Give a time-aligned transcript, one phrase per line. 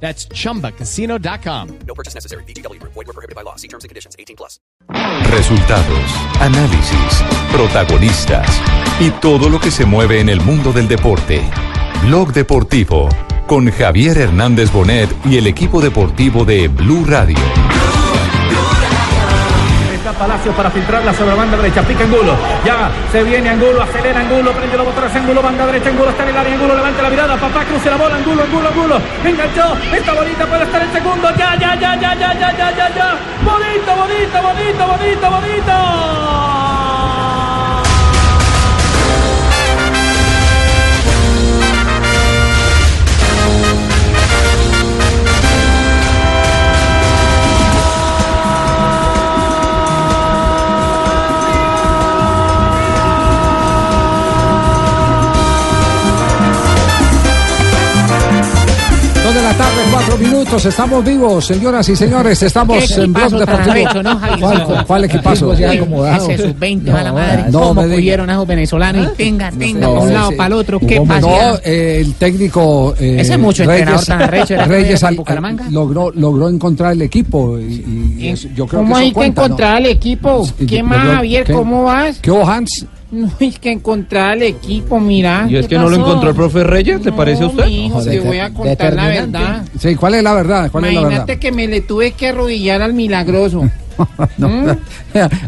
[0.00, 1.78] That's chumbacasino.com.
[1.86, 2.44] No purchase necessary.
[2.44, 2.80] BGW.
[2.82, 3.56] Void were prohibited by law.
[3.56, 4.14] See terms and conditions.
[4.18, 4.60] 18 plus.
[5.30, 8.48] Resultados, análisis, protagonistas
[9.00, 11.42] y todo lo que se mueve en el mundo del deporte.
[12.02, 13.08] Blog Deportivo
[13.46, 17.38] con Javier Hernández Bonet y el equipo deportivo de Blue Radio.
[20.16, 21.82] Está Palacio para filtrarla sobre la banda derecha.
[21.82, 22.32] Pica Angulo.
[22.64, 23.82] Ya se viene Angulo.
[23.82, 24.50] Acelera Angulo.
[24.52, 25.14] Prende los botones.
[25.14, 25.42] Angulo.
[25.42, 25.90] Banda derecha.
[25.90, 26.54] Angulo está en el área.
[26.54, 27.36] Angulo levanta la mirada.
[27.36, 28.16] Papá cruce la bola.
[28.16, 28.42] Angulo.
[28.44, 28.68] Angulo.
[28.70, 28.96] Angulo.
[29.22, 29.76] Enganchó.
[29.94, 31.28] Esta bonita puede estar en segundo.
[31.36, 33.18] Ya, ya, ya, ya, ya, ya, ya, ya, ya.
[33.44, 36.65] Bonito, bonito, bonito, bonito, bonito.
[59.58, 60.64] La tarde, cuatro minutos.
[60.66, 62.42] Estamos vivos, señoras y señores.
[62.42, 63.70] Estamos ¿Qué en Blog Deportivo.
[63.70, 64.40] arrecho, ¿no, Javi?
[64.40, 65.52] ¿Cuál, cuál equipazo?
[65.52, 67.44] Ese sub-20, mala madre.
[67.50, 67.96] no ¿Cómo me diga.
[67.96, 69.06] pudieron a esos venezolanos?
[69.12, 70.36] Y tenga, tenga, No, para un lado, sí.
[70.36, 70.80] para el otro.
[70.80, 71.60] ¿Qué No, pasa?
[71.64, 75.16] eh, el técnico eh, Ese mucho entrenador tan arrecho era Reyes al-
[75.70, 77.58] logró, logró encontrar el equipo.
[77.58, 79.46] Y, y eso- yo creo ¿Cómo que hay eso que cuenta, ¿no?
[79.46, 80.46] encontrar al equipo?
[80.58, 81.52] Sí, ¿Qué más, Javier?
[81.52, 82.18] ¿Cómo vas?
[82.20, 82.86] ¿Qué Hans?
[83.12, 85.46] No hay que encontrar al equipo, mira.
[85.48, 87.04] ¿Y es ¿Qué que no lo encontró el profe Reyes?
[87.04, 87.66] ¿Le parece a No, usted?
[87.66, 89.64] mijo, te voy a contar la verdad.
[89.78, 90.70] Sí, ¿cuál es la verdad?
[90.72, 91.40] ¿Cuál es la Imagínate verdad?
[91.40, 93.68] que me le tuve que arrodillar al milagroso.
[94.36, 94.48] No.
[94.50, 94.66] ¿Mm?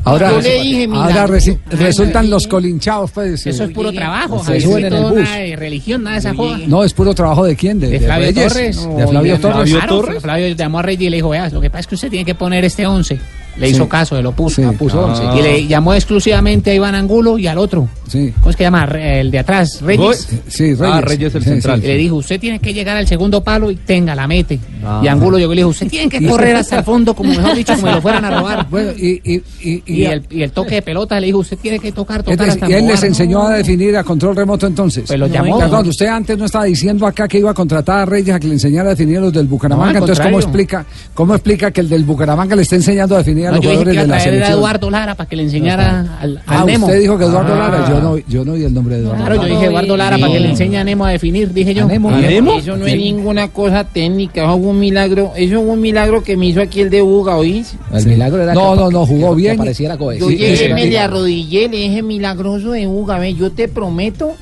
[0.04, 1.34] ahora Yo le dije, ahora milagro.
[1.34, 3.46] resi- Ay, resultan los colinchados, pues.
[3.46, 5.20] Eso eh, es puro trabajo, Se suben en el bus.
[5.20, 6.58] Nada de religión, nada de esa joda.
[6.66, 7.78] No, es puro trabajo de quién?
[7.78, 8.52] De, De de Flavio Reyes.
[8.52, 8.96] Torres.
[8.96, 9.70] De Flavio Torres.
[9.70, 10.22] Flavio Torres.
[10.22, 12.24] Flavio llamó a Reyes y le dijo, vea, lo que pasa es que usted tiene
[12.24, 13.20] que poner este 11.
[13.58, 13.74] Le Sí.
[13.74, 14.62] hizo caso, se lo puso.
[14.62, 14.76] Sí.
[14.76, 15.12] puso Ah.
[15.12, 15.38] 11.
[15.38, 17.88] Y le llamó exclusivamente a Iván Angulo y al otro.
[18.06, 18.32] Sí.
[18.38, 18.84] ¿Cómo es que llama?
[18.84, 20.28] El de atrás, Reyes.
[20.46, 20.80] Sí, Reyes.
[20.80, 21.80] Ah, Reyes el Sí, central.
[21.80, 24.58] sí, Y le dijo, usted tiene que llegar al segundo palo y tenga, la mete.
[24.84, 25.00] Ah.
[25.04, 27.54] Y Angulo llegó y le dijo, usted tiene que correr hasta el fondo, como mejor
[27.56, 28.66] dicho, como lo fueran a robar.
[28.70, 31.78] Bueno, y, y, y, Y el, y el toque de pelota le dijo, usted tiene
[31.78, 33.06] que tocar, tocar decir, hasta y él les robar".
[33.06, 35.04] enseñó a definir a control remoto entonces.
[35.06, 35.58] Pues lo llamó.
[35.58, 38.46] Perdón, usted antes no estaba diciendo acá que iba a contratar a Reyes a que
[38.46, 39.94] le enseñara a definir a los del Bucaramanga.
[39.94, 43.47] No, entonces, ¿cómo explica, ¿cómo explica que el del Bucaramanga le está enseñando a definir
[43.48, 44.52] a No, yo dije que de la selección?
[44.58, 46.86] Eduardo Lara para que le enseñara al, al Ah, Nemo.
[46.86, 47.58] usted dijo que Eduardo Ah.
[47.58, 47.88] Lara.
[47.88, 49.54] Yo no, yo no oí el nombre de Eduardo Claro, yo Lara.
[49.54, 51.84] dije Eduardo Lara para que le enseñe a Nemo a definir, dije yo.
[51.84, 52.10] ¿A Nemo?
[52.10, 52.58] ¿A Nemo?
[52.58, 56.36] Eso no es ninguna cosa técnica, eso fue un milagro, eso fue un milagro que
[56.36, 57.74] me hizo aquí el de Buga, ¿oís?
[57.92, 59.58] El milagro era No, no, no, jugó bien.
[59.58, 60.90] Yo Sí, llegué, sí, me sí.
[60.90, 64.32] le arrodillé, le dije milagroso de Buga, ve, yo te prometo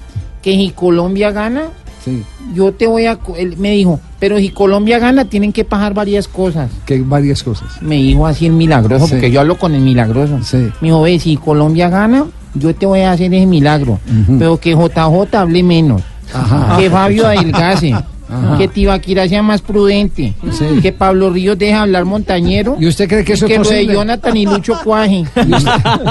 [0.43, 1.69] que si Colombia gana,
[2.07, 2.23] Sí,
[2.55, 3.19] yo te voy a...
[3.37, 6.71] Él me dijo, pero si Colombia gana, tienen que pasar varias cosas.
[6.87, 7.83] que varias cosas.
[7.83, 9.13] Me dijo así el milagroso, Sí.
[9.15, 10.39] porque yo hablo con el milagroso.
[10.45, 10.57] Sí.
[10.81, 12.25] Me dijo, ve, si Colombia gana,
[12.55, 13.99] yo te voy a hacer ese milagro.
[14.39, 16.01] Pero que JJ hable menos.
[16.33, 16.77] Ajá.
[16.79, 17.93] Que Fabio adelgase.
[18.29, 18.59] Ajá.
[18.59, 20.35] Que Tibaquira sea más prudente.
[20.53, 20.65] Sí.
[20.83, 22.77] Que Pablo Ríos deje hablar montañero.
[22.81, 23.95] ¿Y usted cree que eso que es lo de posible?
[23.95, 25.25] Jonathan y Lucho cuaje.
[25.37, 25.71] ¿Y usted,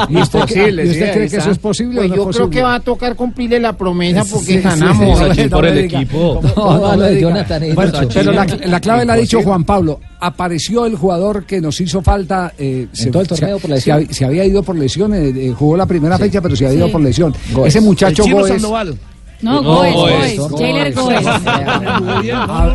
[0.09, 1.37] y usted Posible, y usted cree que está.
[1.39, 2.49] eso es posible Pues o no yo es creo posible?
[2.57, 5.19] que va a tocar cumplirle la promesa porque Sí, sí, ganamos.
[5.19, 5.41] sí, sí.
[5.41, 6.01] Aquí por no el diga.
[6.01, 6.41] equipo.
[6.55, 7.73] No, no.
[7.75, 9.99] Bueno, pero la, clave la ha dicho Juan Pablo.
[10.19, 12.53] Apareció el jugador que nos hizo falta.
[12.57, 13.99] eh, se, todo el torneo se- por lesión.
[14.01, 15.13] Se, hab- se había ido por lesión.
[15.13, 17.33] eh, eh, jugó la primera fecha, pero se había ido por lesión.
[17.65, 18.51] Ese muchacho Goes.
[19.41, 21.25] No, No, Goes, Goes, Goes, Jailer Goes.
[22.33, 22.69] A,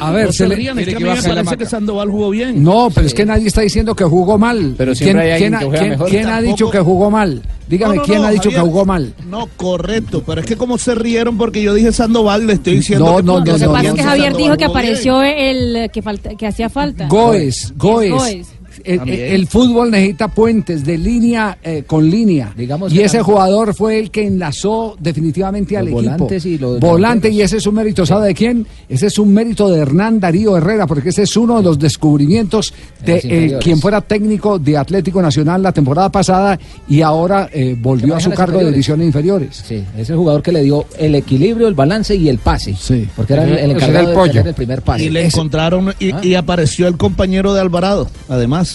[0.00, 2.62] a ver, se le- Mire que parece que Sandoval jugó bien.
[2.62, 4.74] no, pero es que nadie está diciendo que jugó mal.
[4.78, 6.08] Pero ¿Quién, quién que quién- mejor.
[6.08, 7.42] quién ha dicho que jugó mal?
[7.68, 8.72] Dígame, No, no, ¿quién no, ha dicho que Javier.
[8.72, 9.14] jugó mal?
[9.28, 13.06] No, correcto, pero es que como se rieron porque yo dije Sandoval, le estoy diciendo
[13.06, 13.88] No, que no, porque no, Lo que no, pasa no.
[13.88, 14.86] es que Sandoval Javier dijo que jugó bien.
[14.86, 17.08] apareció el que, falta, que hacía falta.
[17.08, 18.10] Goes, Goes.
[18.10, 18.46] Goes.
[18.84, 22.52] El, fútbol necesita puentes de línea eh, con línea.
[22.56, 26.28] Digamos y ese jugador fue el que enlazó definitivamente al Los equipo.
[26.44, 28.66] y los Volante, y ese es un mérito, ¿sabe de quién?
[28.88, 32.74] Ese es un mérito de Hernán Darío Herrera, porque ese es uno de los descubrimientos
[33.04, 36.58] de los eh, quien fuera técnico de Atlético Nacional la temporada pasada
[36.88, 39.62] y ahora eh, volvió a su cargo de divisiones inferiores.
[39.66, 42.74] Sí, es el jugador que le dio el equilibrio, el balance y el pase.
[42.78, 43.08] Sí.
[43.16, 44.32] Porque era el, el Ese era encargado el de pollo.
[44.32, 45.04] tener el primer pase.
[45.04, 46.20] Y le Ese- encontraron y, Ah.
[46.22, 48.73] y apareció el compañero de Alvarado, además.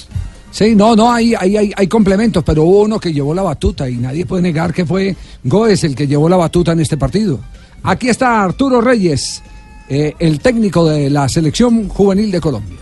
[0.52, 3.98] Sí, no, no, hay, hay, hay, complementos, pero hubo uno que llevó la batuta y
[3.98, 7.40] nadie puede negar que fue Goes el que llevó la batuta en este partido.
[7.84, 9.44] Aquí está Arturo Reyes,
[9.90, 12.78] eh, el técnico de la selección juvenil de Colombia.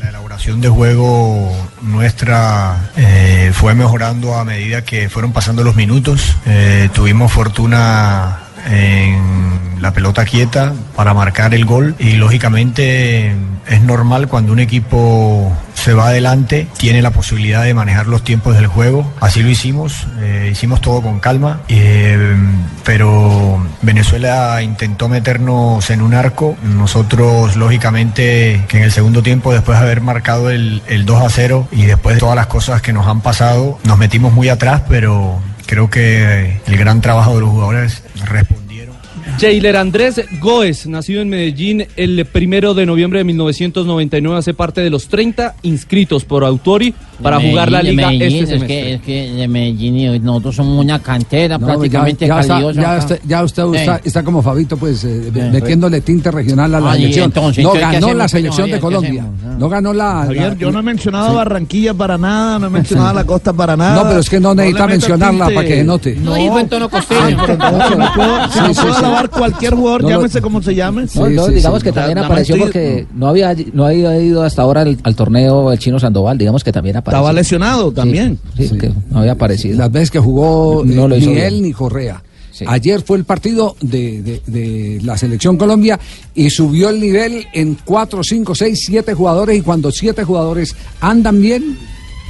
[0.00, 1.52] la elaboración elaboración de juego
[1.82, 6.36] nuestra eh, fue mejorando a medida que fueron pasando los minutos.
[6.46, 11.94] Eh, tuvimos fortuna en la pelota quieta para marcar el gol.
[11.98, 13.34] Y lógicamente
[13.68, 18.54] es normal cuando un equipo se va adelante tiene la posibilidad de manejar los tiempos
[18.54, 19.12] del juego.
[19.20, 21.62] Así lo hicimos eh, hicimos todo con calma.
[21.68, 22.36] Eh,
[22.84, 26.56] pero Venezuela intentó meternos en un arco.
[26.62, 31.28] Nosotros lógicamente que en el segundo tiempo después de haber marcado el, el 2 a
[31.28, 34.82] 0 y después de todas las cosas que nos han pasado nos metimos muy atrás
[34.88, 38.94] pero creo que el gran trabajo de los jugadores respondieron.
[39.38, 44.90] Jailer Andrés Goes, nacido en Medellín el primero de noviembre de 1999, hace parte de
[44.90, 49.32] los 30 inscritos por Autori para jugar la liga Medellín, este es que, es que
[49.32, 53.42] de Medellín y nosotros somos una cantera No, prácticamente ya, ya caliosa ya usted, ya
[53.44, 53.76] usted Sí.
[53.78, 55.40] está, está como Fabito, pues, eh, Sí.
[55.52, 57.24] metiéndole tinte regional a la Ay, selección.
[57.26, 59.22] entonces, no ¿qué- qué ganó la selección de Colombia.
[59.22, 59.58] hacemos?
[59.58, 60.24] No ganó la.
[60.26, 61.36] Javier, la- yo no he mencionado Sí.
[61.36, 63.94] Barranquilla para nada, no he mencionado a la costa para nada.
[64.02, 66.16] No, pero es que no necesita mencionarla para que se note.
[66.22, 67.36] No dijo en tono costeño.
[67.60, 68.80] Ah, puedo, sí.
[68.96, 71.06] alabar cualquier jugador, No llámese como se llame.
[71.14, 74.96] No, no, digamos que también apareció porque no había, no había ido hasta ahora al,
[75.02, 77.11] al torneo el chino Sandoval, digamos que también apareció.
[77.12, 78.38] Estaba lesionado Sí, también.
[78.56, 79.76] Sí, porque no había aparecido.
[79.78, 81.46] Las veces que jugó No eh, lo hizo ni bien.
[81.46, 82.22] él ni Correa.
[82.50, 82.64] Sí.
[82.68, 85.98] Ayer fue el partido de, de- de la selección Colombia
[86.34, 91.40] y subió el nivel en 4, 5, 6, 7 jugadores y cuando 7 jugadores andan
[91.40, 91.76] bien,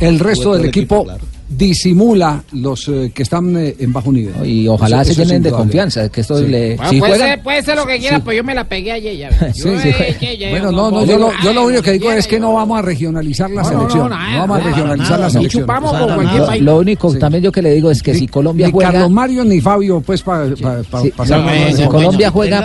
[0.01, 1.25] el resto del el equipo, equipo, claro.
[1.57, 4.35] Disimula los eh, que están eh, en bajo nivel.
[4.47, 6.47] Y ojalá Eso- se llenen de confianza, que esto Sí.
[6.47, 6.77] le...
[6.77, 8.93] Bueno, si puede, juegan- ser, puede ser lo que quiera, pues yo me la pegué
[8.93, 9.31] ayer ya.
[9.55, 9.89] Sí, Yo, sí.
[9.89, 12.41] eh, que ya- Bueno, no, no, yo lo, yo lo único que digo es que
[12.41, 14.11] no vamos a regionalizar la selección.
[14.11, 15.67] No, vamos a regionalizar la Ni selección.
[16.61, 17.19] Lo único Sí.
[17.19, 18.93] también yo que le digo es que Ni- si Colombia ni juega...
[18.93, 21.11] Carlos Mario ni Fabio, pues, para Sí.
[21.17, 22.65] pasar si Colombia juega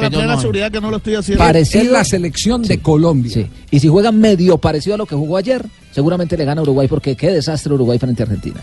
[1.38, 1.84] parecido...
[1.84, 3.32] Es la selección de Colombia.
[3.34, 3.46] Sí.
[3.72, 5.66] Y si juega medio parecido a lo que jugó ayer,
[5.98, 8.60] seguramente le gana a Uruguay porque qué desastre Uruguay frente a Argentina.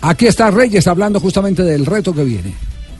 [0.00, 2.54] Aquí está Reyes hablando justamente del reto que viene.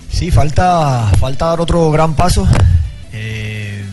[0.08, 2.46] Sí, falta, falta dar otro gran paso.
[3.12, 3.84] Eh,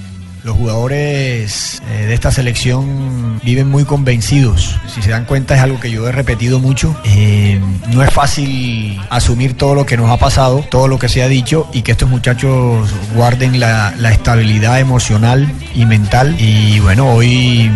[0.43, 4.75] los jugadores eh, de esta selección viven muy convencidos.
[4.93, 6.95] Si se dan cuenta es algo que yo he repetido mucho.
[7.03, 7.59] Eh,
[7.91, 11.27] no es fácil asumir todo lo que nos ha pasado, todo lo que se ha
[11.27, 16.35] dicho y que estos muchachos guarden la, la estabilidad emocional y mental.
[16.39, 17.71] Y bueno, hoy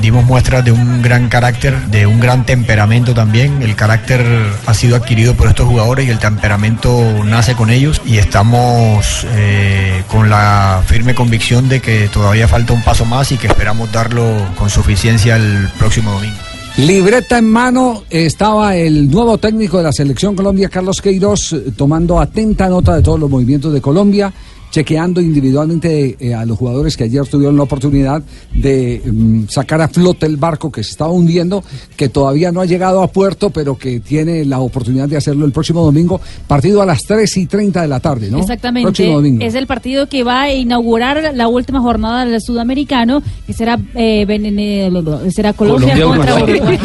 [0.00, 3.62] dimos muestras de un gran carácter, de un gran temperamento también.
[3.62, 4.24] El carácter
[4.66, 10.02] ha sido adquirido por estos jugadores y el temperamento nace con ellos y estamos eh,
[10.08, 14.24] con la firme convicción de que todavía falta un paso más y que esperamos darlo
[14.58, 16.36] con suficiencia el próximo domingo.
[16.76, 22.20] Libreta en mano estaba el nuevo técnico de la selección Colombia, Carlos Queiroz, eh, tomando
[22.20, 24.30] atenta nota de todos los movimientos de Colombia,
[24.70, 28.22] chequeando individualmente eh, a los jugadores que ayer tuvieron la oportunidad
[28.52, 31.64] de mm, sacar a flote el barco que se estaba hundiendo,
[31.96, 35.52] que todavía no ha llegado a puerto, pero que tiene la oportunidad de hacerlo el
[35.52, 38.38] próximo domingo, partido a las 3 y 30 de la tarde, ¿no?
[38.38, 38.86] Exactamente.
[38.86, 39.44] Próximo domingo.
[39.44, 44.26] Es el partido que va a inaugurar la última jornada del sudamericano, que será, eh,
[44.28, 46.78] eh, será Colombia, Colombia, contra Uruguay.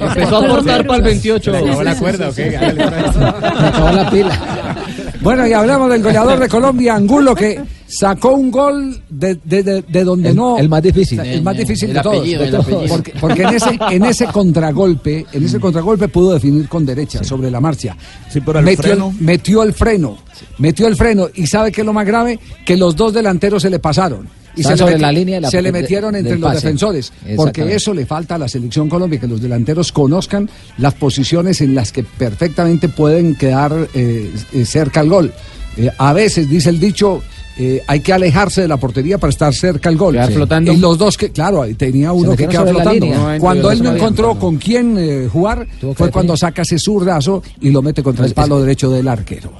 [0.00, 1.56] Empezó a aportar para el 28.
[1.56, 2.56] ¿Acabó la cuerda o qué?
[2.56, 4.81] Acabó la pila.
[5.22, 9.82] Bueno, y hablamos del goleador de Colombia, Angulo, que sacó un gol de, de- de-
[9.82, 10.58] de donde El- no.
[10.58, 11.20] el más difícil.
[11.20, 12.16] El más difícil El de todos.
[12.18, 12.66] apellido, de el todos.
[12.66, 12.88] apellido.
[12.88, 17.50] Porque, porque en, ese, en ese contragolpe, en ese contragolpe pudo definir con derecha sobre
[17.50, 17.96] la marcha.
[18.28, 19.14] Sí, pero el metió, freno.
[19.20, 20.18] metió el freno.
[20.58, 21.28] Metió el freno.
[21.34, 24.28] Y sabe que es lo más grave, que los dos delanteros se le pasaron.
[24.54, 26.50] Y se, le, sobre meti- la línea de la- se le de- metieron entre los
[26.52, 26.60] pase.
[26.66, 27.12] defensores.
[27.36, 31.74] Porque eso le falta a la selección Colombia, que los delanteros conozcan las posiciones en
[31.74, 35.32] las que perfectamente pueden quedar eh, eh, cerca al gol.
[35.78, 37.22] Eh, a veces, dice el dicho,
[37.58, 40.18] eh, hay que alejarse de la portería para estar cerca al gol.
[40.26, 40.32] Sí.
[40.34, 40.70] flotando.
[40.72, 43.06] Y los dos que, claro, tenía uno que quedaba flotando.
[43.06, 45.66] No, Cuando él no encontró con quién eh, jugar,
[45.96, 49.50] fue cuando saca ese zurdazo y lo mete contra el palo derecho del arquero.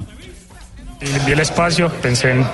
[1.25, 2.45] Vi el espacio, pensé en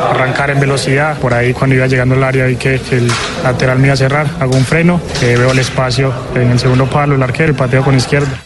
[0.00, 1.18] arrancar en velocidad.
[1.18, 3.08] Por ahí cuando iba llegando al área vi que, el
[3.44, 4.26] lateral me iba a cerrar.
[4.40, 7.84] Hago un freno, eh, veo el espacio en el segundo palo, el arquero y pateo
[7.84, 8.42] con izquierda.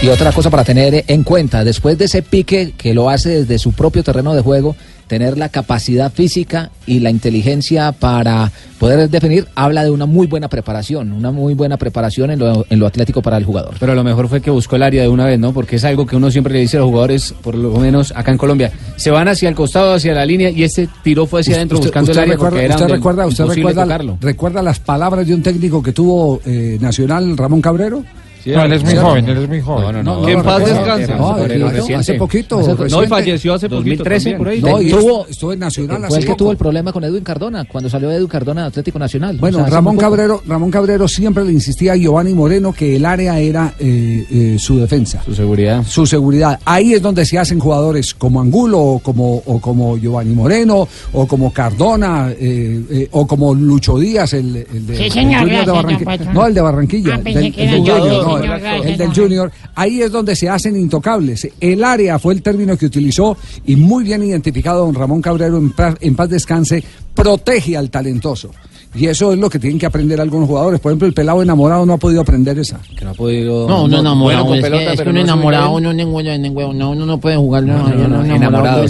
[0.00, 3.58] Y otra cosa para tener en cuenta, después de ese pique que lo hace desde
[3.58, 4.76] su propio terreno de juego,
[5.12, 10.48] tener la capacidad física y la inteligencia para poder definir, habla de una muy buena
[10.48, 13.74] preparación, una muy buena preparación en lo, en lo atlético para el jugador.
[13.78, 15.52] Pero lo mejor fue que buscó el área de una vez, ¿no?
[15.52, 18.32] Porque es algo que uno siempre le dice a los jugadores, por lo menos acá
[18.32, 18.72] en Colombia.
[18.96, 22.10] Se van hacia el costado, hacia la línea, y este tiró fue hacia adentro buscando
[22.10, 24.18] usted el área recuerda, porque era usted recuerda, usted recuerda, tocarlo.
[24.18, 28.02] recuerda las palabras de un técnico que tuvo eh, Nacional, Ramón Cabrero.
[28.46, 29.84] No, él es muy joven, él es muy joven.
[29.84, 30.26] No, no, no.
[30.26, 31.14] Que en no, paz no, descanse.
[31.14, 32.76] no, hace poquito.
[32.90, 34.38] No, y falleció hace poquito 2013 también.
[34.38, 34.60] por ahí.
[34.60, 37.64] No, estuvo, estuvo en Nacional fue hace el que tuvo el problema con Edwin Cardona,
[37.64, 39.36] cuando salió Edwin Cardona de Atlético Nacional.
[39.38, 39.96] Bueno, O sea, hace Ramón.
[39.96, 44.56] Cabrero, Ramón Cabrero siempre le insistía a Giovanni Moreno que el área era eh, eh,
[44.58, 45.22] su defensa.
[45.24, 45.84] Su seguridad.
[45.86, 46.58] Su seguridad.
[46.64, 51.26] Ahí es donde se hacen jugadores como Angulo o como, o como Giovanni Moreno o
[51.26, 56.32] como Cardona eh, eh, o como Lucho Díaz, el, el de, Sí, el de Barranquilla.
[56.32, 57.12] No, el de Barranquilla.
[57.12, 59.52] Ah, el pensé del, que el era del yo, Junior, no, el- del Junior.
[59.74, 61.48] Ahí es donde se hacen intocables.
[61.60, 63.36] El área fue el término que utilizó
[63.66, 66.82] y muy bien identificado don Ramón Cabrero en, en paz descanse,
[67.14, 68.50] protege al talentoso.
[68.94, 70.78] Y eso es lo que tienen que aprender algunos jugadores.
[70.78, 72.78] Por ejemplo, el pelado enamorado no ha podido aprender esa.
[72.94, 73.66] Que no ha podido.
[73.66, 77.06] No, uno enamorado, bueno es, pelota, que, es que uno no enamorado, uno no, uno
[77.06, 78.84] no puede jugar, no, No, no, no, no, enamorado.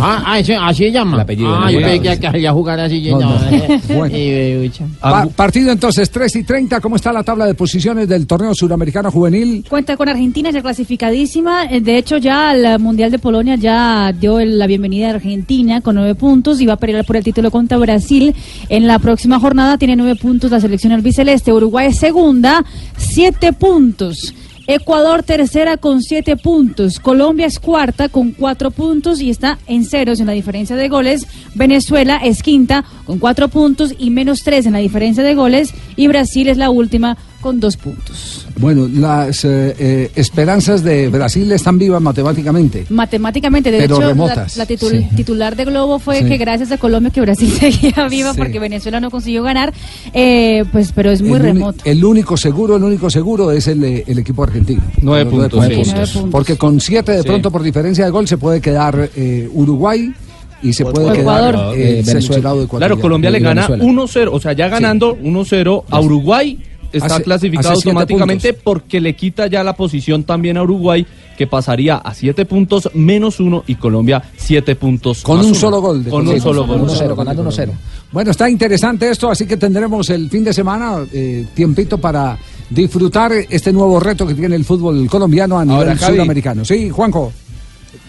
[0.00, 1.14] Ah, ah, así se llama.
[1.14, 3.08] El apellido, Ah, yo pensé que quería jugar así.
[3.10, 3.40] No, No, no.
[3.96, 4.14] Bueno.
[4.16, 4.70] eh.
[5.00, 6.80] Pa- partido entonces 3 y 30.
[6.80, 9.64] ¿Cómo está la tabla de posiciones del torneo suramericano juvenil?
[9.68, 11.66] Cuenta con Argentina ya clasificadísima.
[11.66, 15.80] Eh, De hecho, ya el Mundial de Polonia ya dio el- la bienvenida a Argentina
[15.82, 18.34] con nueve puntos y va a pelear por el título contra Brasil.
[18.68, 21.52] En la próxima jornada tiene nueve puntos la selección albiceleste.
[21.52, 22.64] Uruguay es segunda,
[22.96, 24.34] siete puntos.
[24.66, 27.00] Ecuador tercera con siete puntos.
[27.00, 31.26] Colombia es cuarta con cuatro puntos y está en ceros en la diferencia de goles.
[31.54, 35.74] Venezuela es quinta con cuatro puntos y menos tres en la diferencia de goles.
[35.96, 38.46] Y Brasil es la última con dos puntos.
[38.58, 42.84] Bueno, las eh, eh, esperanzas de Brasil están vivas matemáticamente.
[42.90, 44.56] Matemáticamente, de Pero hecho, la, remotas.
[44.56, 45.16] la titul- Sí.
[45.16, 46.24] titular de Globo fue Sí.
[46.28, 48.38] que gracias a Colombia que Brasil seguía viva Sí.
[48.38, 49.72] porque Venezuela no consiguió ganar,
[50.12, 51.80] eh, pues, pero es muy el, remoto.
[51.84, 54.82] el único seguro, el único seguro es el, eh, el equipo argentino.
[55.00, 55.70] Nueve puntos, sí.
[55.74, 56.24] Nueve puntos.
[56.30, 57.28] Porque con siete de Sí.
[57.28, 60.12] pronto por diferencia de gol se puede quedar eh, Uruguay
[60.62, 61.54] y se puede Ecuador.
[61.54, 62.04] quedar Eh, Venezuela.
[62.04, 62.86] seleccionado de Ecuador.
[62.88, 63.84] Claro, Colombia le gana Venezuela.
[63.84, 66.58] 1-0, o sea, ya ganando 1-0 a Uruguay.
[66.92, 71.06] Está Hace- clasificado hace automáticamente porque le quita ya la posición también a Uruguay,
[71.38, 75.22] que pasaría a 7 puntos menos 1 y Colombia 7 puntos.
[75.22, 75.60] Con más un uno.
[75.60, 76.04] solo gol.
[76.04, 76.80] de Con un solo gol.
[76.82, 77.72] 1-0, ganando 1-0.
[78.12, 82.36] Bueno, está interesante esto, así que tendremos el fin de semana eh, tiempito para
[82.68, 86.64] disfrutar este nuevo reto que tiene el fútbol colombiano a nivel Ahora, sudamericano.
[86.64, 87.32] Sí, Juanjo.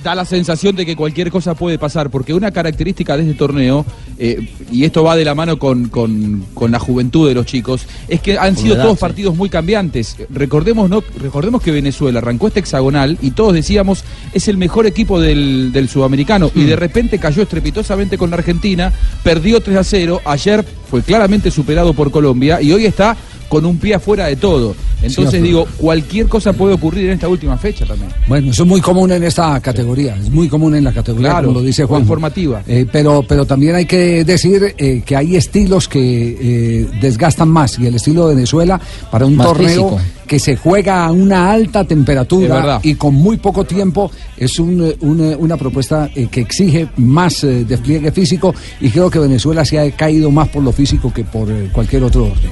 [0.03, 3.85] Da la sensación de que cualquier cosa puede pasar, porque una característica de este torneo,
[4.17, 7.85] eh, y esto va de la mano con, con- con la juventud de los chicos,
[8.07, 9.01] es que han sido edad, todos sí.
[9.01, 10.15] partidos muy cambiantes.
[10.29, 11.03] Recordemos, ¿no?
[11.19, 15.89] Recordemos que Venezuela arrancó este hexagonal y todos decíamos es el mejor equipo del, del
[15.89, 18.91] sudamericano, y de repente cayó estrepitosamente con la Argentina,
[19.23, 23.15] perdió 3 a 0, ayer fue claramente superado por Colombia y hoy está
[23.51, 24.73] con un pie afuera de todo.
[25.01, 28.09] Entonces digo, cualquier cosa puede ocurrir en esta última fecha también.
[28.29, 31.47] Bueno, eso es muy común en esta categoría, es muy común en la categoría, Claro,
[31.49, 32.01] como lo dice Juan.
[32.01, 32.63] informativa.
[32.93, 37.87] pero, pero también hay que decir eh, que hay estilos que eh, desgastan más y
[37.87, 38.79] el estilo de Venezuela
[39.11, 39.99] para un Más torneo físico.
[40.27, 44.95] que se juega a una alta temperatura y con muy poco tiempo es un, eh,
[45.01, 49.65] un, eh, una propuesta eh, que exige más eh, despliegue físico y creo que Venezuela
[49.65, 52.51] se ha caído más por lo físico que por eh, cualquier otro orden.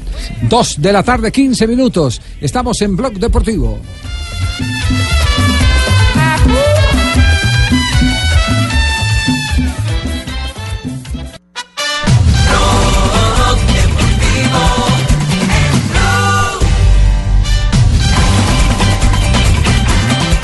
[0.50, 2.22] Dos de la tarde, 15 minutos.
[2.42, 3.80] Estamos en Blog Deportivo.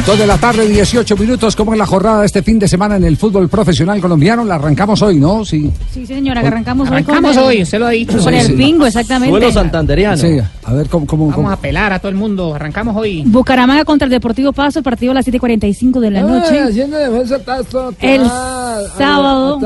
[0.06, 1.56] Dos de la tarde, 18 minutos.
[1.56, 4.46] ¿Cómo es la jornada de este fin de semana en el fútbol profesional colombiano?
[4.46, 5.44] La arrancamos hoy, ¿no?
[5.44, 5.72] Sí.
[5.92, 8.12] Sí, señora, que arrancamos, Arrancamos hoy con hoy, usted lo ha dicho.
[8.20, 8.54] con Sí, el sí.
[8.54, 9.32] bingo, exactamente.
[9.32, 10.18] Suelo santanderiano.
[10.18, 11.08] Sí, a ver cómo.
[11.08, 12.54] cómo, Vamos cómo- a pelar a todo el mundo.
[12.54, 13.24] Arrancamos hoy.
[13.26, 16.60] Bucaramanga contra el Deportivo Paso, el partido a las 7.45 de la noche.
[18.00, 18.28] El
[18.98, 19.60] sábado.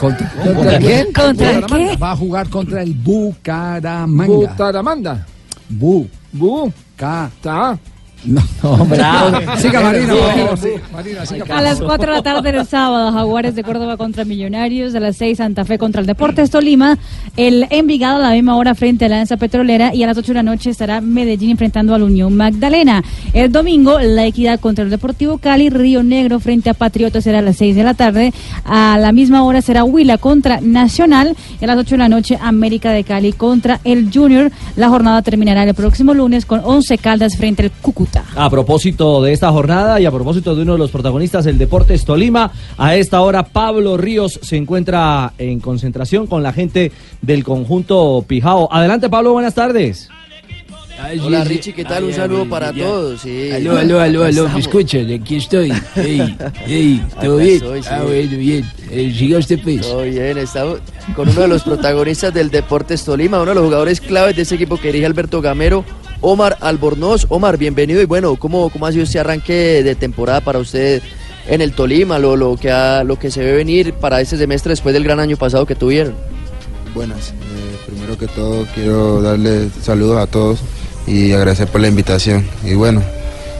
[0.00, 1.12] ¿Contra, ¿Contra quién?
[1.12, 1.96] ¿Contra qué?
[1.96, 4.26] Va a jugar contra el Bucaramanga.
[4.26, 5.24] Butaramanda.
[5.68, 6.08] Bu.
[6.32, 6.72] Bu.
[6.96, 7.30] Ca.
[7.40, 7.78] Ta.
[8.24, 8.98] No, hombre.
[9.58, 10.14] Siga Marina,
[10.56, 10.68] sí.
[10.92, 11.56] Marina, siga.
[11.56, 14.94] A las 4 de la tarde del sábado, Jaguares de Córdoba contra Millonarios.
[14.94, 16.98] A las 6, Santa Fe contra el Deportes Tolima.
[17.36, 19.94] El Envigado a la misma hora frente a la Alianza Petrolera.
[19.94, 23.04] Y a las 8 de la noche estará Medellín enfrentando a la Unión Magdalena.
[23.32, 25.68] El domingo, La Equidad contra el Deportivo Cali.
[25.68, 28.32] Río Negro frente a Patriotas será a las 6 de la tarde.
[28.64, 31.36] A la misma hora será Huila contra Nacional.
[31.60, 34.50] Y a las 8 de la noche, América de Cali contra el Junior.
[34.74, 38.05] La jornada terminará el próximo lunes con 11 Caldas frente al Cúcuta.
[38.36, 42.04] A propósito de esta jornada y a propósito de uno de los protagonistas, el Deportes
[42.04, 48.24] Tolima, a esta hora Pablo Ríos se encuentra en concentración con la gente del conjunto
[48.26, 48.68] Pijao.
[48.72, 50.08] Adelante Pablo, buenas tardes.
[51.22, 52.04] Hola Richie, ¿qué tal?
[52.04, 53.20] Un saludo para todos.
[53.20, 53.50] Sí.
[53.52, 55.70] Aló, aló, aló, aló, me escuchan, aquí estoy.
[55.94, 56.36] Ey,
[56.66, 57.56] ey, ¿todo bien?
[57.56, 57.88] estoy, sí.
[57.92, 58.64] Ah, bueno, bien.
[58.90, 59.82] Eh, siga usted, pues.
[59.82, 60.78] Todo bien, estamos
[61.14, 64.54] con uno de los protagonistas del Deportes Tolima, uno de los jugadores claves de ese
[64.54, 65.84] equipo que dirige Alberto Gamero,
[66.28, 67.26] Omar Albornoz.
[67.28, 71.00] Omar, bienvenido y bueno, ¿cómo, cómo ha sido este arranque de temporada para usted
[71.46, 72.18] en el Tolima?
[72.18, 75.20] Lo, lo, que ha- lo que se ve venir para este semestre después del gran
[75.20, 76.14] año pasado que tuvieron.
[76.96, 77.28] Buenas.
[77.28, 80.58] Eh, primero que todo quiero darle saludos a todos
[81.06, 82.44] y agradecer por la invitación.
[82.64, 83.04] Y bueno,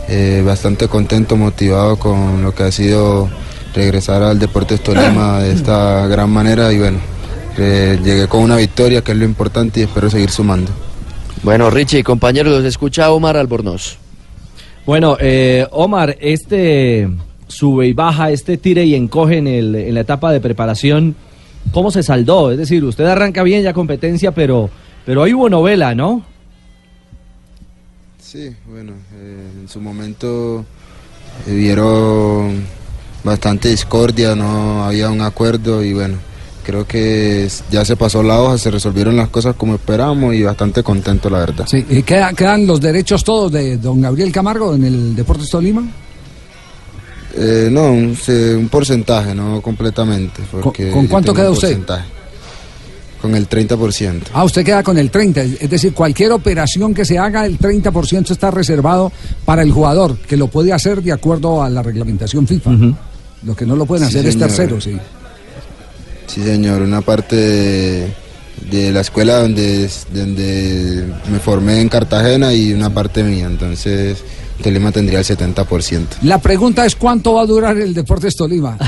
[0.09, 3.29] eh, bastante contento, motivado con lo que ha sido
[3.77, 6.99] regresar al Deportes Tolima de esta gran manera y bueno,
[7.59, 10.73] eh, llegué con una victoria que es lo importante y espero seguir sumando.
[11.47, 13.99] Bueno, Richie, compañeros, los escucha Omar Albornoz.
[14.85, 17.09] Bueno, eh, Omar, este
[17.47, 21.15] sube y baja, este tire y encoge en, el- en la etapa de preparación,
[21.71, 22.50] ¿cómo se saldó?
[22.50, 24.71] Es decir, usted arranca bien ya competencia, pero,
[25.05, 26.25] pero ahí hubo novela, ¿no?
[28.21, 30.65] Sí, bueno, eh, en su momento
[31.47, 32.65] eh, vieron
[33.23, 36.19] bastante discordia, no había un acuerdo y bueno,
[36.67, 40.83] creo que ya se pasó la hoja, se resolvieron las cosas como esperamos y bastante
[40.83, 41.65] contento la verdad.
[41.71, 45.87] Sí, ¿y queda- quedan los derechos todos de don Gabriel Camargo en el Deportes Tolima?
[47.39, 50.43] Eh, no, un, porcentaje, no completamente.
[50.51, 51.69] porque con cuánto queda un usted?
[51.69, 52.05] porcentaje.
[53.21, 54.23] Con el 30%.
[54.35, 57.59] Ah, usted queda con el 30, es es decir, cualquier operación que se haga, el
[57.59, 59.11] 30% está reservado
[59.45, 62.71] para el jugador, que lo puede hacer de acuerdo a la reglamentación FIFA.
[63.43, 64.97] Lo que no lo pueden Sí, hacer es tercero, sí.
[66.26, 68.14] Sí, señor, una parte de,
[68.71, 74.18] de la escuela donde, donde me formé en Cartagena y una parte mía, entonces
[74.62, 76.06] Tolima tendría el 70%.
[76.23, 78.76] La pregunta es cuánto va a durar el Deportes Tolima.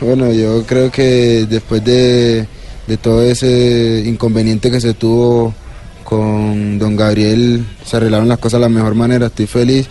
[0.00, 2.44] Bueno, yo creo que después de,
[2.88, 5.54] de todo ese inconveniente que se tuvo
[6.02, 9.88] con don Gabriel, se arreglaron las cosas de la mejor manera, estoy feliz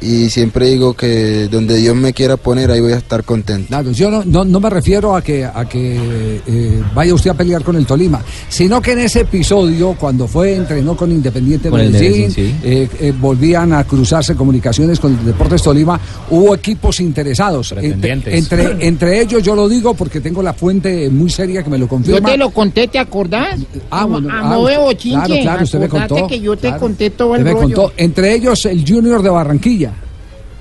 [0.00, 3.68] y siempre digo que donde Dios me quiera poner, ahí voy a estar contento.
[3.68, 7.34] Claro, yo no, no, no me refiero a que, a que eh, vaya usted a
[7.34, 11.80] pelear con el Tolima, sino que en ese episodio, cuando fue, entrenó con Independiente Con
[11.80, 12.54] el Medellín, Medellín, sí.
[12.62, 16.00] eh, eh, volvían a cruzarse comunicaciones con el Deportes Tolima,
[16.30, 17.72] hubo equipos interesados.
[17.72, 21.78] Entre, entre, entre ellos, yo lo digo porque tengo la fuente muy seria que me
[21.78, 22.30] lo Yo confirma.
[22.30, 23.58] te lo conté, ¿te acordás?
[23.90, 25.10] Ah, bueno, a ah, usted-.
[25.10, 26.26] Claro, claro, usted me contó.
[26.26, 26.80] que yo te claro.
[26.80, 27.58] conté todo el rollo.
[27.58, 27.92] contó.
[27.96, 29.87] Entre ellos, el Junior de Barranquilla.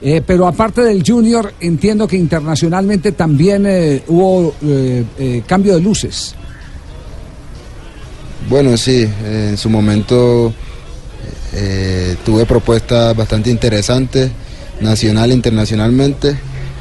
[0.01, 6.35] Eh, pero aparte del Junior, entiendo que internacionalmente también eh, hubo eh, cambio de luces.
[8.47, 10.53] Bueno, sí, en su momento
[12.23, 14.29] tuve propuestas bastante interesantes,
[14.79, 16.37] nacional e internacionalmente,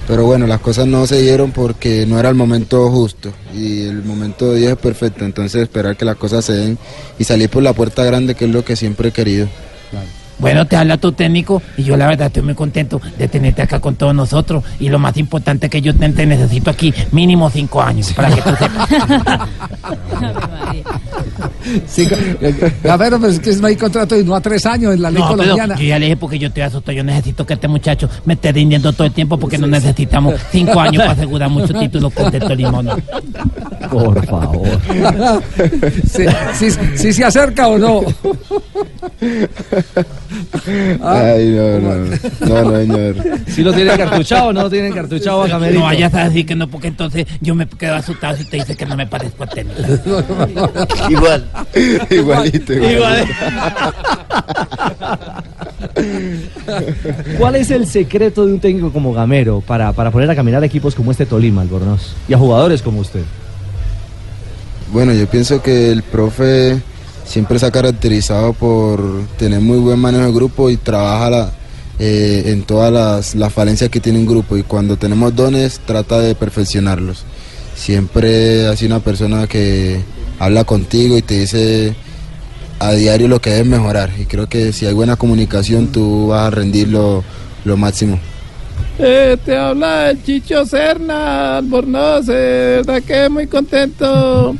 [0.06, 4.04] pero bueno, las cosas no se dieron porque no era el momento justo y el
[4.04, 6.78] momento de Dios es perfecto, entonces esperar que las cosas se den
[7.18, 9.48] y salir por la puerta grande, que es lo que siempre he querido.
[10.38, 13.80] Bueno, te habla tu técnico y yo la verdad estoy muy contento de tenerte acá
[13.80, 17.82] con todos nosotros y lo más importante que yo te, te necesito aquí mínimo cinco
[17.82, 18.88] años para que tú sepas.
[21.86, 22.06] Sí,
[22.88, 25.10] a ver, pues es que no hay contrato y no a tres años en la
[25.10, 25.76] ley No, pero colombiana.
[25.76, 28.52] yo ya le dije porque yo estoy asustado, yo necesito que este muchacho me esté
[28.52, 32.40] rindiendo todo el tiempo porque no necesitamos cinco años para asegurar muchos títulos con el
[32.40, 32.82] Tolima.
[32.82, 32.96] ¿no?
[33.90, 34.68] Por favor.
[36.10, 38.00] sí, sí, sí se acerca o no.
[41.02, 41.22] Ah.
[41.34, 41.94] Ay, no, no,
[42.40, 43.14] no, no, señor.
[43.48, 45.80] ¿Sí lo tienen cartuchado o no lo tienen cartuchado a Camerito?
[45.80, 48.76] No vayas a decir que no, porque entonces yo me quedo asustado si te dice
[48.76, 49.80] que no me parezco a técnico.
[51.26, 51.50] Igual.
[52.10, 53.26] Igualito, igual.
[57.38, 60.94] ¿Cuál es el secreto de un técnico como Gamero para, para poner a caminar equipos
[60.94, 62.12] como este Tolima, Albornoz?
[62.28, 63.22] Y a jugadores como usted.
[64.92, 66.80] Bueno, yo pienso que el profe
[67.24, 69.02] siempre se ha caracterizado por
[69.38, 71.50] tener muy buen manejo de grupo y trabaja la-
[71.98, 76.20] eh, en todas las, las falencias que tiene un grupo y cuando tenemos dones trata
[76.20, 77.24] de perfeccionarlos.
[77.74, 80.00] Siempre ha sido una persona que
[80.38, 81.94] habla contigo y te dice
[82.78, 86.48] a diario lo que debes mejorar y creo que si hay buena comunicación tú vas
[86.48, 87.24] a rendir lo,
[87.64, 88.18] lo máximo.
[88.98, 94.56] Eh, te habla el Chicho Serna, Albornoz, eh, verdad que muy contento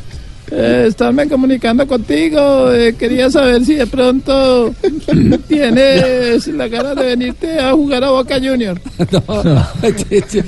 [0.51, 2.73] eh, estarme comunicando contigo.
[2.73, 4.75] eh, quería saber si de pronto
[5.49, 8.81] tienes la gana de venirte a jugar a Boca Junior.
[9.11, 10.41] No, Chicho,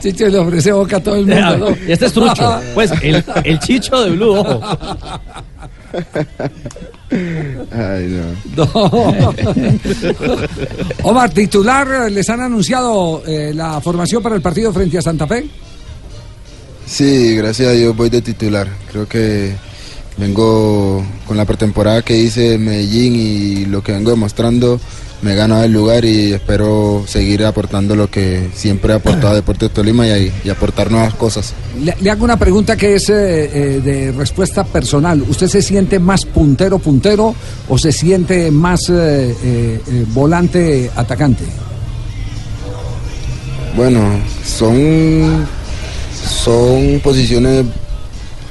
[0.00, 1.58] Chicho le ofrece boca a todo el mundo.
[1.58, 1.76] ¿no?
[1.86, 2.60] Y este es trucho.
[2.74, 4.60] Pues el, el chicho de Blue, ojo.
[7.10, 8.08] Ay,
[8.56, 8.64] no.
[8.74, 9.34] No.
[11.02, 15.44] Omar, titular, ¿les han anunciado eh, la formación para el partido frente a Santa Fe?
[16.86, 18.68] Sí, gracias a Dios voy de titular.
[18.90, 19.54] Creo que
[20.16, 24.78] vengo con la pretemporada que hice en Medellín y lo que vengo demostrando,
[25.22, 29.70] me gano el lugar y espero seguir aportando lo que siempre he aportado a Deportes
[29.70, 31.54] Tolima y, y aportar nuevas cosas.
[31.80, 35.22] Le, le hago una pregunta que es eh, eh, de respuesta personal.
[35.22, 37.34] ¿Usted se siente más puntero, puntero
[37.68, 39.80] o se siente más eh,
[40.12, 41.44] volante, atacante?
[43.76, 44.00] Bueno,
[44.44, 45.46] son,
[46.24, 47.64] son posiciones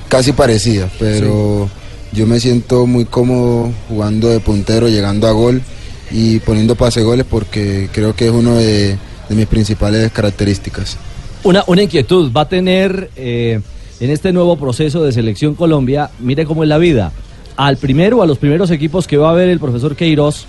[0.07, 1.69] casi parecidas, pero
[2.11, 5.61] yo me siento muy cómodo jugando de puntero, llegando a gol
[6.11, 8.97] y poniendo pase goles porque creo que es una de,
[9.29, 10.97] de mis principales características.
[11.43, 13.61] Una, una inquietud, va a tener eh,
[13.99, 17.11] en este nuevo proceso de selección Colombia, mire cómo es la vida,
[17.55, 20.45] al primero o a los primeros equipos que va a ver el profesor Queiroz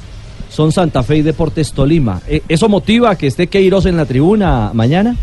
[0.51, 2.21] son Santa Fe y Deportes Tolima.
[2.29, 5.17] Eh, ¿Eso motiva que esté Queiroz en la tribuna mañana?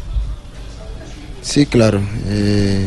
[1.41, 2.01] Sí, claro.
[2.27, 2.85] eh,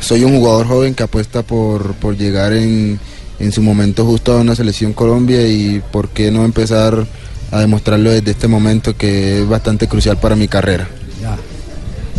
[0.00, 2.98] soy un jugador joven que apuesta por, por llegar en,
[3.38, 7.06] en su momento justo a una selección Colombia y por qué no empezar
[7.50, 10.88] a demostrarlo desde este momento que es bastante crucial para mi carrera.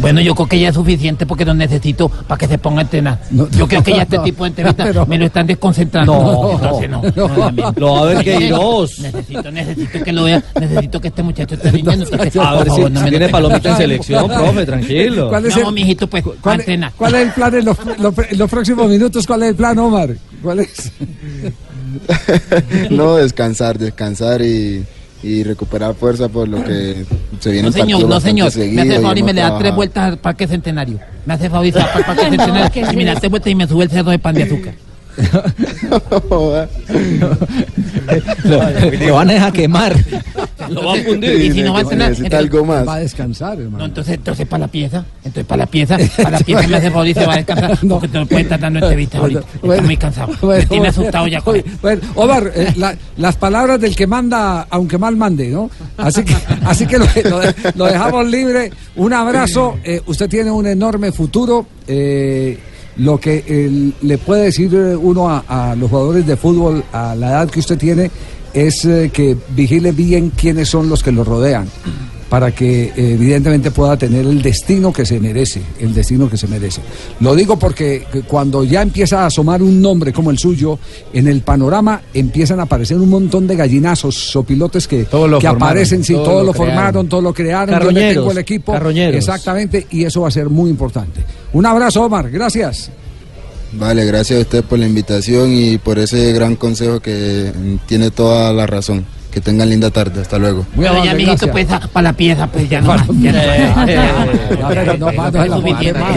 [0.02, 2.84] Bueno, yo creo que ya es suficiente porque no necesito para que se ponga a
[2.84, 3.20] entrenar.
[3.32, 6.14] yo creo que ya este tipo de entrevistas me lo están desconcentrando.
[6.14, 7.52] No, Entonces, no, no.
[7.52, 7.74] no.
[7.78, 9.00] Lo a ver Queiroz.
[9.00, 12.04] Necesito, necesito que lo vea, necesito que este muchacho esté rindiendo.
[12.06, 15.30] entonces, A ver si- favor, no si me lo tiene palomita en selección, profe, tranquilo.
[15.30, 16.92] ¿Cuál es Vamos, el- mijito, pues, ¿Cuál, entrenar.
[16.98, 19.28] cuál es el plan en los, los- en los próximos minutos?
[19.28, 20.10] ¿Cuál es el plan, Omar?
[20.42, 20.92] ¿Cuál es?
[22.90, 24.84] no, descansar, descansar y,
[25.23, 27.05] y recuperar fuerza por lo que
[27.39, 28.55] se viene No, señor, no, señor.
[28.57, 30.99] Me hace favor y me le da tres vueltas al Parque Centenario.
[31.25, 32.71] Me hace favor y se va para el Parque Centenario.
[32.71, 34.43] ¿qué y es me da tres vueltas y me sube el cerro de pan de
[34.43, 34.73] azúcar.
[38.43, 39.95] Lo, lo van a dejar quemar.
[40.69, 41.41] Lo va a fundir.
[41.41, 42.10] Y si no va a entrenar.
[42.10, 42.88] Necesita algo más.
[42.88, 43.78] Va a descansar, hermano.
[43.80, 46.89] No, entonces, entonces para la pieza, entonces para la pieza, para la pieza me hace
[46.91, 49.39] favor y se va a descansar, porque te lo pueden estar dando entrevistas ahorita.
[49.56, 50.34] Estoy muy cansado.
[50.41, 53.95] Bueno, me tiene bueno, asustado ya con bueno, bueno, Omar, eh, la- las palabras del
[53.95, 55.69] que manda, aunque mal mande, ¿no?
[55.97, 57.41] Así que, así que lo, lo
[57.76, 58.71] lo dejamos libre.
[58.95, 59.78] Un abrazo.
[59.84, 61.65] eh, usted tiene un enorme futuro.
[61.88, 62.58] eh,
[62.97, 67.15] lo que eh, le puede decir eh, uno a, a los jugadores de fútbol a
[67.15, 68.12] la edad que usted tiene
[68.54, 71.68] es eh, que vigile bien quiénes son los que lo rodean
[72.32, 76.48] para que eh, evidentemente pueda tener el destino que se merece, el destino que se
[76.48, 76.80] merece.
[77.20, 80.80] Lo digo porque que cuando ya empieza a asomar un nombre como el suyo,
[81.12, 85.56] en el panorama empiezan a aparecer un montón de gallinazos, sopilotes que, lo que formaron,
[85.58, 88.72] aparecen, sí, todo todo, lo formaron, todo lo crearon, yo le tengo el equipo.
[89.18, 91.26] Exactamente, y eso va a ser muy importante.
[91.52, 92.92] Un abrazo, Omar, gracias.
[93.73, 97.51] Vale, gracias a usted por la invitación y por ese gran consejo que
[97.88, 99.05] tiene toda la razón.
[99.31, 100.65] Que tengan linda tarde, hasta luego.
[100.75, 101.79] Muy Bueno, ya, amiguito, gracias.
[101.79, 103.01] pues, para la pieza, pues, ya no es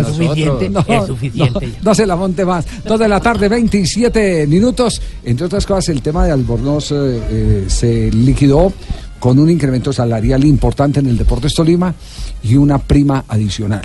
[0.09, 1.67] suficiente, No, es suficiente.
[1.67, 2.67] No, no se la monte más.
[2.85, 5.01] Dos de la tarde, 27 minutos.
[5.23, 8.73] Entre otras cosas, el tema de Albornoz eh, eh, se liquidó
[9.21, 11.95] con un incremento salarial importante en el Deportes Tolima
[12.43, 13.83] y una prima adicional.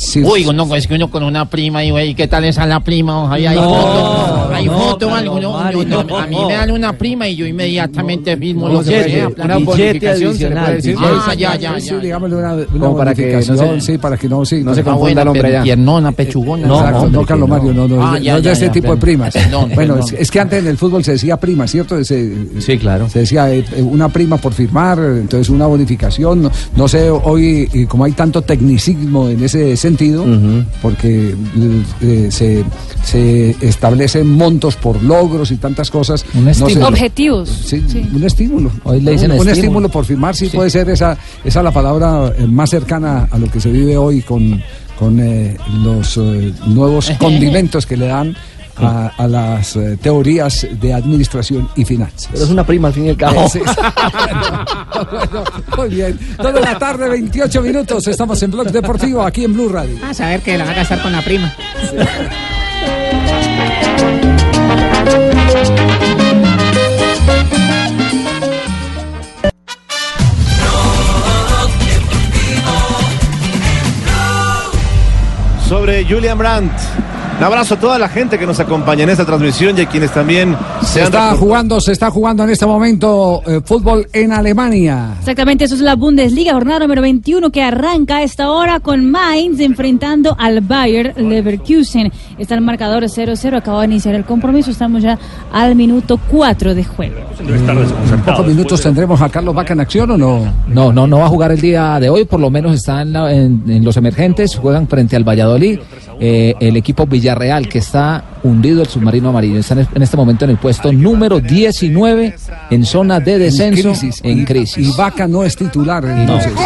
[0.00, 2.78] Sí, Uy, no, es que uno con una prima y, güey, ¿qué tal esa la
[2.78, 3.24] prima?
[3.24, 5.40] Ojalá hay No, foto, hay no, foto, no, Mario,
[5.82, 6.18] yo- no, no.
[6.18, 9.28] a mí me dan una prima y yo inmediatamente firmo No, lo que sea.
[9.44, 10.96] una bonificación se le puede decir.
[11.00, 11.98] Ah, ya, ya, Sí, ya.
[11.98, 15.28] digámosle una, para que no se- sí, para que no, sí, no se confunda el
[15.28, 15.62] hombre ya.
[15.64, 16.66] Piernona, pechugona.
[16.68, 19.34] No, no, Carlos Mario, no, no, Ah, no es de ese tipo de primas.
[19.74, 19.96] bueno.
[20.16, 22.02] Es, que antes en el fútbol se decía prima, ¿cierto?
[22.04, 23.08] Se, Sí, claro.
[23.08, 26.42] se decía eh, eh, una prima por firmar, entonces una bonificación.
[26.42, 30.24] No, no sé, hoy, eh, como hay tanto tecnicismo en ese sentido,
[30.82, 31.34] porque
[32.02, 32.64] eh, se,
[33.04, 36.24] se establecen montos por logros y tantas cosas.
[36.34, 36.60] Un no sé.
[36.64, 36.88] estímulo.
[36.88, 37.48] Objetivos.
[37.48, 38.08] Sí, Sí.
[38.14, 38.70] un estímulo.
[38.84, 39.52] Hoy le dicen un, un estímulo.
[39.52, 43.50] estímulo por firmar, sí, puede ser esa, esa la palabra eh, más cercana a lo
[43.50, 44.60] que se vive hoy con,
[44.98, 48.36] con eh, los eh, nuevos condimentos que le dan
[48.80, 52.28] a, a las eh, teorías de administración y finanzas.
[52.32, 53.46] Pero es una prima al fin y al cabo.
[53.48, 53.60] Sí.
[55.10, 55.44] Bueno,
[55.76, 56.18] muy bien.
[56.36, 58.06] Toda la tarde, 28 minutos.
[58.08, 59.96] Estamos en Blog Deportivo, aquí en Blue Radio.
[60.04, 61.54] A saber que la va a casar con la prima.
[75.68, 76.72] Sobre Julian Brandt.
[77.38, 80.10] Un abrazo a toda la gente que nos acompaña en esta transmisión y a quienes
[80.12, 85.14] también Se se está jugando, se está jugando en este momento eh, fútbol en Alemania.
[85.20, 89.60] Exactamente, eso es la Bundesliga, jornada número 21 que arranca a esta hora con Mainz
[89.60, 92.10] enfrentando al Bayer Leverkusen.
[92.38, 95.16] Está el marcador 0-0, acaba de iniciar el compromiso, estamos ya
[95.52, 97.14] al minuto 4 de juego.
[97.38, 100.52] En pocos minutos tendremos a Carlos Vaca en acción o no.
[100.66, 103.12] No, no, no va a jugar el día de hoy, por lo menos está en,
[103.12, 105.78] la- en- en los emergentes, juegan frente al Valladolid.
[106.20, 109.58] Eh, el equipo Villar Villarreal, que está hundido el submarino amarillo.
[109.60, 112.34] Está en este momento en el puesto número 19
[112.70, 114.88] en zona de descenso en crisis.
[114.88, 116.04] Y Vaca no es titular.
[116.04, 116.54] entonces.
[116.54, 116.64] ¡Gol!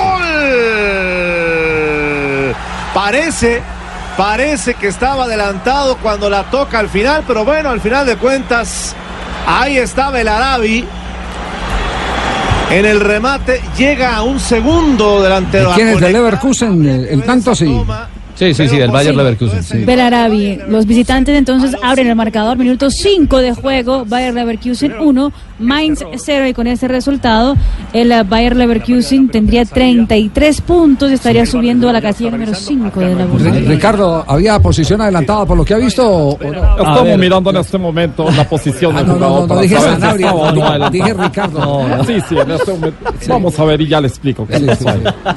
[2.95, 3.61] Parece,
[4.17, 8.95] parece que estaba adelantado cuando la toca al final, pero bueno, al final de cuentas,
[9.47, 10.85] ahí está Belarabi.
[12.71, 15.73] En el remate llega a un segundo delantero.
[15.73, 16.13] ¿Y ¿Quién es de.
[16.13, 16.87] Leverkusen?
[16.87, 17.67] El, el tanto sí.
[18.35, 19.63] Sí, sí, sí, del Bayer Leverkusen.
[19.63, 19.79] sí.
[19.85, 20.59] Belarabi.
[20.69, 26.47] Los visitantes entonces abren el marcador, minuto 5 de juego, Bayer Leverkusen 1, Mainz 0
[26.49, 27.57] y con ese resultado
[27.93, 33.01] el eh, Bayer Leverkusen tendría 33 puntos y estaría subiendo a la casilla número 5
[33.01, 33.71] de la Bundesliga.
[33.71, 36.05] Ricardo, ¿había posición adelantada por lo que ha visto?
[36.09, 36.77] o- no?
[36.79, 39.79] Estamos mirando en este momento la posición Ah, del no, no, jugador no, no dije
[39.79, 42.05] Sanabria, no dije- Ricardo.
[42.07, 42.99] Sí, sí, en este momento.
[43.29, 44.47] Vamos a ver y ya le explico.
[44.53, 44.67] ahí.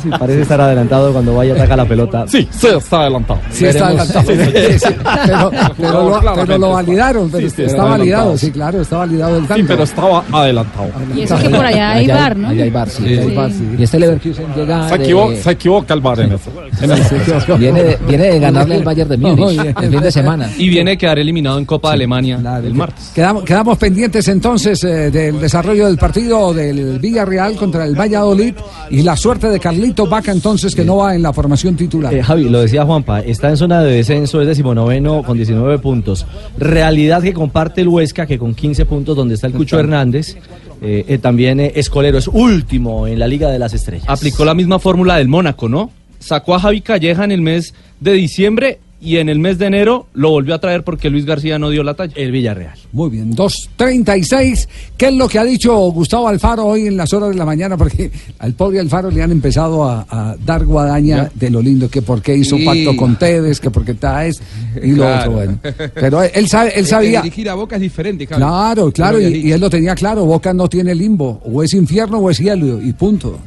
[0.02, 2.26] Sí, parece estar adelantado cuando vaya a atacar la pelota.
[2.28, 3.40] Sí, sí, está adelantado.
[3.52, 4.26] Sí, está adelantado.
[4.26, 4.46] Sí, sí.
[4.46, 4.94] Sí, sí.
[5.26, 8.38] Pero, pero lo, pero lo validaron, pero Sí, sí, está está validado, adelantado.
[8.38, 9.56] sí, claro, está validado el tanto.
[9.56, 10.88] Sí, pero estaba adelantado.
[11.16, 12.48] Y eso que por allá hay bar, ¿no?
[12.50, 13.04] Allá hay bar, sí.
[13.06, 13.76] Sí, hay bar, sí.
[13.78, 16.52] Y este Leverkusen llega Se de- equivoca, se equivoca el bar en eso.
[16.82, 17.58] En eso.
[17.58, 19.76] viene, de, viene de ganarle al Bayern de Múnich bien.
[19.82, 20.50] el fin de semana.
[20.58, 23.12] Y viene a quedar eliminado en Copa de Alemania el martes.
[23.14, 28.54] Quedamos, quedamos pendientes entonces eh, del desarrollo del partido del Villarreal contra el Valladolid
[28.90, 32.14] y la suerte de Carlito Vaca entonces que no va en la formación titular.
[32.14, 36.26] Eh, Javi, lo decía Juanpa, está en zona de descenso, es decimonoveno con 19 puntos.
[36.58, 40.36] Realidad que comparte el Huesca, que con 15 puntos, donde está el Cucho Hernández,
[40.82, 44.10] eh, eh, también eh, Escolero es último en la Liga de las Estrellas.
[44.10, 45.92] Aplicó la misma fórmula del Mónaco, ¿no?
[46.20, 50.08] Sacó a Javi Calleja en el mes de diciembre y en el mes de enero
[50.14, 52.14] lo volvió a traer porque Luis García no dio la talla.
[52.16, 52.74] El Villarreal.
[52.92, 54.68] Muy bien, 2.36.
[54.98, 57.78] ¿Qué es lo que ha dicho Gustavo Alfaro hoy en las horas de la mañana?
[57.78, 62.02] Porque al pobre Alfaro le han empezado a, a dar guadaña de lo lindo, que
[62.02, 62.66] por qué hizo Sí.
[62.66, 64.42] pacto con Tevez, que porque está es
[64.82, 65.20] y lo Claro.
[65.20, 65.60] otro, bueno.
[65.94, 67.22] Pero él, sabe, él sabía.
[67.22, 68.40] dirigir a Boca es diferente, Javi.
[68.42, 72.30] Claro, claro, y, él lo tenía claro, Boca no tiene limbo, o es infierno o
[72.30, 73.38] es cielo, y punto.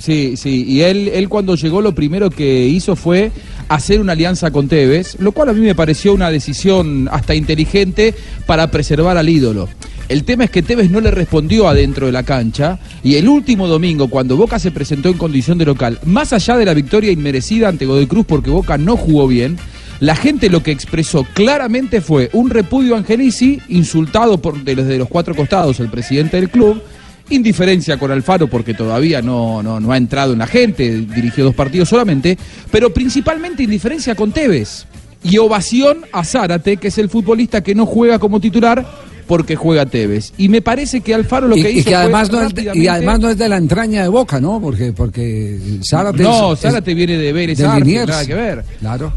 [0.00, 3.30] Sí, sí, y él, él cuando llegó lo primero que hizo fue
[3.68, 8.14] hacer una alianza con Tevez, lo cual a mí me pareció una decisión hasta inteligente
[8.46, 9.68] para preservar al ídolo.
[10.08, 13.68] El tema es que Tevez no le respondió adentro de la cancha y el último
[13.68, 17.68] domingo cuando Boca se presentó en condición de local, más allá de la victoria inmerecida
[17.68, 19.58] ante Godoy Cruz porque Boca no jugó bien,
[20.00, 25.08] la gente lo que expresó claramente fue un repudio a Angelici, insultado por desde los
[25.08, 26.82] cuatro costados el presidente del club,
[27.30, 31.54] indiferencia con Alfaro porque todavía no, no, no ha entrado en la gente, dirigió dos
[31.54, 32.36] partidos solamente,
[32.70, 34.86] pero principalmente indiferencia con Tevez
[35.22, 38.86] y ovación a Zárate, que es el futbolista que no juega como titular
[39.26, 40.32] porque juega Tevez.
[40.38, 42.88] Y me parece que Alfaro lo que y hizo que además no es de, y
[42.88, 44.60] además no es de la entraña de Boca, ¿no?
[44.60, 45.56] Porque porque
[45.88, 48.08] Zárate No, es- es Zárate viene de Vélez Liniers.
[48.08, 48.64] nada que ver.
[48.80, 49.12] Claro.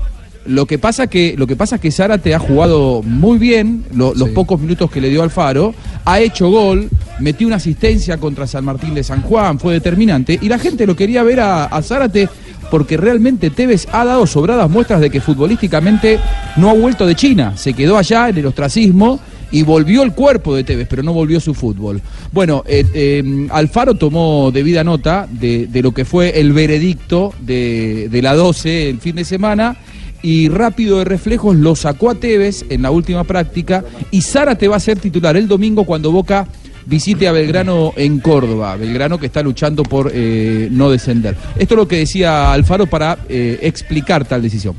[0.45, 4.29] Lo que pasa que lo que pasa que Zárate ha jugado muy bien lo- los
[4.29, 5.73] pocos minutos que le dio Alfaro,
[6.05, 10.37] ha hecho gol, metió una asistencia contra San Martín de San Juan, fue determinante.
[10.41, 12.27] Y la gente lo quería ver a, a Zárate
[12.69, 16.19] porque realmente Tevez ha dado sobradas muestras de que futbolísticamente
[16.57, 19.19] no ha vuelto de China, se quedó allá en el ostracismo
[19.51, 22.01] y volvió el cuerpo de Tevez, pero no volvió su fútbol.
[22.31, 28.09] Bueno, eh, eh, Alfaro tomó debida nota de, de lo que fue el veredicto de,
[28.09, 29.77] de la 12 el fin de semana
[30.23, 34.77] y rápido de reflejos lo sacó a Tevez en la última práctica y Zárate va
[34.77, 36.47] a ser titular el domingo cuando Boca
[36.85, 41.35] visite a Belgrano en Córdoba, Belgrano que está luchando por eh, no descender.
[41.57, 44.75] Esto es lo que decía Alfaro para eh, explicar tal decisión.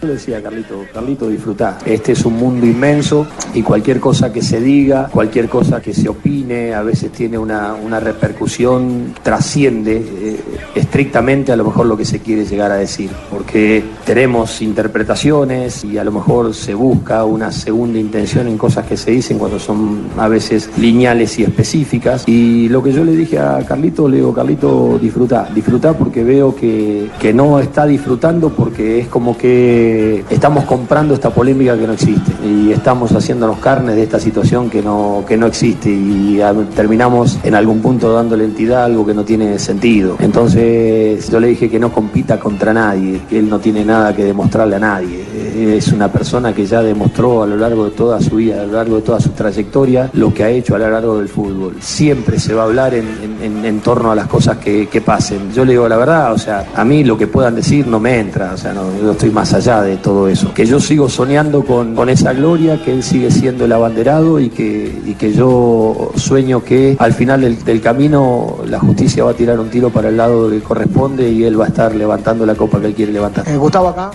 [0.00, 1.78] Yo le decía a Carlito, Carlito, disfrutá.
[1.84, 6.08] Este es un mundo inmenso y cualquier cosa que se diga, cualquier cosa que se
[6.08, 10.40] opine, a veces tiene una, una repercusión, trasciende eh,
[10.76, 13.10] estrictamente a lo mejor lo que se quiere llegar a decir.
[13.28, 18.96] Porque tenemos interpretaciones y a lo mejor se busca una segunda intención en cosas que
[18.96, 22.22] se dicen cuando son a veces lineales y específicas.
[22.28, 26.54] Y lo que yo le dije a Carlito, le digo, Carlito, disfrutá, disfrutá porque veo
[26.54, 29.87] que, que no está disfrutando porque es como que
[30.30, 34.82] estamos comprando esta polémica que no existe y estamos haciéndonos carnes de esta situación que
[34.82, 39.14] no, que no existe y ah, terminamos en algún punto dándole entidad a algo que
[39.14, 40.16] no tiene sentido.
[40.20, 44.24] Entonces yo le dije que no compita contra nadie, que él no tiene nada que
[44.24, 45.24] demostrarle a nadie.
[45.34, 48.64] Eh, Es una persona que ya demostró a lo largo de toda su vida, a
[48.64, 51.76] lo largo de toda su trayectoria, lo que ha hecho a lo largo del fútbol.
[51.80, 55.52] Siempre se va a hablar en, torno a las cosas que, que pasen.
[55.52, 58.18] Yo le digo la verdad, o sea, a mí lo que puedan decir no me
[58.18, 60.52] entra, o sea, no, yo estoy más allá de todo eso.
[60.54, 64.50] Que yo sigo soñando con, con esa gloria, que él sigue siendo el abanderado y
[64.50, 69.34] que, y que yo sueño que al final del, del camino la justicia va a
[69.34, 72.54] tirar un tiro para el lado que corresponde y él va a estar levantando la
[72.54, 73.44] copa que él quiere levantar.
[73.58, 74.10] Gustavo acá.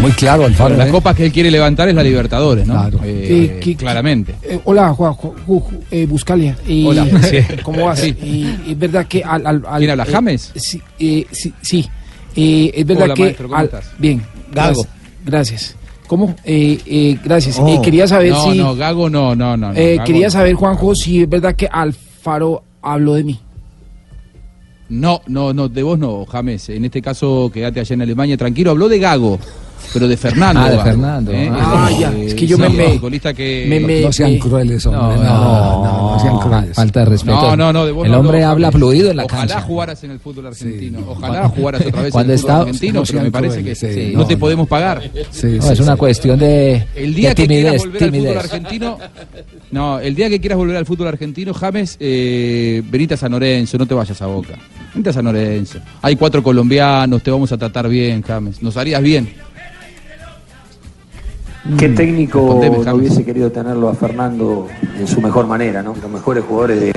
[0.00, 0.76] Muy claro, Alfaro.
[0.78, 0.90] la ¿eh?
[0.90, 2.72] copa que él quiere levantar es la Libertadores, ¿no?
[2.72, 3.00] Claro.
[3.04, 4.34] Eh, Eh, que- claramente.
[4.42, 6.56] Eh, hola, Juan, Ju- Ju- Ju- eh, Buscalia.
[6.86, 7.06] Hola.
[7.22, 7.36] Sí.
[7.62, 7.98] ¿Cómo vas?
[8.00, 8.16] Sí.
[8.66, 9.46] Y es verdad que al...
[9.46, 10.52] al, al- ¿Quién habla, eh, James?
[10.56, 11.86] Sí, eh, sí, sí.
[12.36, 13.22] Eh, es verdad Hola, que...
[13.22, 13.92] maestro, ¿cómo al- estás?
[13.98, 14.22] Bien.
[14.52, 14.82] Gago.
[14.82, 14.88] Gracias.
[15.24, 15.76] gracias.
[16.06, 16.34] ¿Cómo?
[16.44, 17.58] Eh, eh, gracias.
[17.60, 17.68] Oh.
[17.68, 18.58] Eh, quería saber no, si...
[18.58, 19.72] No, Gago no, no, no.
[19.72, 23.40] no, eh, Gago quería saber, Juanjo, si es verdad que Alfaro habló de mí.
[24.88, 26.68] No, no, no, de vos no, James.
[26.70, 28.36] En este caso, quédate allá en Alemania.
[28.36, 29.38] Tranquilo, habló de Gago,
[29.92, 30.60] pero de Fernando.
[30.62, 31.32] Ah, de Fernando.
[31.32, 31.50] ¿eh?
[31.52, 32.12] Ah, Eh, ya.
[32.16, 33.66] Es que yo me- me- futbolista que...
[33.68, 35.16] me- me- No sean crueles, hombre.
[35.16, 36.74] No, No, no, sean crueles.
[36.76, 37.34] Falta de respeto.
[37.40, 39.60] No, no, no, de vos El hombre habla fluido en la Ojalá cancha.
[39.62, 40.98] jugaras en el fútbol argentino.
[41.08, 43.74] Ojalá jugaras otra vez Cuando en el fútbol está- argentino, no pero me parece que
[43.74, 45.02] sí, no, te podemos pagar.
[45.30, 47.84] Sí, es una cuestión de, El día de que quieras timidez.
[47.84, 48.98] volver al fútbol argentino,
[49.70, 53.78] no, el día que quieras volver al fútbol argentino, James, eh, venite a San Lorenzo,
[53.78, 54.54] no te vayas a Boca.
[54.94, 55.78] Venite a San Lorenzo.
[56.02, 58.62] Hay cuatro colombianos, te vamos a tratar bien, James.
[58.62, 59.32] Nos harías bien.
[61.78, 62.94] ¿Qué técnico no James.
[62.94, 64.66] hubiese querido tenerlo a Fernando
[64.98, 65.94] en su mejor manera, ¿no?
[66.00, 66.92] Los mejores jugadores de,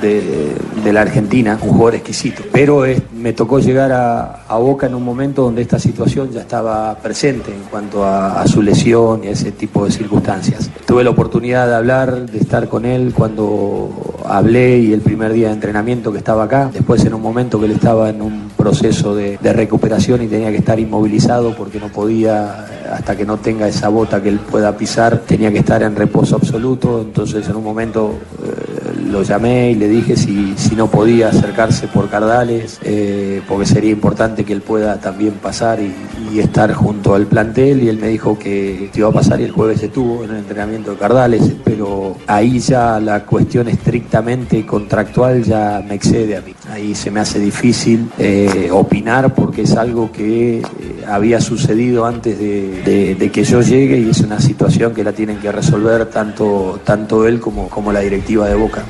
[0.00, 0.52] de-
[0.84, 2.44] de la Argentina, un jugador exquisito.
[2.52, 6.94] Pero es- me tocó llegar a, Boca en un momento donde esta situación ya estaba
[6.94, 10.70] presente en cuanto a, su lesión y a ese tipo de circunstancias.
[10.86, 13.90] Tuve la oportunidad de hablar, de estar con él cuando
[14.24, 16.70] hablé y el primer día de entrenamiento que estaba acá.
[16.72, 20.58] Después en un momento que él estaba en un proceso de, recuperación y tenía que
[20.58, 25.18] estar inmovilizado porque no podía, hasta que no tenga esa bota que él pueda pisar,
[25.26, 27.00] tenía que estar en reposo absoluto.
[27.02, 28.65] Entonces en un momento eh,
[29.10, 33.90] lo llamé y le dije si, si no podía acercarse por Cardales, eh, porque sería
[33.90, 35.94] importante que él pueda también pasar y,
[36.36, 37.82] estar junto al plantel.
[37.82, 40.90] Y él me dijo que iba a pasar y el jueves estuvo en el entrenamiento
[40.90, 46.54] de Cardales, pero ahí ya la cuestión estrictamente contractual ya me excede a mí.
[46.70, 50.62] Ahí se me hace difícil eh, opinar porque es algo que eh,
[51.06, 55.12] había sucedido antes de, de- de que yo llegue y es una situación que la
[55.12, 58.84] tienen que resolver tanto, tanto él como, como la directiva de Boca.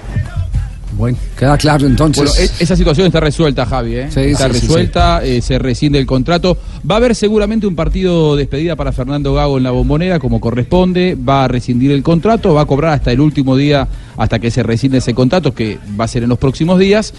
[0.97, 2.25] Bueno, queda claro entonces.
[2.25, 3.97] Bueno, e- esa situación está resuelta, Javi.
[3.97, 4.07] ¿eh?
[4.11, 6.57] Sí, está sí, sí, resuelta, eh, se rescinde el contrato.
[6.91, 10.41] Va a haber seguramente un partido de despedida para Fernando Gago en la bombonera, como
[10.41, 11.15] corresponde.
[11.15, 13.87] Va a rescindir el contrato, va a cobrar hasta el último día,
[14.17, 17.13] hasta que se rescinde ese contrato, que va a ser en los próximos días.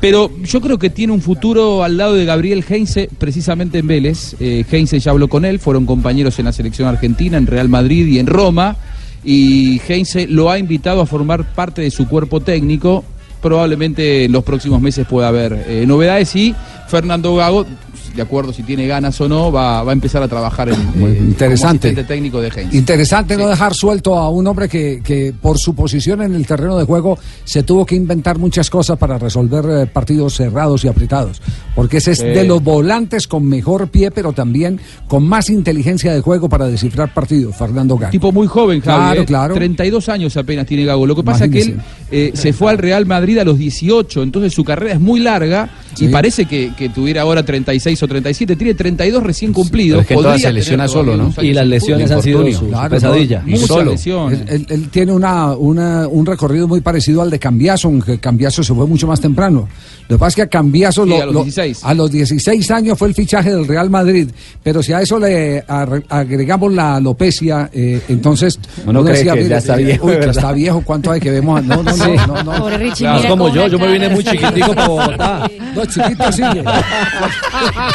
[0.00, 4.36] Pero yo creo que tiene un futuro al lado de Gabriel Heinze, precisamente en Vélez.
[4.38, 8.06] Eh, Heinze ya habló con él, fueron compañeros en la selección argentina, en Real Madrid
[8.06, 8.76] y en Roma.
[9.24, 13.04] Y Heinze lo ha invitado a formar parte de su cuerpo técnico.
[13.42, 16.54] Probablemente en los próximos meses pueda haber eh, novedades y
[16.88, 17.66] Fernando Gago,
[18.14, 21.18] de acuerdo si tiene ganas o no, va, va a empezar a trabajar en, eh,
[21.20, 21.94] interesante.
[21.94, 22.76] como técnico de Heinze.
[22.76, 26.76] Interesante no dejar suelto a un hombre que, que por su posición en el terreno
[26.76, 31.40] de juego se tuvo que inventar muchas cosas para resolver eh, partidos cerrados y apretados.
[31.74, 32.24] Porque ese es Sí.
[32.26, 37.14] de los volantes con mejor pie, pero también con más inteligencia de juego para descifrar
[37.14, 38.10] partidos, Fernando Gago.
[38.10, 38.98] Tipo muy joven, Javi.
[38.98, 39.24] Claro, ¿eh?
[39.24, 39.54] claro.
[39.54, 41.06] 32 años apenas tiene Gago.
[41.06, 44.24] Lo que pasa es que él eh, se fue al Real Madrid a los 18,
[44.24, 46.04] entonces su carrera es muy larga Sí.
[46.04, 48.56] y parece que, que tuviera ahora 36 o 37.
[48.56, 50.02] Tiene 32 recién cumplidos.
[50.02, 51.32] Es que todas se lesiona solo, ¿no?
[51.42, 53.40] Y las lesiones han sido su- su Claro, pesadilla.
[53.42, 53.90] no, Y Muchas solo.
[53.92, 54.40] lesiones.
[54.40, 58.62] Él, él- él tiene una, una- un recorrido muy parecido al de Cambiaso, aunque Cambiaso
[58.62, 59.68] se fue mucho más temprano.
[60.08, 61.80] Lo que pasa es que a Cambiaso Sí, lo- a los lo- 16.
[61.84, 64.28] a los 16 años fue el fichaje del Real Madrid,
[64.62, 65.62] pero si a eso le
[66.08, 70.82] agregamos la alopecia, eh, entonces Uno cree que ya está viejo, uy, que está viejo,
[70.84, 71.62] ¿cuánto hay que vemos?
[71.64, 72.02] No, no, Sí.
[72.26, 72.58] no, no, no.
[72.58, 75.50] Pobre Richie, Claro, como yo, yo me vine muy chiquitico para Bogotá.
[75.74, 76.64] No, chiquito sigue.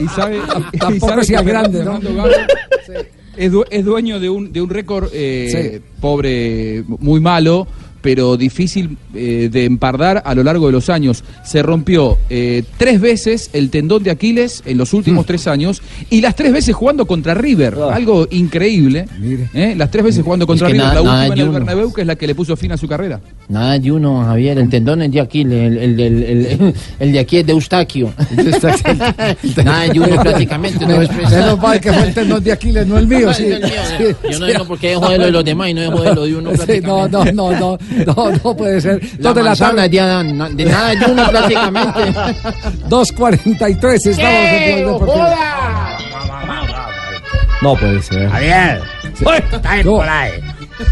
[0.00, 0.38] Y sabe,
[0.72, 2.00] y Tampoco sabe sea que grande, ¿no?
[3.36, 7.66] Es, du- es dueño de un, de un récord eh, pobre, muy malo,
[8.00, 11.22] pero difícil eh, de empardar a lo largo de los años.
[11.44, 15.26] Se rompió eh, tres veces el tendón de Aquiles en los últimos Mm.
[15.26, 17.74] tres años y las tres veces jugando contra River.
[17.92, 19.06] Algo increíble.
[19.52, 19.74] ¿eh?
[19.76, 20.86] Las tres veces jugando contra que River.
[20.86, 21.50] nada- la última en el.
[21.50, 23.20] Bernabéu, que es la que le puso fin a su carrera.
[23.48, 24.58] Nada de uno, Javier.
[24.58, 25.72] El tendón es de Aquiles.
[25.72, 28.12] El, el, el, el- el de aquí es de Eustaquio.
[29.64, 30.84] Nada de uno prácticamente.
[30.84, 33.32] No es Menos mal que fue el tendón de Aquiles, no el mío.
[33.32, 33.62] Sí, Es
[34.24, 36.14] el Yo no digo porque dejo de lo de los demás y no dejo de
[36.14, 36.50] lo de uno
[36.82, 37.78] no, no, no, no,
[38.16, 39.00] no, no puede ser.
[39.18, 42.00] La de la es de Adán, na- de nada de uno prácticamente.
[42.88, 45.24] 2.43 estamos en Deportivo.
[47.62, 48.28] No puede ser.
[48.28, 48.80] Javier,
[49.52, 49.96] está No.
[49.96, 50.32] por ahí.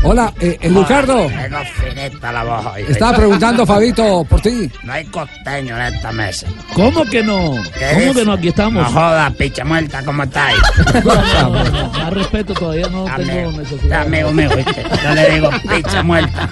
[0.03, 1.27] Hola, eh, eh, Lucardo.
[1.27, 2.85] Tengo finita la voz hoy.
[2.89, 4.71] Estaba preguntando, Fabito, por ti.
[4.83, 6.47] No hay costeño en esta mesa.
[6.75, 7.55] ¿Cómo que no?
[7.79, 8.15] ¿Qué ¿Cómo dice?
[8.15, 8.33] que no?
[8.33, 8.83] Aquí estamos.
[8.83, 10.59] No joda, picha muerta, ¿cómo estáis?
[11.05, 14.01] No, no, no, no, Más respeto todavía no tengo Amigo, necesidad.
[14.03, 14.85] amigo mío, ¿viste?
[15.05, 16.49] Yo le digo picha muerta.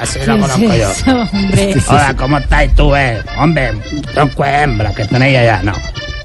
[0.00, 1.12] Así lo ¿Qué conozco es yo.
[1.32, 1.74] hombre?
[1.88, 3.22] Hola, ¿cómo estáis tú, eh?
[3.38, 3.72] Hombre,
[4.14, 5.72] son hembras que tenéis allá, no.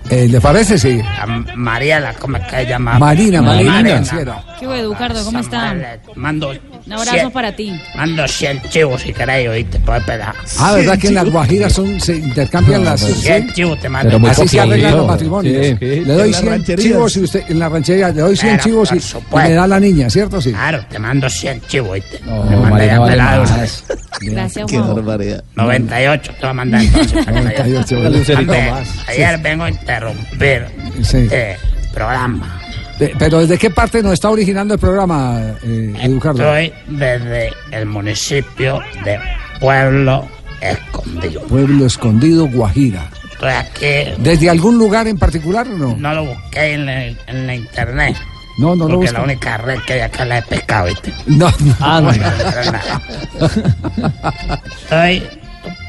[0.09, 0.77] Eh, ¿Le parece?
[0.77, 1.01] Sí.
[1.55, 2.97] Mariela, ¿cómo es que se llama?
[2.97, 3.89] Marina, Marina, Marina.
[4.01, 4.43] financiera.
[4.59, 5.23] ¿Qué hubo, Eduardo?
[5.25, 5.75] ¿Cómo está?
[6.15, 6.49] Mando,
[6.85, 7.73] Un abrazo cien- para ti.
[7.95, 10.33] mando 100 chivos si queréis, oíste, puedes pegar.
[10.59, 13.01] Ah, ¿verdad que en las Guajiras son, se intercambian las...
[13.01, 14.17] 100 chivos te mando.
[14.29, 15.65] Así se arreglan los matrimonios.
[15.65, 15.85] Sí, sí.
[16.05, 16.87] le doy En las 100 rancherías.
[16.87, 19.67] chivos y usted, en la ranchería, le doy 100 Pero, chivos y, y me da
[19.67, 20.41] la niña, ¿cierto?
[20.41, 20.51] Sí.
[20.51, 22.19] Claro, te mando 100 chivos, oíste.
[22.25, 22.95] No, Me mandé Marina
[23.33, 23.83] a vale vez.
[24.21, 25.43] Gracias, Qué barbaridad.
[25.55, 27.27] 98 te voy a mandar entonces.
[27.27, 28.89] 98, Hombre, Lucerito hombre, más.
[29.07, 30.65] Ayer vengo a interrumpir
[31.03, 31.17] Sí.
[31.17, 31.57] este
[31.93, 32.59] programa.
[32.99, 36.55] De- pero ¿desde qué parte nos está originando el programa, eh, Eduardo?
[36.57, 39.19] Estoy desde el municipio de
[39.59, 40.27] Pueblo
[40.61, 41.41] Escondido.
[41.43, 43.09] Pueblo Escondido, Guajira.
[43.33, 44.13] Estoy aquí.
[44.17, 45.95] ¿Desde algún lugar en particular o no?
[45.95, 48.15] No lo busqué en la, en la internet.
[48.57, 51.13] No, no lo Porque la única red que hay acá la he pescado, ¿viste?
[51.27, 51.75] No, no.
[51.79, 52.09] Ah, no.
[54.81, 55.23] Estoy,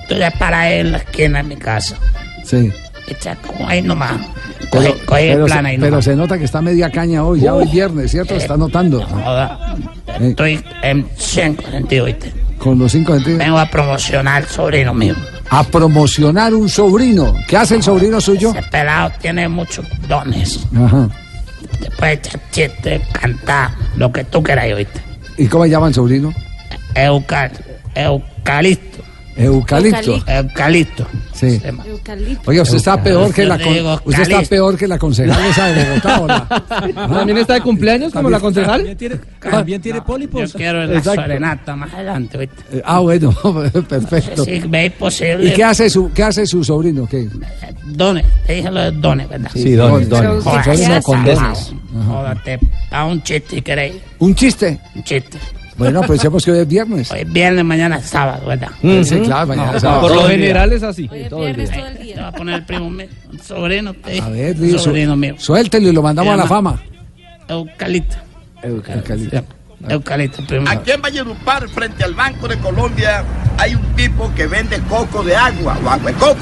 [0.02, 1.96] estoy de para en la esquina de mi casa.
[2.44, 2.70] Sí.
[3.10, 4.12] Echa como ahí nomás.
[4.70, 6.04] Pero, Coge, coge el pero plan se, ahí pero nomás.
[6.04, 8.34] se nota que está media caña hoy, ya Uh, hoy viernes, ¿cierto?
[8.34, 9.06] eh, está notando.
[10.20, 12.32] Estoy en 100 sentido, ¿viste?
[12.58, 13.38] Con los cinco sentidos.
[13.38, 15.14] Vengo a promocionar al sobrino mío.
[15.50, 17.34] A promocionar un sobrino.
[17.46, 18.50] ¿Qué hace el sobrino suyo?
[18.50, 20.66] Ese pelado tiene muchos dones.
[20.76, 21.08] Ajá.
[21.80, 25.00] Te puede echar chistes, cantar, lo que tú quieras, ¿oíste?
[25.38, 26.32] ¿Y cómo llama el sobrino?
[26.94, 27.52] Eucal,
[27.94, 28.97] eucalipto.
[29.38, 30.22] Eucalipto.
[30.26, 31.06] Eucalipto.
[31.32, 31.60] Sí.
[31.64, 31.84] Llama.
[32.46, 34.48] Oye, usted está peor que la con- usted está eucalipto.
[34.50, 36.20] peor que la concejal esa de Bogotá.
[36.20, 36.46] ¿o no?
[37.14, 38.96] ¿También está de cumpleaños como la concejal?
[39.40, 40.52] También tiene pólipos.
[40.52, 41.22] Yo quiero la Exacto.
[41.22, 42.56] serenata más adelante, ¿oíste?
[42.72, 43.32] Eh, Ah, bueno,
[43.88, 44.44] perfecto.
[44.44, 45.48] Si veis posible.
[45.48, 47.06] ¿Y qué hace su qué hace su sobrino?
[47.06, 47.28] ¿Qué?
[47.86, 49.50] Dones, te dije lo de dones, ¿verdad?
[49.54, 50.42] Sí, dones, dones.
[50.44, 51.72] Joder, Sobrino ¿qué con dones.
[52.06, 52.58] Jódate,
[52.90, 53.94] a un chiste queréis.
[54.18, 54.78] ¿Un chiste?
[54.94, 55.38] Un chiste.
[55.78, 57.10] Bueno, pues pensemos que hoy es viernes.
[57.12, 58.70] Hoy es viernes, mañana es sábado, ¿verdad?
[58.82, 60.02] Sí, claro, mañana es sábado.
[60.02, 61.08] Por lo general es así.
[61.30, 62.14] Todo el día.
[62.14, 63.94] Te va a poner el primo mío, un sobrino.
[63.94, 64.20] Te.
[64.20, 65.36] A ver, un sobrino mío.
[65.38, 66.82] suéltelo y lo mandamos a la fama.
[67.48, 68.16] Eucalipto.
[68.62, 69.44] Eucalipto.
[69.88, 70.68] Eucalipto, primo.
[70.68, 73.22] Aquí en Valledupar, frente al Banco de Colombia,
[73.56, 76.36] hay un tipo que vende coco de agua o agua de coco.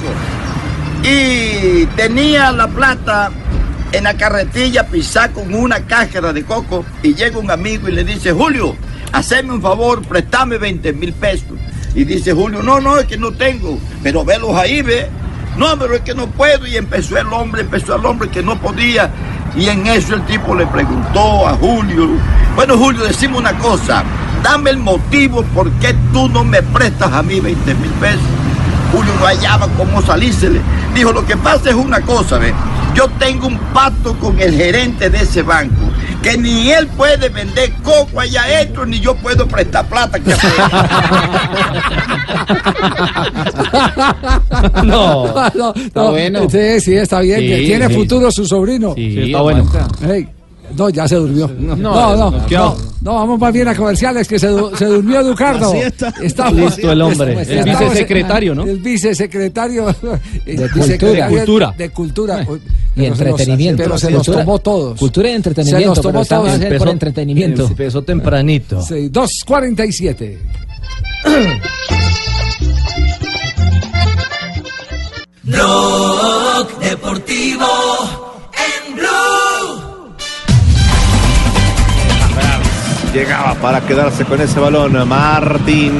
[1.02, 3.30] Y tenía la plata
[3.92, 8.04] en la carretilla pisar con una cáscara de coco y llega un amigo y le
[8.04, 8.74] dice, Julio,
[9.12, 11.58] haceme un favor, préstame 20 mil pesos.
[11.94, 15.08] Y dice Julio, no, no, es que no tengo, pero velos ahí, ve.
[15.56, 16.66] No, pero es que no puedo.
[16.66, 19.10] Y empezó el hombre, empezó el hombre que no podía.
[19.56, 22.08] Y en eso el tipo le preguntó a Julio,
[22.54, 24.04] bueno Julio, decime una cosa,
[24.42, 28.20] dame el motivo por qué tú no me prestas a mí 20 mil pesos.
[28.92, 30.60] Julio no hallaba cómo salírsele.
[30.94, 32.52] Dijo, lo que pasa es una cosa, ve.
[32.94, 35.85] Yo tengo un pacto con el gerente de ese banco,
[36.26, 40.18] que ni él puede vender coco allá adentro, ni yo puedo prestar plata.
[40.18, 40.34] ¿Qué
[44.84, 45.26] No.
[45.54, 46.50] no, Está no, bueno.
[46.50, 47.40] Sí, sí, está bien.
[47.40, 47.94] Sí, que tiene sí.
[47.94, 48.94] futuro su sobrino.
[48.94, 49.70] Sí, está bueno.
[50.08, 50.28] Ey,
[50.76, 51.48] no, ya se durmió.
[51.58, 52.76] No, no, no, no.
[53.06, 55.68] No, vamos más bien a comerciales, que se, du- se durmió Eduardo.
[55.70, 56.12] Así está.
[56.20, 57.40] Estamos- Listo el hombre.
[57.40, 58.64] El vicesecretario, ¿no?
[58.64, 59.86] El vicesecretario.
[60.44, 61.72] De vicesecretario cultura.
[61.78, 62.42] De cultura.
[62.42, 63.82] Y Pero se los- entretenimiento.
[63.84, 64.98] Pero se Cultura- tomó todos.
[64.98, 65.88] Cultura y Se entretenimiento.
[65.90, 66.62] los tomó pero estamos todos.
[66.62, 67.66] en por entretenimiento.
[67.68, 68.82] Empezó tempranito.
[68.82, 70.38] Sí, 2.47.
[75.44, 77.66] Blog Deportivo
[83.16, 85.92] Llegaba para quedarse con ese balón Martín.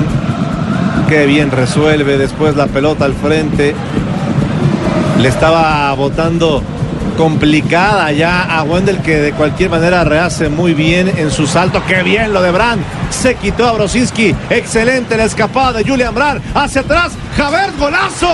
[1.08, 3.74] Qué bien resuelve después la pelota al frente.
[5.18, 6.62] Le estaba botando
[7.16, 11.82] complicada ya a Wendel que de cualquier manera rehace muy bien en su salto.
[11.88, 12.82] Qué bien lo de Brand.
[13.08, 14.34] Se quitó a Brosinski.
[14.50, 16.42] Excelente la escapada de Julian Brand.
[16.54, 17.12] Hacia atrás.
[17.34, 18.26] Javier golazo.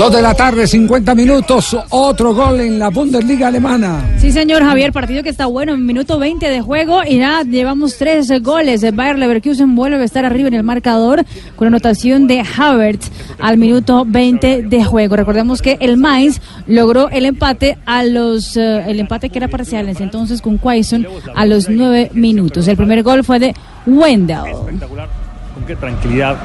[0.00, 1.76] Dos de la tarde, 50 minutos.
[1.90, 4.02] Otro gol en la Bundesliga alemana.
[4.16, 7.98] Sí, señor Javier, partido que está bueno, en minuto 20 de juego y ya llevamos
[7.98, 8.82] tres goles.
[8.82, 13.58] El Bayer Leverkusen vuelve a estar arriba en el marcador con anotación de Havertz al
[13.58, 15.16] minuto 20 de juego.
[15.16, 19.84] Recordemos que el Mainz logró el empate a los eh, el empate que era parcial
[19.84, 22.66] en ese entonces con Quaison a los nueve minutos.
[22.68, 24.46] El primer gol fue de Wendell.
[24.46, 25.10] Espectacular.
[25.52, 26.38] Con qué tranquilidad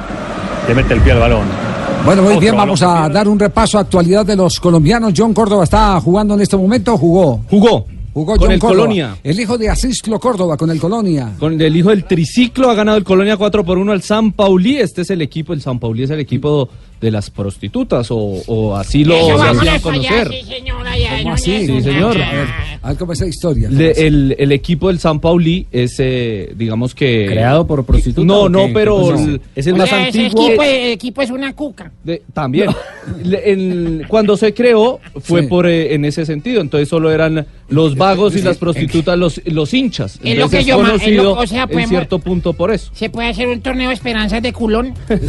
[0.68, 1.75] le mete el pie al balón.
[2.06, 5.12] Bueno, muy bien, vamos a dar un repaso a actualidad de los colombianos.
[5.14, 7.40] John Córdoba está jugando en este momento, jugó.
[7.50, 7.84] Jugó.
[8.14, 8.82] Jugó Con John el Córdoba.
[8.82, 9.16] Colonia.
[9.24, 11.32] El hijo de Asisclo Córdoba con el Colonia.
[11.36, 14.76] Con el hijo del triciclo ha ganado el Colonia 4 por 1 al San Pauli.
[14.76, 16.68] Este es el equipo, el San Pauli es el equipo
[17.00, 18.16] de las prostitutas o,
[18.46, 20.28] o así lo hacían conocer.
[20.32, 20.92] sí, señora.
[21.22, 21.66] ¿Cómo así?
[21.66, 22.20] Sí, señor.
[22.20, 22.48] A ver,
[22.82, 23.68] a ver cómo es esa historia.
[23.68, 27.26] ¿Cómo Le- el, el equipo del San Pauli es, eh, digamos que...
[27.26, 29.14] ¿Creado por prostitutas No, no, pero
[29.54, 30.46] es el O más sea, ese antiguo.
[30.46, 31.92] equipo, el equipo es una cuca.
[32.02, 32.70] De- también.
[33.24, 35.46] Le- el- cuando se creó fue Sí.
[35.48, 36.60] por eh, en ese sentido.
[36.60, 40.14] Entonces solo eran los vagos y las prostitutas los, los hinchas.
[40.16, 42.72] Es lo Entonces que yo es lo- conocido o sea, en podemos- cierto punto por
[42.72, 42.90] eso.
[42.94, 44.94] ¿Se puede hacer un torneo de esperanzas de culón?
[45.08, 45.24] Pero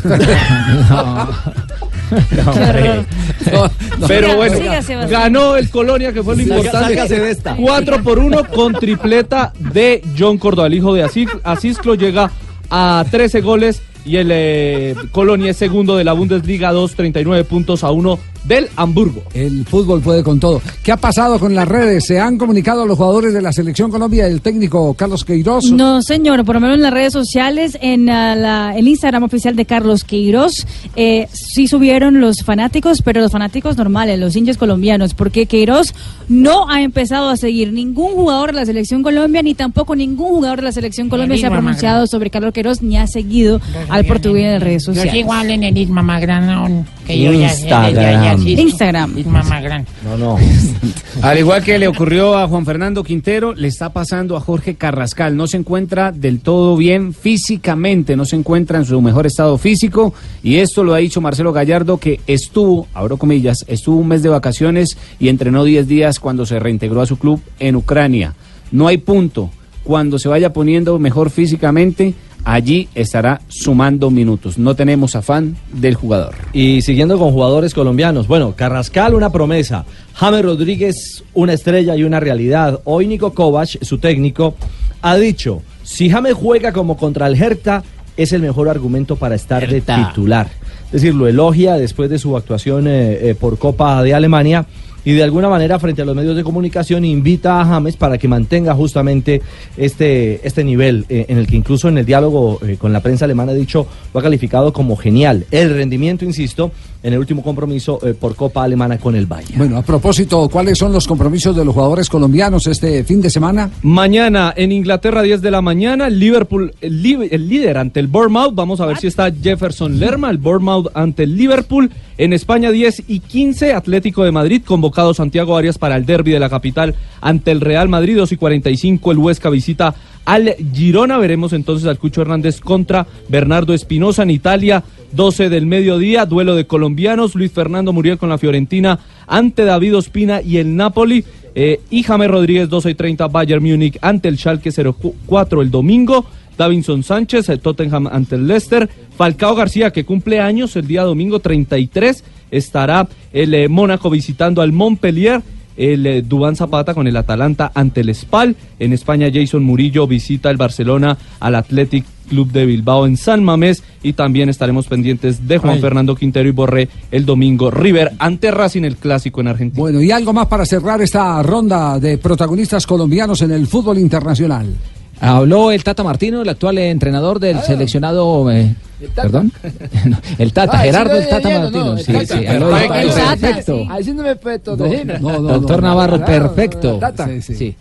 [4.07, 5.09] Siga- bueno, siga, Sebastián.
[5.09, 7.29] ganó el Colonia, que fue lo importante.
[7.29, 7.55] esta.
[7.55, 11.29] 4 por 1 con tripleta de John Córdoba, el hijo de Asís.
[11.43, 12.31] Asisclo llega
[12.69, 17.83] a 13 goles y el eh, Colonia es segundo de la Bundesliga, 2, 39 puntos
[17.83, 19.23] a 1 del Hamburgo.
[19.33, 20.61] El fútbol puede con todo.
[20.83, 22.05] ¿Qué ha pasado con las redes?
[22.05, 25.71] ¿Se han comunicado a los jugadores de la selección Colombia el técnico Carlos Queiroz?
[25.71, 29.55] No, señor, por lo menos en las redes sociales, en ah, la- el Instagram oficial
[29.55, 35.13] de Carlos Queiroz, eh, sí subieron los fanáticos, pero los fanáticos normales, los hinchas colombianos,
[35.13, 35.93] porque Queiroz
[36.27, 40.57] no ha empezado a seguir ningún jugador de la selección Colombia, ni tampoco ningún jugador
[40.59, 44.45] de la selección Colombia se ha pronunciado sobre Carlos Queiroz, ni ha seguido al portugués
[44.45, 45.13] en las redes sociales.
[45.15, 47.93] igual en el Isma Magrán, que yo ya Instagram.
[47.95, 48.61] ya- ya- ya asisto.
[48.61, 49.17] Instagram.
[49.17, 49.85] Isma Magrán.
[50.03, 50.37] No, no.
[51.23, 55.35] Al igual que le ocurrió a Juan Fernando Quintero, le está pasando a Jorge Carrascal.
[55.35, 60.13] No se encuentra del todo bien físicamente, no se encuentra en su mejor estado físico.
[60.43, 64.29] Y esto lo ha dicho Marcelo Gallardo, que estuvo, abro comillas, estuvo un mes de
[64.29, 68.35] vacaciones y entrenó 10 días cuando se reintegró a su club en Ucrania.
[68.71, 69.49] No hay punto.
[69.83, 72.13] Cuando se vaya poniendo mejor físicamente,
[72.47, 74.57] allí estará sumando minutos.
[74.57, 76.33] No tenemos afán del jugador.
[76.53, 82.21] Y siguiendo con jugadores colombianos, bueno, Carrascal una promesa, James Rodríguez una estrella y una
[82.21, 82.79] realidad.
[82.85, 84.55] Hoy Nico Kovac, su técnico,
[85.01, 87.83] ha dicho, si James juega como contra el Hertha,
[88.15, 90.47] es el mejor argumento para estar de titular.
[90.85, 94.65] Es decir, lo elogia después de su actuación eh, eh, por Copa de Alemania
[95.07, 98.27] y de alguna manera frente a los medios de comunicación invita a James para que
[98.27, 99.41] mantenga justamente
[99.77, 103.23] este, este nivel eh, en el que incluso en el diálogo eh, con la prensa
[103.23, 105.45] alemana ha dicho, lo ha calificado como genial.
[105.49, 106.73] El rendimiento, insisto,
[107.07, 109.57] en el último compromiso eh, por Copa Alemana con el Bayern.
[109.57, 113.71] Bueno, a propósito, ¿cuáles son los compromisos de los jugadores colombianos este fin de semana?
[113.81, 118.53] Mañana en Inglaterra, 10 de la mañana, Liverpool, el, el líder ante el Bournemouth.
[118.53, 121.89] Vamos a ver si está Jefferson Lerma, el Bournemouth ante el Liverpool.
[122.17, 126.39] En España, 10 y 15, Atlético de Madrid, convocado Santiago Arias para el derby de
[126.39, 128.17] la capital ante el Real Madrid.
[128.17, 129.95] 2 y 45, el Huesca visita
[130.25, 131.17] al Girona.
[131.19, 134.83] Veremos entonces al Cucho Hernández contra Bernardo Espinosa en Italia.
[135.11, 137.35] 12 del mediodía, duelo de colombianos.
[137.35, 141.23] Luis Fernando Muriel con la Fiorentina ante David Ospina y el Napoli.
[141.55, 146.25] Eh, y James Rodríguez, 12 y 30, Bayern Múnich ante el Schalke 04 el domingo.
[146.57, 148.89] Davinson Sánchez, el Tottenham ante el Leicester.
[149.15, 154.71] Falcao García, que cumple años el día domingo 33, estará el eh, Mónaco visitando al
[154.71, 155.41] Montpellier.
[155.77, 158.55] El eh, Dubán Zapata con el Atalanta ante el Spal.
[158.79, 163.83] En España, Jason Murillo visita el Barcelona al Athletic Club de Bilbao en San Mamés.
[164.03, 165.81] Y también estaremos pendientes de Juan Ay.
[165.81, 167.71] Fernando Quintero y Borré el domingo.
[167.71, 169.79] River ante Racing, el clásico en Argentina.
[169.79, 174.73] Bueno, y algo más para cerrar esta ronda de protagonistas colombianos en el fútbol internacional.
[175.19, 178.51] Habló el Tata Martino, el actual entrenador del seleccionado.
[178.51, 178.75] eh,
[179.15, 179.51] ¿Perdón?
[180.05, 181.85] No, el Tata, Ah, Gerardo el Tata no, Martino.
[181.85, 182.59] no, sí, el sí, Tata.
[182.59, 183.85] Perfecto.
[183.87, 186.97] Tata, Tata, Doctor Navarro, perfecto.
[186.99, 187.29] Tata.
[187.41, 187.75] Sí.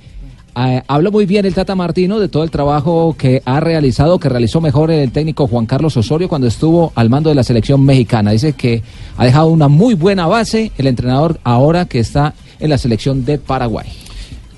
[0.59, 4.29] Ah, habló muy bien el Tata Martino de todo el trabajo que ha realizado, que
[4.31, 8.31] realizó mejor el técnico Juan Carlos Osorio cuando estuvo al mando de la selección mexicana.
[8.31, 8.83] Dice que
[9.19, 13.37] ha dejado una muy buena base el entrenador ahora que está en la selección de
[13.39, 13.87] Paraguay.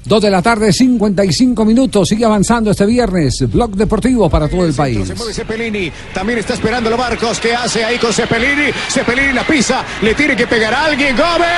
[0.08, 2.08] Dos de la tarde, 55 minutos.
[2.08, 3.44] Sigue avanzando este viernes.
[3.52, 5.06] Blog deportivo para todo el país.
[5.06, 7.38] Se mueve Cepelini, también está esperando los Marcos.
[7.38, 8.72] ¿Qué hace ahí con Cepelini?
[8.88, 11.14] Cepelini la pisa, le tiene que pegar a alguien.
[11.14, 11.48] ¡Gómez!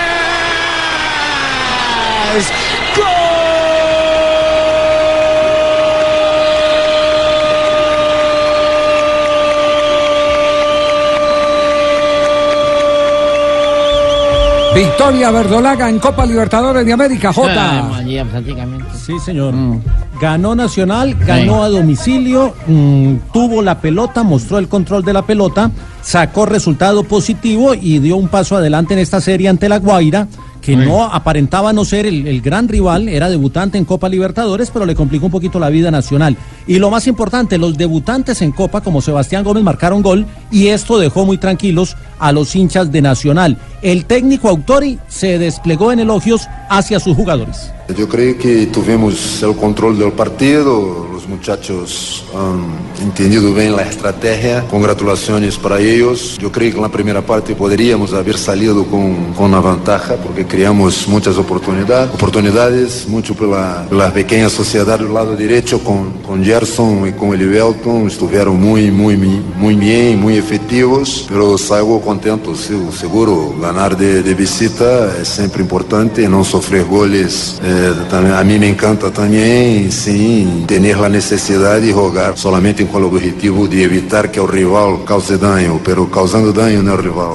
[14.85, 17.83] Victoria Verdolaga en Copa Libertadores de América, Ah, J.
[17.91, 18.87] María, prácticamente.
[18.97, 19.53] Sí, señor.
[20.19, 25.71] Ganó Nacional, ganó a domicilio, mm, tuvo la pelota, mostró el control de la pelota,
[26.01, 30.29] sacó resultado positivo y dio un paso adelante en esta serie ante la Guaira,
[30.63, 34.87] que no aparentaba no ser el, el gran rival, era debutante en Copa Libertadores, pero
[34.87, 36.37] le complicó un poquito la vida Nacional.
[36.67, 40.99] Y lo más importante, los debutantes en Copa, como Sebastián Gómez, marcaron gol y esto
[40.99, 43.57] dejó muy tranquilos a los hinchas de Nacional.
[43.83, 47.73] El técnico Autori se desplegó en elogios hacia sus jugadores.
[47.97, 54.65] Yo creo que tuvimos el control del partido, los muchachos han entendido bien la estrategia,
[54.69, 56.39] congratulaciones para ellos.
[56.39, 60.47] Yo creo que en la primera parte podríamos haber salido con, con una ventaja porque
[60.47, 66.45] creamos muchas oportunidades, oportunidades mucho por la, la pequeña sociedad del lado derecho con, con
[66.45, 73.55] Gerson y con Elivelton, estuvieron muy, muy, muy bien, muy efectivos, pero salgo contento, seguro,
[73.61, 77.61] ganar de, visita es siempre importante, no sufrir goles.
[77.63, 77.95] eh,
[78.35, 83.69] a mí me encanta también sin tener la necesidad de jugar solamente con el objetivo
[83.69, 87.35] de evitar que el rival cause daño, pero causando daño no rival.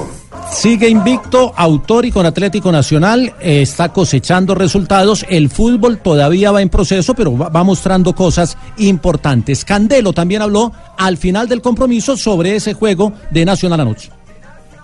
[0.52, 5.24] Sigue invicto, Autori con Atlético Nacional, eh, está cosechando resultados.
[5.30, 9.64] El fútbol todavía va en proceso, pero va mostrando cosas importantes.
[9.64, 14.15] Candelo también habló al final del compromiso sobre ese juego de Nacional anoche.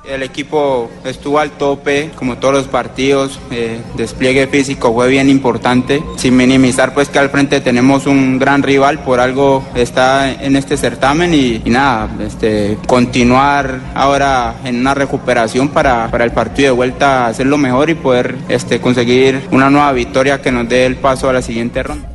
[0.05, 6.03] El equipo estuvo al tope, como todos los partidos, eh, despliegue físico fue bien importante,
[6.17, 10.77] sin minimizar pues que al frente tenemos un gran rival, por algo está en este
[10.77, 17.29] certamen y, nada, este, continuar ahora en una recuperación para, para el partido de vuelta,
[17.29, 21.33] hacerlo mejor y poder este, conseguir una nueva victoria que nos dé el paso a
[21.33, 22.12] la siguiente ronda.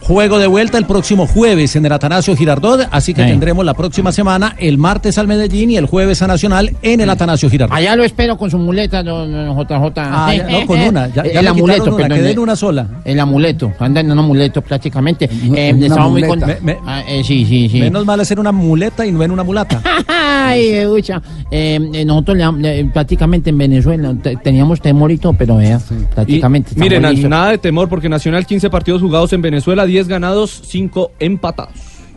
[0.00, 3.28] Juego de vuelta el próximo jueves en el Atanasio Girardot, así que Sí.
[3.28, 7.10] tendremos la próxima semana el martes al Medellín y el jueves a Nacional en el
[7.10, 7.76] Atanasio Girardot.
[7.76, 9.92] Allá lo espero con su muleta, don, don JJ.
[9.96, 12.56] Ah, ya, no, con una, ya- ya el amuleto, una, perdón, quedé en el- una
[12.56, 12.86] sola.
[13.04, 15.28] El amuleto, anda en un amuleto prácticamente.
[15.54, 16.62] Eh, una estamos muy contentos.
[16.62, 17.80] Me- me- Ah, eh, sí, sí, sí.
[17.80, 19.82] Menos mal hacer una muleta y no en una mulata.
[20.08, 21.20] Ay, ucha.
[21.50, 25.56] Eh, eh, nosotros le am- le- prácticamente en Venezuela te- teníamos temor y todo, pero
[25.56, 25.78] vea,
[26.14, 26.72] prácticamente.
[26.76, 31.10] Y, miren, nada de temor porque Nacional 15 partidos jugados en Venezuela, 10 ganados, 5
[31.18, 31.74] empatados.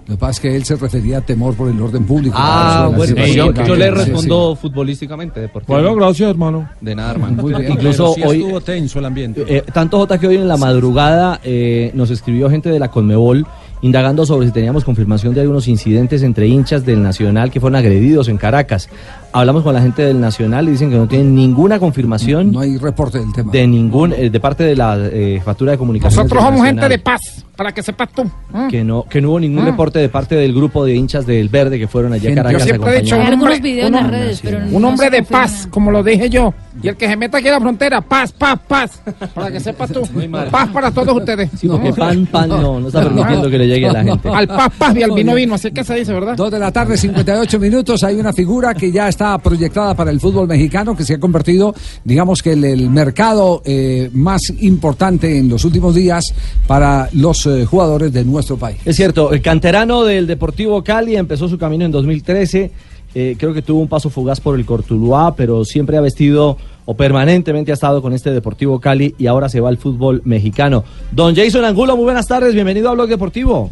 [0.08, 2.36] Lo que pasa es que él se refería a temor por el orden público.
[2.38, 3.26] Ah, Por bueno,
[3.66, 5.90] yo, le sí, respondo futbolísticamente, deportivamente.
[5.90, 6.70] Bueno, gracias, hermano.
[6.82, 7.42] De nada, hermano.
[7.42, 7.72] Muy bien.
[7.72, 9.46] Incluso hoy, estuvo tenso el ambiente.
[9.48, 13.46] eh, tanto J que hoy en la madrugada eh, nos escribió gente de la Conmebol
[13.84, 18.28] indagando sobre si teníamos confirmación de algunos incidentes entre hinchas del Nacional que fueron agredidos
[18.28, 18.90] en Caracas.
[19.34, 22.52] Hablamos con la gente del Nacional y dicen que no tienen ninguna confirmación.
[22.52, 23.52] No hay reporte del tema.
[23.52, 26.24] De ningún, eh, de parte de la eh, factura de comunicación.
[26.26, 28.24] Nosotros somos gente de paz, para que sepas tú.
[28.24, 28.68] ¿eh?
[28.70, 29.68] que no, que no hubo ningún Mm.
[29.68, 32.62] reporte de parte del grupo de hinchas del Verde que fueron allá a Yo Caracas.
[32.62, 35.10] a siempre he dicho, un hombre, videos un en las redes, pero un no hombre
[35.10, 36.54] de paz, como lo dije yo.
[36.84, 39.02] Y el que se meta aquí a la frontera, paz, paz, paz.
[39.34, 40.02] Para que sepas tú.
[40.50, 41.50] Paz para todos ustedes.
[41.58, 44.28] Sí, porque pan, pan no, no está permitiendo que le llegue a la gente.
[44.30, 45.56] Al paz, paz y al vino, vino.
[45.56, 46.36] Así que se dice, ¿verdad?
[46.36, 48.04] Dos de la tarde, 58 minutos.
[48.04, 51.76] Hay una figura que ya está proyectada para el fútbol mexicano, que se ha convertido,
[52.04, 56.34] digamos que el, el mercado eh, más importante en los últimos días
[56.68, 58.78] para los eh, jugadores de nuestro país.
[58.84, 62.72] Es cierto, el canterano del Deportivo Cali empezó su camino en 2013.
[63.14, 66.96] eh, creo que tuvo un paso fugaz por el Cortuluá, pero siempre ha vestido o
[66.96, 70.84] permanentemente ha estado con este Deportivo Cali y ahora se va al fútbol mexicano.
[71.12, 73.72] Don Jason Angulo, muy buenas tardes, bienvenido a Blog Deportivo.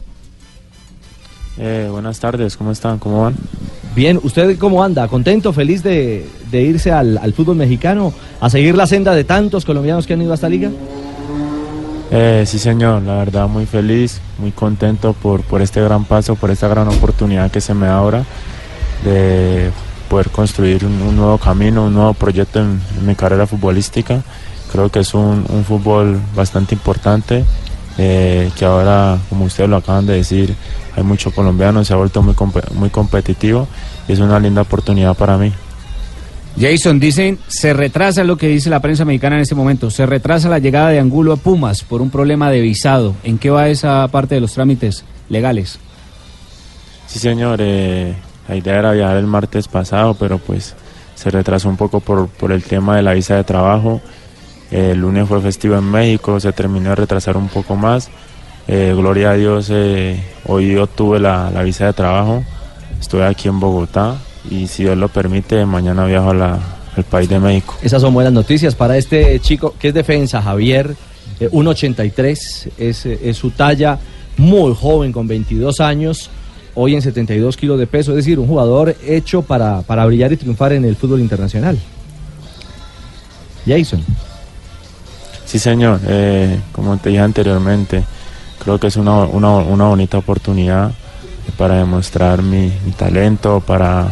[1.57, 2.99] Eh, buenas tardes, ¿cómo están?
[2.99, 3.35] ¿Cómo van?
[3.99, 5.09] Bien, ¿usted cómo anda?
[5.09, 10.13] ¿Contento, feliz de, irse al, fútbol mexicano, a seguir la senda de tantos colombianos que
[10.13, 10.71] han ido a esta liga?
[12.09, 16.69] Eh, sí, señor, la verdad muy feliz, muy contento por, este gran paso, por esta
[16.69, 18.23] gran oportunidad que se me da ahora
[19.03, 19.69] de
[20.07, 24.21] poder construir un, nuevo camino, un nuevo proyecto en, mi carrera futbolística.
[24.71, 27.43] Creo que es un fútbol bastante importante,
[28.01, 30.55] eh, que ahora, como ustedes lo acaban de decir,
[30.95, 32.33] hay muchos colombianos, se ha vuelto muy,
[32.75, 33.67] muy competitivo
[34.07, 35.51] y es una linda oportunidad para mí.
[36.57, 40.47] Jason, dicen, se retrasa lo que dice la prensa mexicana en este momento, se retrasa
[40.47, 43.15] la llegada de Angulo a Pumas por un problema de visado.
[43.23, 45.77] ¿En qué va esa parte de los trámites legales?
[47.07, 47.59] Sí, señor.
[47.61, 48.15] eh,
[48.47, 50.73] la idea era viajar el martes pasado, pero pues
[51.15, 54.01] se retrasó un poco por, por el tema de la visa de trabajo.
[54.71, 58.09] El lunes fue festivo en México, se terminó de retrasar un poco más.
[58.67, 62.43] Eh, gloria a Dios, eh, hoy obtuve la, visa de trabajo.
[62.99, 64.17] Estoy aquí en Bogotá
[64.49, 67.75] y si Dios lo permite, mañana viajo al país de México.
[67.81, 70.95] Esas son buenas noticias para este chico que es defensa, Javier,
[71.39, 73.97] eh, 1.83, es, eh, es su talla,
[74.37, 76.29] muy joven, con 22 años,
[76.75, 80.37] hoy en 72 kilos de peso, es decir, un jugador hecho para, para brillar y
[80.37, 81.79] triunfar en el fútbol internacional.
[83.65, 84.03] Jason.
[85.49, 85.99] Sí, señor.
[86.05, 88.03] Eh, como te dije anteriormente,
[88.63, 90.91] creo que es una, una, una bonita oportunidad
[91.57, 94.09] para demostrar mi, mi talento, para,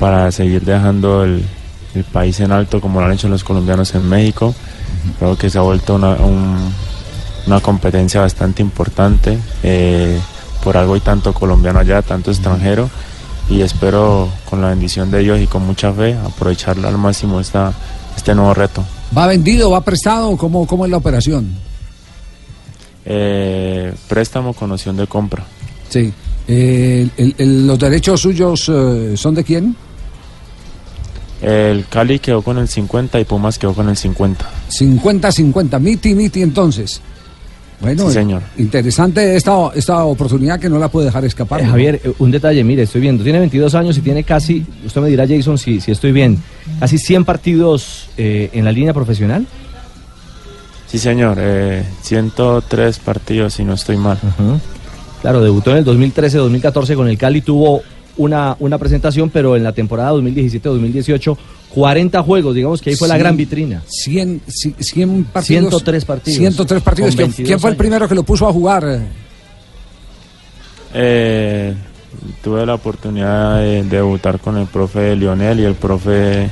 [0.00, 1.44] para seguir dejando el,
[1.94, 4.52] el país en alto como lo han hecho los colombianos en México.
[5.20, 6.72] Creo que se ha vuelto una, un-
[7.46, 9.38] una competencia bastante importante.
[9.62, 10.18] eh,
[10.64, 12.88] por algo hay tanto colombiano allá, tanto extranjero.
[13.48, 17.72] y espero con la bendición de Dios y con mucha fe aprovechar al máximo esta,
[18.16, 18.84] este nuevo reto.
[19.16, 20.36] ¿Va vendido, va prestado?
[20.36, 21.52] ¿Cómo, cómo es la operación?
[23.04, 25.44] Eh, préstamo con opción de compra.
[25.88, 26.12] Sí.
[26.48, 29.76] Eh, el- el- ¿Los derechos suyos eh, son de quién?
[31.40, 34.48] El Cali quedó con el 50 y Pumas quedó con el 50.
[34.70, 37.00] 50-50, miti, miti entonces.
[37.82, 38.42] Bueno, Sí, señor.
[38.58, 41.60] interesante esta, esta oportunidad que no la puede dejar escapar.
[41.60, 41.70] Eh, ¿no?
[41.72, 45.08] Javier, eh, un detalle, mire, estoy viendo, tiene 22 años y tiene casi, usted me
[45.08, 46.38] dirá Jason si, si estoy bien,
[46.78, 49.46] casi 100 partidos eh, en la línea profesional.
[50.86, 51.38] Sí, señor.
[51.40, 54.18] Eh, 103 partidos, si no estoy mal.
[55.22, 57.82] Claro, debutó en el 2013-2014 con el Cali, tuvo
[58.18, 61.36] una, una presentación, pero en la temporada 2017-2018,
[61.74, 63.82] 40 juegos, digamos que ahí fue la Cien- gran vitrina.
[63.88, 65.70] 100, ci- 100 partidos.
[65.70, 66.38] 103 partidos.
[66.38, 67.14] 103 partidos.
[67.16, 68.84] ¿Quién, 22 quién fue el primero que lo puso a jugar?
[68.86, 69.00] eh?
[70.94, 71.74] Eh,
[72.42, 76.48] tuve la oportunidad de debutar con el profe Lionel y el profe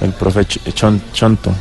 [0.00, 1.52] el profe Ch- Chon- Chonto.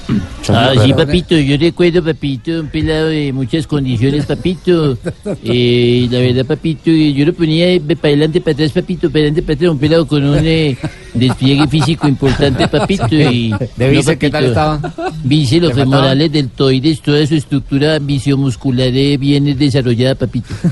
[0.50, 4.98] Ah, sí, papito, yo recuerdo, papito, un pelado de muchas condiciones, papito.
[5.44, 7.68] Eh, la verdad, papito, yo lo ponía
[8.02, 10.78] para adelante, para atrás, papito, para adelante, para atrás, un pelado con un eh,
[11.14, 13.08] despliegue físico importante, papito.
[13.16, 14.80] Y, ¿De bíceps qué tal estaba?
[15.24, 20.54] Bíceps, los femorales, deltoides, toda su estructura visiomuscular eh, bien desarrollada, papito.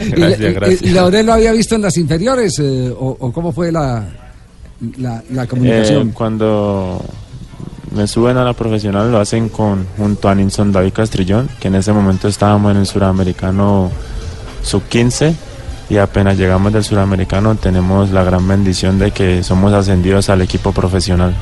[0.00, 0.82] ¿Y, Gracias, y- gracias.
[0.82, 2.58] y Leonel lo había visto en las inferiores?
[2.58, 4.06] eh, o, o cómo fue la,
[4.98, 6.08] la, la comunicación?
[6.08, 7.02] Eh, cuando
[7.94, 11.76] me suben a la profesional lo hacen con junto a Nilson David Castrillón, que en
[11.76, 13.90] ese momento estábamos en el suramericano
[14.62, 15.34] sub 15
[15.90, 20.72] y apenas llegamos del suramericano tenemos la gran bendición de que somos ascendidos al equipo
[20.72, 21.34] profesional.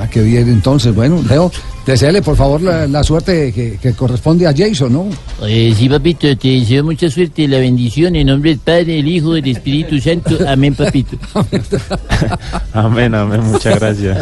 [0.00, 0.48] Ah, qué bien.
[0.48, 1.50] Entonces, bueno, Leo,
[1.86, 5.06] deseale por favor la, la suerte que, que corresponde a Jason, ¿no?
[5.46, 9.08] Eh, sí, papito, te deseo mucha suerte y la bendición en nombre del Padre, del
[9.08, 10.36] Hijo, del Espíritu Santo.
[10.46, 11.16] Amén, papito.
[12.72, 14.18] Amén, amén, muchas gracias.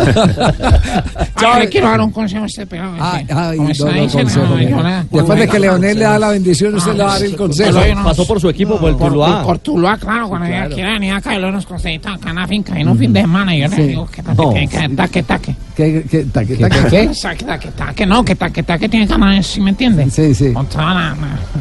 [1.58, 2.96] Le quiero dar un consejo a este pelado.
[3.00, 5.04] Ay, no, no, consejo, yo no.
[5.10, 7.80] Después de que Leonel le da la bendición, usted le va a dar el consejo.
[8.02, 9.36] Pasó por su equipo, por el Por, Tuluá.
[9.38, 12.36] por, por Tuluá, claro, cuando ella quiera venir acá y luego nos conseguimos acá en
[12.36, 13.56] la finca en un fin de semana.
[13.56, 15.56] Y yo le digo que taque, taque, taque.
[15.76, 16.88] ¿Qué, qué, taque, taque, ¿Qué?
[16.88, 17.10] qué?
[17.20, 20.14] Taque, taque, taque, no, que taque, taque tiene ganas, ¿sí me entiendes?
[20.14, 20.52] Sí, sí.
[20.52, 21.16] Con toda la,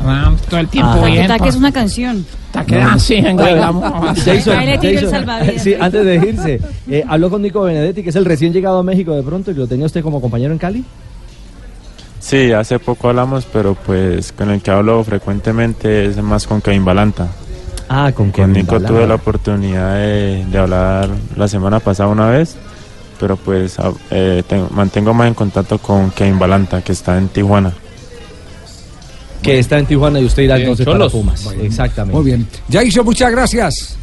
[0.05, 1.05] la- la- todo el tiempo Ajá.
[1.07, 1.27] bien.
[1.27, 2.23] Taque es una canción.
[2.51, 4.19] Taque, ah, sí, venga, vamos.
[4.23, 5.25] Jason, Jason,
[5.57, 8.83] sí, antes de irse, eh, habló con Nico Benedetti, que es el recién llegado a
[8.83, 10.83] México de pronto, y lo tenía usted como compañero en Cali.
[12.19, 16.85] Sí, hace poco hablamos, pero pues con el que hablo frecuentemente es más con Kevin
[16.85, 17.27] Balanta.
[17.89, 18.93] Ah, con Con Kevin Nico Balanta.
[18.93, 22.55] tuve la oportunidad de, de hablar la semana pasada una vez,
[23.19, 27.27] pero pues a- eh, tengo- mantengo más en contacto con Kevin Balanta, que está en
[27.29, 27.73] Tijuana.
[29.41, 31.11] Que está en Tijuana y usted irá Bien, entonces para.
[31.11, 31.45] Pumas.
[31.61, 32.15] Exactamente.
[32.15, 32.47] Muy bien.
[32.71, 33.97] Jason, muchas gracias.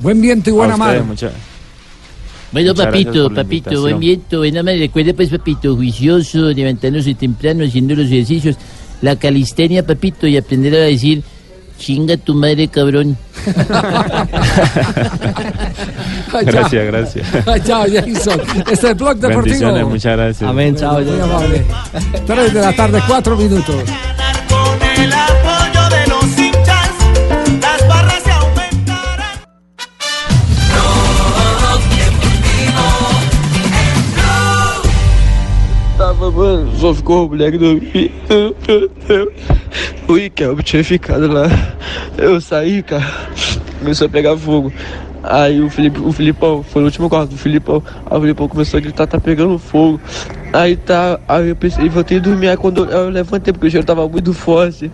[0.00, 1.30] Buen viento y buena mucha-
[2.50, 4.78] Bueno, Muchas papito, papito, buen viento, buena madre.
[4.80, 8.56] Recuerde, pues, papito, juicioso, levantándose temprano, haciendo los ejercicios,
[9.00, 11.22] la calistenia, papito, y aprender a decir,
[11.82, 13.18] chinga tu madre, cabrón.
[16.44, 17.26] Gracias, gracias.
[17.66, 18.40] Chao, Jason.
[18.56, 19.88] Este es el blog deportivo.
[19.88, 20.48] Muchas gracias.
[20.48, 21.00] Amén, chao.
[21.00, 21.64] Muy amable.
[22.26, 23.74] Tres de la tarde, cuatro minutos.
[24.96, 26.90] el apoyo de los hinchas,
[27.60, 29.40] las barras se aumentarán.
[35.98, 38.56] Tava, mano, só ficou o moleque dormindo.
[38.68, 39.61] Meu Deus.
[40.08, 41.46] O Ikelmo tinha ficado lá.
[42.18, 43.04] Eu saí, cara.
[43.78, 44.72] Começou a pegar fogo.
[45.22, 47.82] Aí o, Felipe, o Filipão, foi no último quarto, o Filipão.
[48.06, 50.00] Aí o Filipão começou a gritar, tá pegando fogo.
[50.52, 51.20] Aí tá.
[51.28, 52.48] Aí eu pensei, voltei a dormir.
[52.48, 54.90] Aí quando eu, eu levantei, porque o cheiro tava muito forte.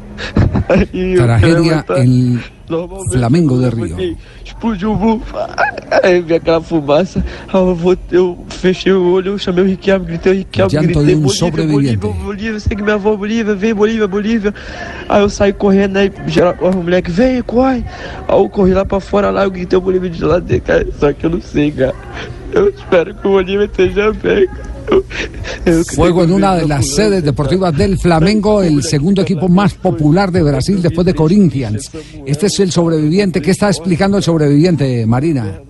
[0.93, 5.23] En Normalmente, Flamengo de levantei, Explodiu o.
[6.03, 7.25] Aí vi aquela fumaça.
[7.53, 11.21] Eu, eu fechei o olho, eu chamei o Riquelme, gritei o Riquelme, gritei de um
[11.51, 11.97] Bolívia.
[11.97, 14.55] Bolívia, Bolívia, segue minha avó, Bolívia, vem, Bolívia, Bolívia.
[15.09, 17.85] Aí eu saí correndo, aí geral, o moleque, vem, corre.
[18.29, 20.87] Aí eu corri lá pra fora, lá eu gritei o Bolívia de lá dentro, cara.
[20.99, 21.95] Só que eu não sei, cara.
[22.53, 24.43] Eu espero que o Bolívia esteja bem.
[24.43, 24.78] Eu
[25.97, 30.43] Juego en una de las sedes deportivas del Flamengo, el segundo equipo más popular de
[30.43, 31.91] Brasil después de Corinthians.
[32.27, 33.43] Este es el sobreviviente.
[33.43, 35.61] ¿Qué está explicando el sobreviviente, Marina?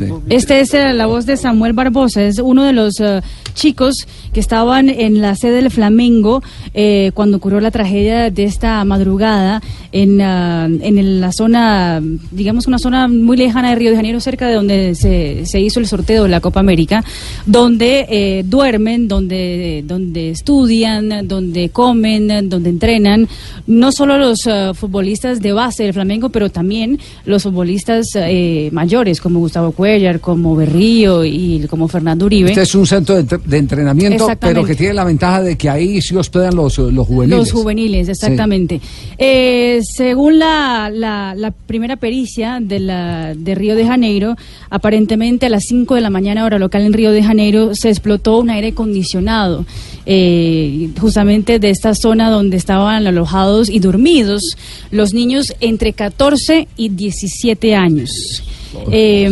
[0.00, 3.20] El- Este es eh, la voz de Samuel Barbosa, es uno de los eh,
[3.54, 6.42] chicos que estaban en la sede del Flamengo
[6.74, 9.62] eh, cuando ocurrió la tragedia de esta madrugada
[9.92, 14.46] en, ah, en la zona, digamos una zona muy lejana de Río de Janeiro, cerca
[14.48, 17.02] de donde se, se hizo el sorteo de la Copa América,
[17.46, 23.28] donde eh, duermen, donde, donde estudian, donde comen, donde entrenan,
[23.66, 24.40] no solo los
[24.74, 30.54] futbolistas de base del Flamengo, pero también los futbolistas eh, mayores como Gustavo Cuellar, como
[30.56, 32.50] Berrío y como Fernando Uribe.
[32.50, 35.68] Este es un centro de, entre- de entrenamiento, pero que tiene la ventaja de que
[35.68, 37.38] ahí sí hospedan los, los juveniles.
[37.38, 38.80] Los juveniles, exactamente.
[39.18, 44.36] Eh, según la, la, la primera pericia de, la, de Río de Janeiro,
[44.70, 48.38] aparentemente a las 5 de la mañana hora local en Río de Janeiro se explotó
[48.38, 49.64] un aire acondicionado,
[50.06, 54.56] eh, justamente de esta zona donde estaban alojados y dormidos
[54.90, 58.42] los niños entre 14 y 17 años.
[58.90, 59.28] Eh,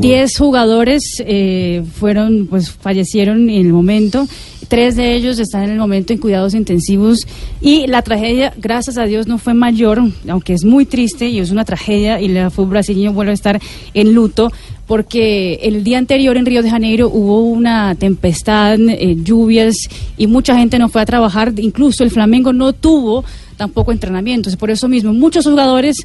[0.00, 4.26] 10 jugadores eh, fueron, pues fallecieron en el momento.
[4.68, 7.26] Tres de ellos están en el momento en cuidados intensivos
[7.60, 11.50] y la tragedia, gracias a Dios, no fue mayor, aunque es muy triste y es
[11.50, 13.60] una tragedia y el fútbol brasileño vuelve a estar
[13.92, 14.50] en luto
[14.86, 19.76] porque el día anterior en Río de Janeiro hubo una tempestad, eh, lluvias
[20.16, 23.24] y mucha gente no fue a trabajar, incluso el Flamengo no tuvo
[23.56, 24.56] tampoco entrenamientos.
[24.56, 25.96] Por eso mismo, muchos jugadores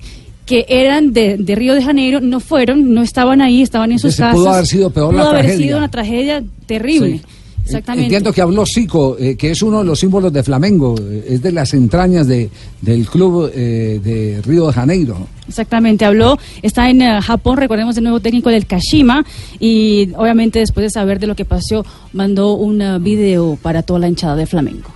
[0.47, 4.13] que eran de, de Río de Janeiro no fueron, no estaban ahí, estaban en sus
[4.17, 4.35] Entonces, casas.
[4.39, 5.65] pudo haber sido peor la Pudo haber tragedia.
[5.67, 7.17] sido una tragedia terrible.
[7.19, 7.21] Sí.
[7.65, 8.05] Exactamente.
[8.05, 11.41] Entiendo que habló Zico, eh, que es uno de los símbolos de Flamengo, eh, es
[11.41, 12.49] de las entrañas de,
[12.81, 15.27] del club eh, de Río de Janeiro.
[15.49, 19.25] Exactamente, habló, está en eh, Japón, recordemos el nuevo técnico del Kashima
[19.59, 24.07] y obviamente después de saber de lo que pasó mandó un video para toda la
[24.07, 24.89] hinchada de Flamengo.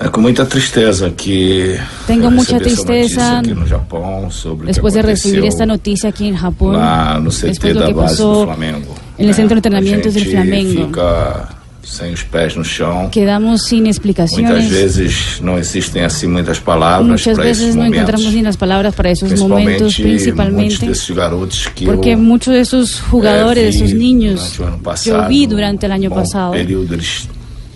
[0.00, 1.76] É com muita tristeza que
[2.06, 5.08] Tengo eu mucha recebi essa tristeza notícia aqui no Japão sobre Después o de que
[5.10, 7.94] recibir aconteceu esta noticia aquí en Japón, lá no CT después de da lo que
[7.94, 8.94] base do pasó Flamengo.
[9.18, 11.48] en el centro de entrenamientos a del gente Flamengo, fica
[11.82, 13.08] sem os pés no chão.
[13.10, 14.68] quedamos sin Muitas explicaciones.
[14.70, 17.98] vezes não existem assim muitas palavras Muchas para esses veces no momentos.
[17.98, 22.52] encontramos ni las palabras para esos momentos, muitos principalmente desses garotos que porque eu muchos
[22.54, 25.92] de esos jugadores, eh, esos vi niños, durante o ano passado, yo vi durante el
[25.92, 26.52] año bom pasado.
[26.52, 27.26] período eles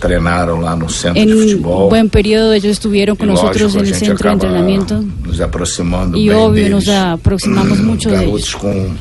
[0.02, 1.88] treinaram lá no centro de En futebol.
[1.88, 4.34] buen periodo ellos estuvieron con E nosotros lógico, en a el gente centro de acaba
[4.34, 6.86] entrenamiento nos aproximando y bem obvio deles.
[6.86, 8.54] nos aproximamos mucho de garotos ellos.
[8.56, 8.94] com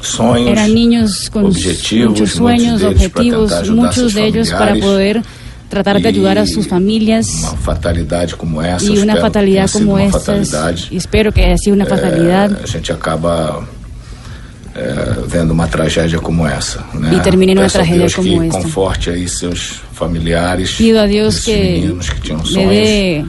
[0.00, 5.22] sonhos, Eran niños con objetivos, muchos sueños, muchos deles objetivos, muchos de ellos para poder
[5.68, 10.36] tratar de ayudar a sus familias uma fatalidade como essa, y una fatalidad como esta.
[10.90, 13.60] espero que haya sido una fatalidad a gente acaba
[14.78, 16.84] é, vendo uma tragédia como essa.
[16.94, 17.14] Né?
[17.14, 20.72] E termine numa Peço a tragédia Deus como conforte aí seus familiares.
[20.76, 22.70] Pido a que meninos que tinham le sonhos.
[22.70, 23.24] dé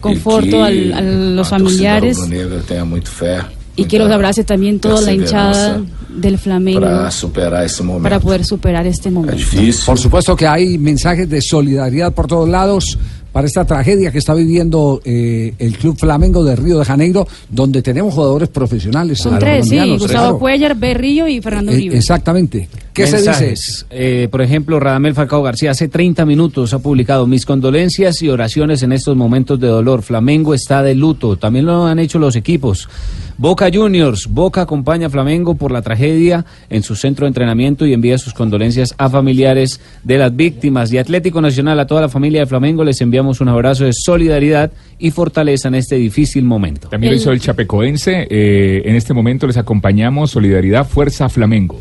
[0.00, 2.18] conforto e que al- a los a familiares
[2.66, 3.40] tenha muito fé
[3.76, 8.02] y que los abrace también toda la hinchada del Flamengo para superar esse momento.
[8.02, 9.38] para poder superar este momento.
[9.86, 12.98] Por supuesto que hay mensajes de solidaridad por todos lados
[13.38, 17.82] para esta tragedia que está viviendo eh, el Club Flamengo de Río de Janeiro, donde
[17.82, 19.20] tenemos jugadores profesionales.
[19.20, 20.38] Son tres, sí, Gustavo claro.
[20.40, 21.96] Cuellar, Berrío y Fernando Eh, Uribe.
[21.98, 22.68] exactamente.
[22.98, 23.86] ¿Qué se dice?
[23.90, 28.82] Eh, por ejemplo, Radamel Falcao García hace 30 minutos ha publicado mis condolencias y oraciones
[28.82, 30.02] en estos momentos de dolor.
[30.02, 31.36] Flamengo está de luto.
[31.36, 32.88] También lo han hecho los equipos.
[33.36, 34.26] Boca Juniors.
[34.26, 38.34] Boca acompaña a Flamengo por la tragedia en su centro de entrenamiento y envía sus
[38.34, 40.92] condolencias a familiares de las víctimas.
[40.92, 44.72] Y Atlético Nacional, a toda la familia de Flamengo, les enviamos un abrazo de solidaridad
[44.98, 46.88] y fortaleza en este difícil momento.
[46.88, 48.26] También lo hizo el Chapecoense.
[48.28, 51.80] eh, en este momento les acompañamos Solidaridad Fuerza Flamengo.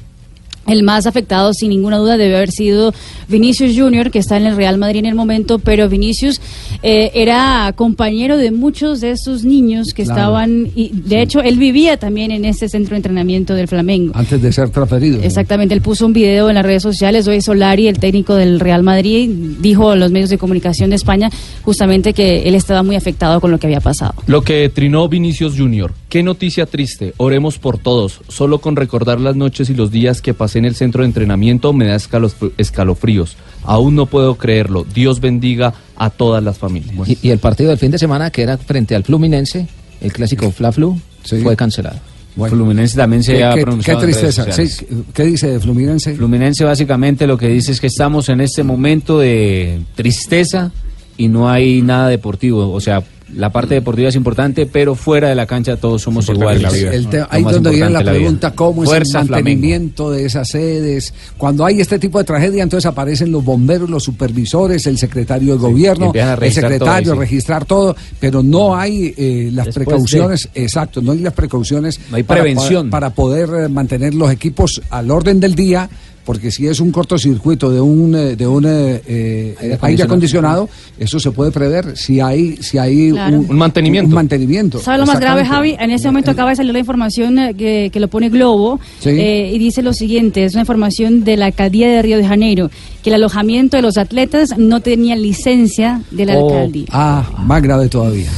[0.67, 2.93] El más afectado, sin ninguna duda, debe haber sido
[3.29, 6.41] Vinicius Junior, que está en el Real Madrid en el momento, pero Vinicius
[6.83, 10.19] eh, era compañero de muchos de esos niños que Claro.
[10.21, 14.11] estaban, y de hecho él vivía también en ese centro de entrenamiento del Flamengo.
[14.15, 15.21] Antes de ser transferido.
[15.23, 17.27] Exactamente, él puso un video en las redes sociales.
[17.27, 19.29] Hoy Solari, el técnico del Real Madrid,
[19.61, 21.29] dijo a los medios de comunicación de España
[21.63, 24.13] justamente que él estaba muy afectado con lo que había pasado.
[24.27, 25.93] Lo que trinó Vinicius Junior.
[26.09, 27.13] Qué noticia triste.
[27.17, 28.19] Oremos por todos.
[28.27, 31.73] Solo con recordar las noches y los días que pasé en el centro de entrenamiento
[31.73, 31.97] me da
[32.57, 33.37] escalofríos.
[33.63, 34.85] Aún no puedo creerlo.
[34.93, 36.93] Dios bendiga a todas las familias.
[37.09, 39.67] Y, y el partido del fin de semana, que era frente al Fluminense,
[40.01, 40.99] el clásico Fla-Flu,
[41.43, 41.99] fue cancelado.
[42.49, 44.65] Fluminense también se Qué- ha pronunciado qué en redes tristeza.
[44.85, 46.13] Sí, ¿Qué dice de Fluminense?
[46.15, 50.71] Fluminense básicamente lo que dice es que estamos en este momento de tristeza
[51.17, 52.71] y no hay nada deportivo.
[52.71, 53.03] O sea,
[53.35, 56.61] La parte deportiva es importante, pero fuera de la cancha todos somos Importante iguales.
[56.83, 56.95] la vida.
[56.97, 59.31] El te- Lo ahí más donde viene la de pregunta, ¿cómo es el Flamengo.
[59.35, 61.13] mantenimiento de esas sedes?
[61.37, 65.59] Cuando hay este tipo de tragedia, entonces aparecen los bomberos, los supervisores, el secretario del
[65.59, 67.11] gobierno, el secretario, todo ahí, sí.
[67.11, 72.23] registrar todo, pero no hay eh, las Después precauciones, exacto, no hay las precauciones hay
[72.23, 72.89] para prevención.
[72.89, 75.89] poder- para poder eh, mantener los equipos al orden del día.
[76.27, 80.67] Porque si es un cortocircuito de un eh, de un eh, eh, aire, acondicionado,
[80.99, 83.37] eso se puede prever si hay si hay Claro.
[83.39, 84.09] un, mantenimiento.
[84.09, 84.79] Un mantenimiento.
[84.79, 85.77] ¿Sabe lo más grave, Javi?
[85.79, 89.11] En este momento acaba de salir la información eh, que, que lo pone Globo Sí.
[89.11, 92.69] eh, y dice lo siguiente, es una información de la alcaldía de Río de Janeiro,
[93.03, 96.87] que el alojamiento de los atletas no tenía licencia de la Oh, alcaldía.
[96.91, 98.29] Ah, más grave todavía.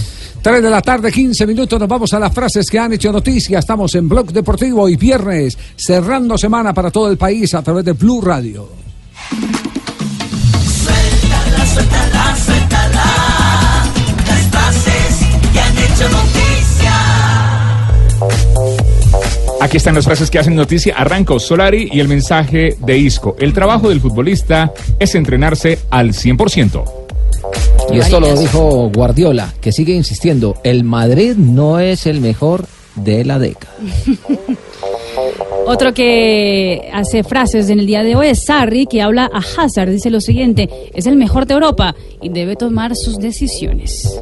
[0.41, 3.59] 3 de la tarde, 15 minutos, nos vamos a las frases que han hecho noticia.
[3.59, 7.91] Estamos en Blog Deportivo y viernes, cerrando semana para todo el país a través de
[7.91, 8.69] Blue Radio.
[10.65, 13.03] Suéltala, suéltala, suéltala.
[14.27, 16.93] Las frases que han hecho noticia.
[19.61, 20.95] Aquí están las frases que hacen noticia.
[20.95, 23.35] Arranco Solari y el mensaje de Isco.
[23.39, 26.99] El trabajo del futbolista es entrenarse al 100%.
[27.91, 32.65] Y esto lo dijo Guardiola, que sigue insistiendo, el Madrid no es el mejor
[32.95, 33.73] de la década.
[35.65, 39.89] Otro que hace frases en el día de hoy es Sarri, que habla a Hazard.
[39.89, 44.19] Dice lo siguiente, es el mejor de Europa y debe tomar sus decisiones.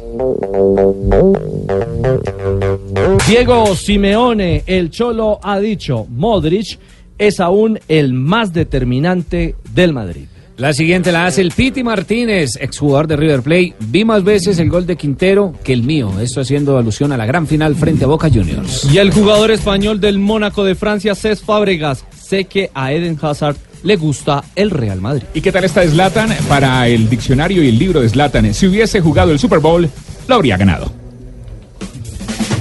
[3.26, 6.78] Diego Simeone, el Cholo, ha dicho, Modric
[7.16, 10.26] es aún el más determinante del Madrid.
[10.58, 13.74] La siguiente la hace el Piti Martínez, exjugador de River Plate.
[13.78, 16.18] Vi más veces el gol de Quintero que el mío.
[16.20, 18.84] Esto haciendo alusión a la gran final frente a Boca Juniors.
[18.92, 23.54] Y el jugador español del Mónaco de Francia, Cés Fábregas, sé que a Eden Hazard
[23.84, 25.22] le gusta el Real Madrid.
[25.32, 26.30] ¿Y qué tal está Zlatan?
[26.48, 29.88] Para el diccionario y el libro de Zlatan, si hubiese jugado el Super Bowl,
[30.26, 30.90] lo habría ganado.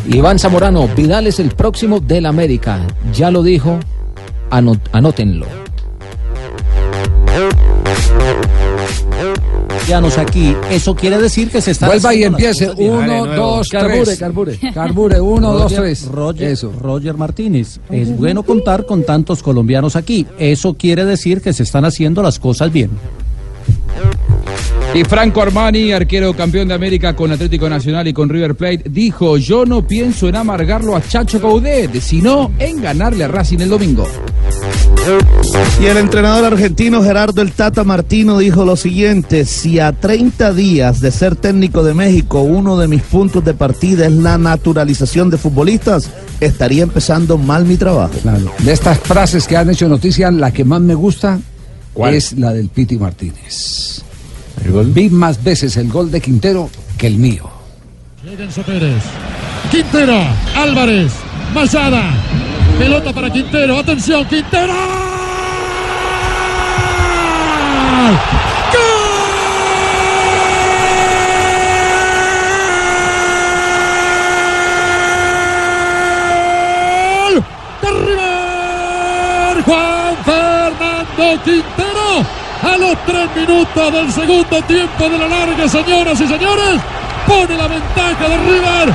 [0.07, 2.79] Iván Zamorano, Vidal es el próximo del América.
[3.11, 3.79] Ya lo dijo,
[4.51, 5.66] anótenlo.
[9.87, 10.53] Colombianos aquí.
[10.69, 11.87] Eso quiere decir que se está.
[11.87, 12.69] Vuelva y empiece.
[12.71, 14.19] Uno, dos, Carbure, tres.
[14.19, 14.59] carbure.
[14.73, 16.05] Carbure, uno, dos, Roger- tres.
[16.07, 16.73] Roger, Eso.
[16.81, 17.79] Roger Martínez.
[17.89, 20.27] Es bueno contar con tantos colombianos aquí.
[20.39, 22.89] Eso quiere decir que se están haciendo las cosas bien.
[24.93, 29.37] Y Franco Armani, arquero campeón de América con Atlético Nacional y con River Plate, dijo,
[29.37, 34.05] yo no pienso en amargarlo a Chacho Caudet, sino en ganarle a Racing el domingo.
[35.79, 40.99] Y el entrenador argentino Gerardo El Tata Martino dijo lo siguiente, si a 30 días
[41.01, 45.37] de ser técnico de México uno de mis puntos de partida es la naturalización de
[45.37, 48.13] futbolistas, estaría empezando mal mi trabajo.
[48.59, 51.39] De estas frases que han hecho noticia, la que más me gusta
[52.11, 54.01] es la del Piti Martínez.
[54.87, 57.49] Vi más veces el gol de Quintero que el mío.
[58.65, 59.03] Pérez.
[59.71, 60.19] Quintero,
[60.55, 61.11] Álvarez,
[61.53, 62.56] Mayada.
[62.77, 63.79] Pelota para Quintero.
[63.79, 64.73] Atención, Quintero.
[77.23, 77.43] ¡Gol!
[79.65, 82.25] Juan Fernando Quintero.
[82.61, 86.81] A los tres minutos del segundo tiempo de la larga, señoras y señores,
[87.25, 88.93] pone la ventaja de River.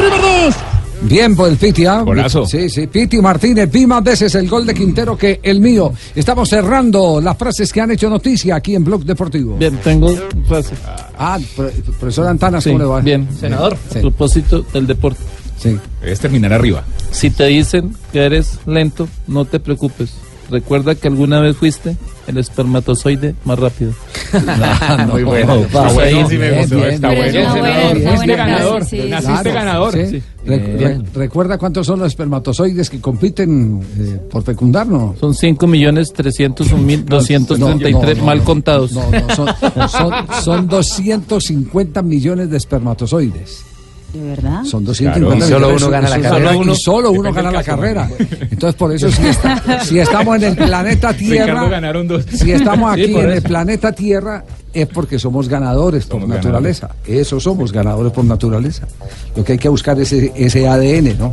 [0.00, 0.65] River 2.
[1.08, 2.02] Bien por el Piti, ¿ah?
[2.02, 2.46] Golazo.
[2.46, 2.86] Sí, sí.
[2.86, 5.92] Piti Martínez, vi más veces el gol de Quintero que el mío.
[6.14, 9.56] Estamos cerrando las frases que han hecho noticia aquí en Blog Deportivo.
[9.56, 10.14] Bien, tengo
[10.46, 10.74] frase.
[11.18, 13.00] Ah, pro- profesor Antanas, Sí, ¿cómo le va?
[13.00, 13.76] Bien, senador.
[13.96, 15.20] A propósito del deporte.
[15.58, 15.76] Sí.
[16.02, 16.84] Es terminar arriba.
[17.12, 20.10] Si te dicen que eres lento, no te preocupes.
[20.50, 21.96] Recuerda que alguna vez fuiste
[22.26, 23.92] el espermatozoide más rápido.
[25.12, 25.54] Muy bueno.
[25.56, 27.40] Está bueno, sí me gustó, está bueno.
[27.94, 29.92] Naciste ganador, naciste Claro, ganador.
[29.94, 30.06] sí.
[30.10, 30.22] Sí.
[30.46, 35.18] Re- re- ¿Recuerda cuántos son los espermatozoides que compiten eh, por fecundarnos?
[35.18, 38.92] Son 5 millones 301 mil 233 No, no, mal no, contados.
[38.92, 39.48] No, no, son,
[39.88, 40.12] son,
[40.44, 43.64] son 250 millones de espermatozoides.
[44.16, 44.64] ¿De verdad?
[44.64, 45.82] Son 250 Claro, y solo millones.
[45.82, 46.38] uno gana la carrera.
[46.38, 48.08] y Solo uno- solo uno gana la carrera.
[48.50, 52.24] Entonces, por eso, si, está- si estamos en el planeta Tierra, ganaron dos.
[52.32, 56.90] si estamos aquí en el planeta Tierra, es porque somos ganadores por naturaleza.
[57.06, 58.86] Eso somos ganadores por naturaleza.
[59.34, 61.32] Lo que hay que buscar es ese, ese ADN, ¿no?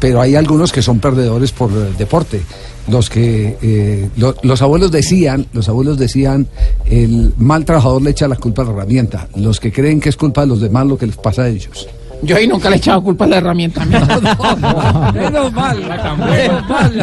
[0.00, 2.40] Pero hay algunos que son perdedores por eh, deporte.
[2.88, 6.48] Los que eh, lo- los abuelos decían, los abuelos decían,
[6.86, 9.28] el mal trabajador le echa la culpa a la herramienta.
[9.36, 11.88] Los que creen que es culpa de los demás lo que les pasa a ellos.
[12.22, 13.84] Yo ahí nunca le he echado culpa a la herramienta.
[15.14, 15.80] Menos mal.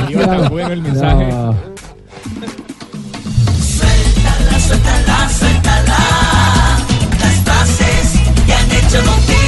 [0.10, 1.30] Iba tan bueno el mensaje.
[3.60, 5.98] Suéltala, suéltala, suéltala.
[7.46, 9.39] Las que Radio Noticia.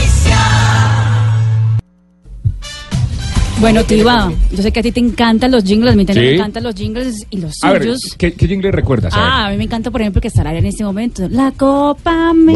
[3.62, 6.32] Bueno, Tiba, yo sé que a ti te encantan los jingles, a mí también Sí.
[6.32, 7.88] me encantan los jingles y los A ver.
[8.18, 9.14] ¿qué, qué jingle recuerdas?
[9.14, 9.26] A ver.
[9.30, 11.28] Ah, a mí me encanta, por ejemplo, que estará en este momento.
[11.30, 12.52] La Copa América.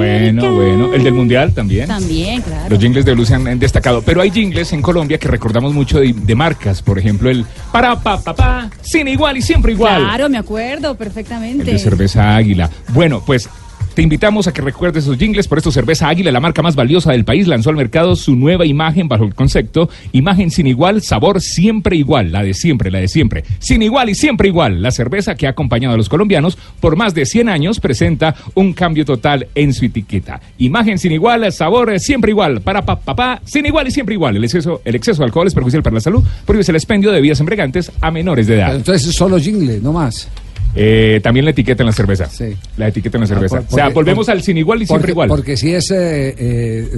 [0.49, 0.93] Bueno, bueno.
[0.95, 1.87] El del Mundial también.
[1.87, 2.69] También, claro.
[2.71, 4.01] Los jingles de Blue se han han destacado.
[4.01, 6.81] Pero hay jingles en Colombia que recordamos mucho de, de marcas.
[6.81, 10.01] Por ejemplo, el para pa pa pa, sin igual y siempre igual.
[10.01, 11.65] Claro, me acuerdo El perfectamente.
[11.71, 12.67] de cerveza Águila.
[12.95, 13.47] Bueno, pues
[13.95, 15.47] te invitamos a que recuerdes esos jingles.
[15.47, 18.65] Por esto, Cerveza Águila, la marca más valiosa del país, lanzó al mercado su nueva
[18.65, 22.31] imagen bajo el concepto Imagen sin igual, sabor siempre igual.
[22.31, 23.43] La de siempre, la de siempre.
[23.59, 24.81] Sin igual y siempre igual.
[24.81, 28.73] La cerveza que ha acompañado a los colombianos por más de 100 años presenta un
[28.73, 30.41] cambio total en su etiqueta.
[30.57, 32.61] Imagen sin igual, sabor siempre igual.
[32.61, 34.35] Para pa, pa, pa, sin igual y siempre igual.
[34.35, 36.23] El exceso, el exceso de alcohol es perjudicial para la salud.
[36.45, 38.75] Prohíbe el expendio de bebidas embriagantes a menores de edad.
[38.75, 40.27] Entonces solo jingle, no más.
[40.75, 42.29] Eh, también la etiqueta en la cerveza.
[42.77, 43.57] La etiqueta en la cerveza.
[43.57, 45.29] Ah, por- o sea, porque- volvemos por- al sin igual y siempre porque, igual.
[45.29, 46.89] Porque si es eh, eh,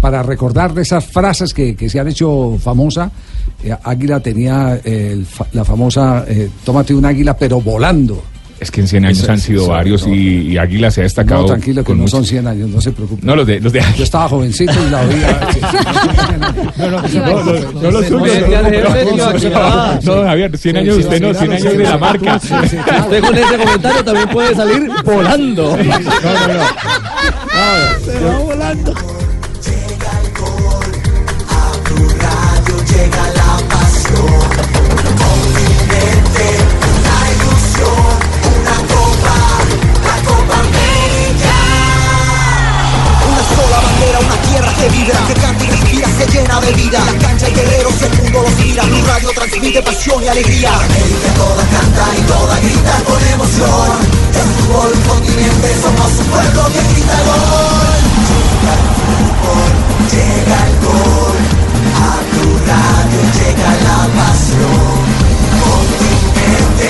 [0.00, 3.10] para recordar de esas frases que, que se han hecho famosa,
[3.62, 8.22] eh, Águila tenía el la famosa eh, tómate un águila pero volando.
[8.60, 10.14] Es que en 100 años han sido varios no.
[10.14, 11.40] y, y Águila se ha destacado.
[11.42, 13.24] No, tranquilo, que no mucho- son 100 años, no se preocupe.
[13.24, 15.40] No, los de, los de Yo estaba jovencito y la oía.
[16.76, 20.04] No, no, no, los No, suyos.
[20.04, 22.36] no, Javier, 100 años usted no, sí, 100 claro, años de la marca.
[22.36, 25.76] Usted con ese comentario también puede salir volando.
[25.76, 26.64] No, no, no.
[28.04, 28.94] Se va volando.
[44.80, 46.98] Que vibra, que canta y respira, se llena de vida.
[47.04, 48.82] La cancha y guerreros, el mundo los mira.
[48.84, 50.74] Mi radio transmite pasión y alegría.
[50.74, 53.90] América toda canta y toda grita con emoción.
[54.40, 58.00] El fútbol continente, somos un pueblo que grita gol.
[58.30, 59.70] Llega el fútbol,
[60.12, 61.38] llega el gol.
[62.00, 64.96] A tu radio llega la pasión.
[65.60, 66.88] Continente,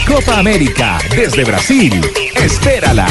[0.00, 2.00] La Copa América desde Brasil.
[2.34, 3.06] Espérala.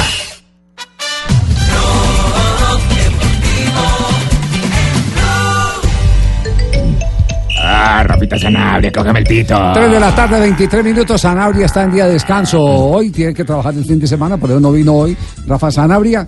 [7.62, 9.56] Ah, Rafita Sanabria, cógeme el pito.
[9.74, 11.22] 3 de la tarde, 23 minutos.
[11.22, 13.12] Sanabria está en día de descanso hoy.
[13.12, 15.16] Tiene que trabajar el fin de semana, por eso no vino hoy.
[15.46, 16.28] Rafa Sanabria.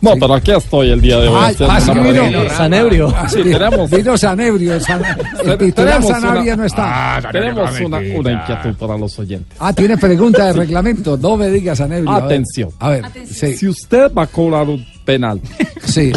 [0.00, 1.36] No, pero aquí estoy el día de hoy.
[1.36, 2.50] Ah, haciendo ah, sí una vino.
[2.50, 3.14] Sanebrio.
[3.28, 4.80] Sí, tenemos, Vino Sanebrio.
[4.80, 5.02] San-
[5.44, 7.16] el titular Sanabria una- no está.
[7.16, 9.56] Ah, tenemos una, una inquietud para los oyentes.
[9.58, 11.16] Ah, tiene pregunta de reglamento.
[11.16, 12.10] No me digas, Sanebrio.
[12.10, 12.24] A ver.
[12.24, 12.70] Atención.
[12.78, 13.56] A ver, sí.
[13.56, 15.40] Si usted va a cobrar un penal.
[15.84, 16.12] Sí.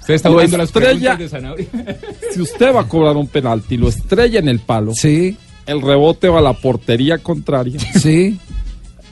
[0.00, 1.28] Usted está lo las estrella, de
[2.34, 5.36] si usted va a cobrar un penalti y lo estrella en el palo, sí.
[5.66, 8.38] el rebote va a la portería contraria, sí.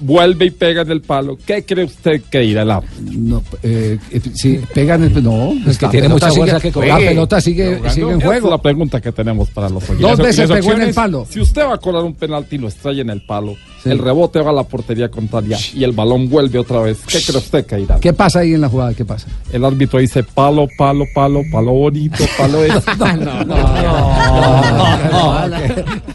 [0.00, 2.82] Vuelve y pega en el palo, ¿qué cree usted que irá árbitro?
[3.00, 5.22] No, eh, eh, sí, pegan el.
[5.22, 8.26] No, Es que la tiene mucha sigue- fuerza que La pelota sigue, sigue en Esa
[8.26, 8.46] juego.
[8.46, 10.00] Es la pregunta que tenemos para los oyentes.
[10.10, 11.26] Dos veces pegó en el palo.
[11.28, 14.40] Si usted va a colar un penalti y lo estrella en el palo, el rebote
[14.40, 17.80] va a la portería contraria y el balón vuelve otra vez, ¿qué cree usted que
[17.80, 17.98] irá?
[18.00, 18.92] ¿Qué pasa ahí en la jugada?
[18.94, 19.26] ¿Qué pasa?
[19.52, 22.82] El árbitro dice palo, palo, palo, palo bonito, palo eso.
[22.98, 23.56] no, no,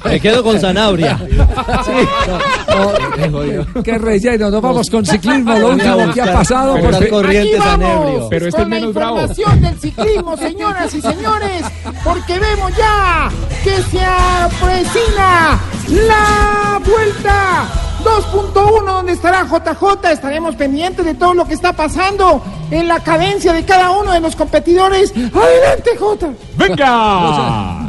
[0.06, 1.18] Me quedo con Sanabria.
[3.84, 6.74] Qué relleno, nos vamos con ciclismo, lo último que ha pasado.
[6.76, 8.28] Pero por- está corriente, Aquí vamos.
[8.30, 9.22] Pero este es con la menos bravo.
[9.22, 11.64] información del ciclismo, señoras y señores,
[12.04, 13.30] porque vemos ya
[13.64, 17.66] que se avecina la vuelta
[18.04, 23.54] 2.1 donde estará JJ, estaremos pendientes de todo lo que está pasando en la cadencia
[23.54, 25.12] de cada uno de los competidores.
[25.12, 26.28] Adelante, J.
[26.58, 27.83] ¡Venga!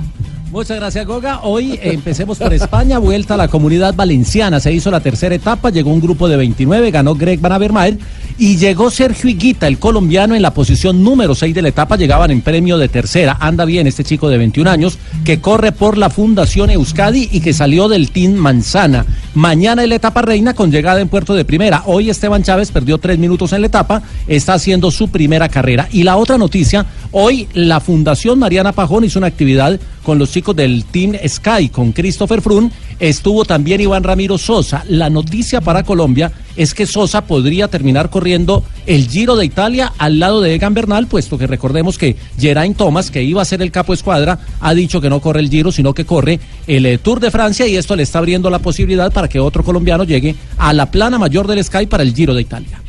[0.54, 1.40] Muchas gracias, Goga.
[1.42, 4.60] Hoy empecemos por España, vuelta a la comunidad valenciana.
[4.60, 7.98] Se hizo la tercera etapa, llegó un grupo de 29, ganó Greg Van Avermaet
[8.36, 11.96] y llegó Sergio Higuita, el colombiano, en la posición número 6 de la etapa.
[11.96, 13.36] Llegaban en premio de tercera.
[13.38, 17.52] Anda bien este chico de 21 años que corre por la Fundación Euskadi y que
[17.52, 19.06] salió del Team Manzana.
[19.34, 21.84] Mañana en la etapa reina con llegada en puerto de primera.
[21.86, 25.88] Hoy Esteban Chávez perdió tres minutos en la etapa, está haciendo su primera carrera.
[25.92, 30.54] Y la otra noticia, hoy la Fundación Mariana Pajón hizo una actividad con los chicos
[30.54, 32.70] del Team Sky, con Christopher Frun.
[33.00, 34.84] Estuvo también Iván Ramiro Sosa.
[34.88, 40.18] La noticia para Colombia es que Sosa podría terminar corriendo el Giro de Italia al
[40.18, 43.70] lado de Egan Bernal, puesto que recordemos que Geraint Thomas, que iba a ser el
[43.70, 47.20] capo escuadra, ha dicho que no corre el Giro, sino que corre el eh, Tour
[47.20, 50.72] de Francia y esto le está abriendo la posibilidad para que otro colombiano llegue a
[50.72, 52.80] la plana mayor del Sky para el Giro de Italia.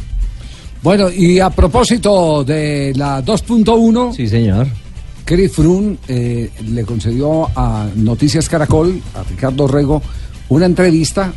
[0.82, 4.16] Bueno, y a propósito de la 2.1.
[4.16, 4.68] Sí, señor.
[5.26, 10.02] Chris Froome eh, le concedió a Noticias Caracol, a Ricardo Rego,
[10.50, 11.34] una entrevista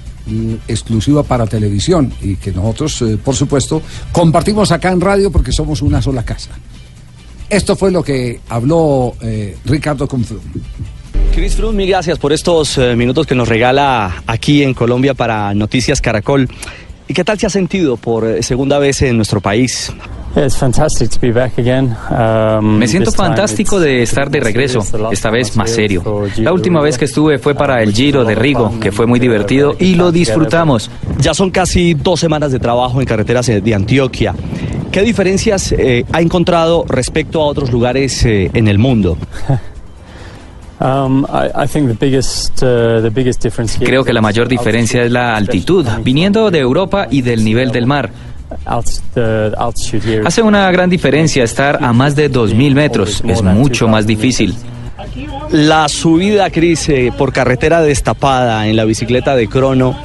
[0.67, 3.83] exclusiva para televisión y que nosotros, eh, por supuesto,
[4.13, 6.51] compartimos acá en radio porque somos una sola casa.
[7.49, 10.45] Esto fue lo que habló eh, Ricardo con Froome.
[11.35, 15.55] Chris Froome, mil gracias por estos eh, minutos que nos regala aquí en Colombia para
[15.55, 16.49] Noticias Caracol.
[17.07, 19.91] ¿Y qué tal se ha sentido por eh, segunda vez en nuestro país?
[22.63, 24.81] Me siento fantástico de estar de regreso,
[25.11, 26.03] esta vez más serio.
[26.37, 29.75] La última vez que estuve fue para el Giro de Rigo, que fue muy divertido
[29.79, 30.91] y lo disfrutamos.
[31.19, 34.35] Ya son casi dos semanas de trabajo en carreteras eh, de Antioquia.
[34.93, 39.19] ¿Qué diferencias eh, ha encontrado respecto a otros lugares eh, en el mundo?
[40.81, 45.11] I, I think the biggest, the biggest difference here Creo que la mayor diferencia es
[45.11, 48.11] la altitud, viniendo de Europa y del nivel del mar.
[48.85, 49.03] Is-
[50.27, 54.55] Hace una gran diferencia estar a más de 2.000 metros, es mucho más difícil.
[55.53, 59.97] La subida, Cris, eh, por carretera destapada en la bicicleta de crono,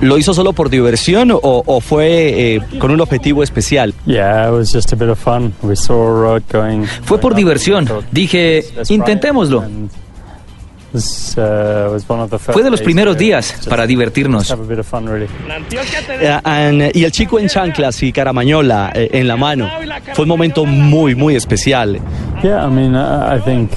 [0.00, 3.94] ¿lo hizo solo por diversión o, o fue eh, con un objetivo especial?
[7.04, 7.88] Fue por diversión.
[8.10, 9.64] Dije, intentémoslo.
[12.52, 14.48] Fue de los primeros días para divertirnos.
[16.44, 19.68] And- y el chico en chanclas y caramañola eh, en la mano,
[20.14, 21.98] fue un momento muy, muy especial.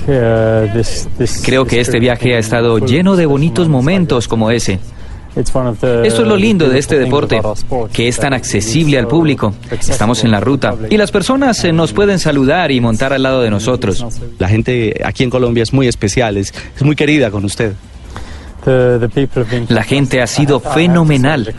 [0.08, 1.44] Uh.
[1.44, 4.80] Creo que este viaje ha estado lleno de bonitos momentos como ese.
[5.36, 7.42] Esto es lo lindo de este deporte,
[7.92, 9.54] que es tan accesible al público.
[9.72, 13.42] Estamos en la ruta y las personas eh, nos pueden saludar y montar al lado
[13.42, 14.06] de nosotros.
[14.40, 17.74] La gente aquí en Colombia es muy especial, es, es muy querida con usted.
[18.64, 21.54] The, the people have been La gente ha sido fenomenal.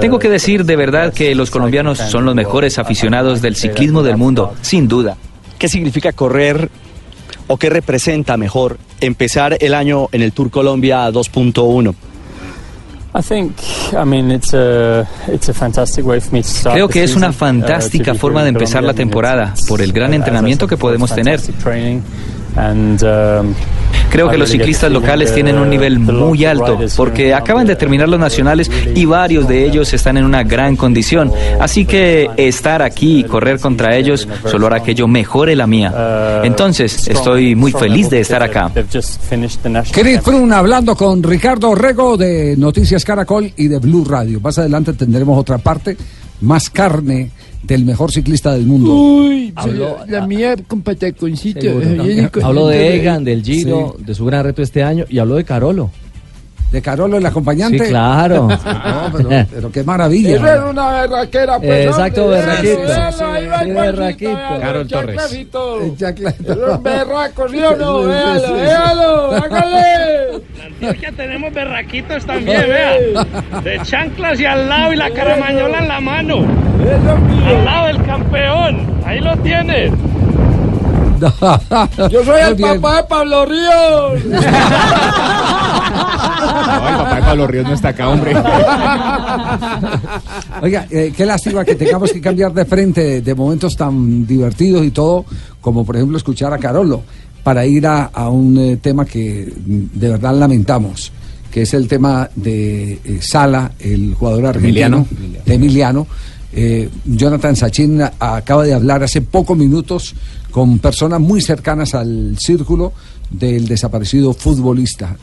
[0.00, 4.16] Tengo que decir de verdad que los colombianos son los mejores aficionados del ciclismo del
[4.16, 5.16] mundo, sin duda.
[5.58, 6.70] ¿Qué significa correr
[7.46, 11.94] o qué representa mejor empezar el año en el Tour Colombia 2.1?
[16.72, 20.14] Creo que es una uh, fantástica forma de empezar la temporada it's- por el gran
[20.14, 21.40] entrenamiento que podemos tener.
[24.10, 27.66] Creo I que los ciclistas locales tienen un nivel the muy local alto porque acaban
[27.66, 31.32] de terminar los nacionales y varios de ellos están en una gran condición.
[31.60, 36.42] Así que estar aquí y correr contra ellos solo hará que yo mejore la mía.
[36.44, 38.70] Entonces, estoy muy feliz de estar acá.
[38.74, 43.68] They've just finished the national Chris Froome hablando con Ricardo Rego de Noticias Caracol y
[43.68, 44.40] de Blue Radio.
[44.40, 45.96] Más adelante tendremos otra parte,
[46.40, 47.30] más carne
[47.62, 48.92] del mejor ciclista del mundo.
[48.94, 51.60] Uy, Habló- la, la mía con pataconcito.
[51.60, 52.30] Seguro.
[52.42, 54.04] Habló de Egan, del Giro, Sí.
[54.04, 55.90] de su gran reto este año y habló de Carolo.
[56.70, 57.78] ¿De Carolo el acompañante?
[57.84, 58.48] Sí, claro.
[58.58, 60.36] No, pero, pero qué maravilla.
[60.36, 61.86] Eso era una berraquera, pues.
[61.86, 64.30] Exacto, eso, ahí va Sí, el berraquito.
[64.32, 65.16] Juanito, Carol Torres.
[65.16, 65.80] chanclacito.
[65.82, 66.52] El chanclacito.
[66.52, 67.98] Eso es berraco, ¿sí o no?
[68.02, 68.52] Sí, sí, Véalo, sí.
[68.60, 70.42] véalo, hágale.
[70.66, 72.96] Antioquia tenemos berraquitos también, vea.
[73.62, 76.36] De chanclas y al lado y la caramañola en la mano.
[77.46, 78.86] Al lado del campeón.
[79.06, 79.90] Ahí lo tienes.
[82.10, 84.24] Yo soy el papá de Pablo Ríos.
[84.24, 84.38] No,
[86.88, 88.34] el papá de Pablo Ríos no está acá, hombre.
[90.62, 94.90] Oiga, eh, qué lástima que tengamos que cambiar de frente de momentos tan divertidos y
[94.90, 95.24] todo,
[95.60, 97.02] como por ejemplo escuchar a Carolo,
[97.42, 101.12] para ir a, a un eh, tema que de verdad lamentamos,
[101.50, 105.42] que es el tema de eh, Sala, el jugador argentino, Emiliano.
[105.44, 106.06] de Emiliano.
[106.50, 110.14] Eh, Jonathan Sachin acaba de hablar hace pocos minutos
[110.50, 112.92] con personas muy cercanas al círculo
[113.30, 115.16] del desaparecido futbolista.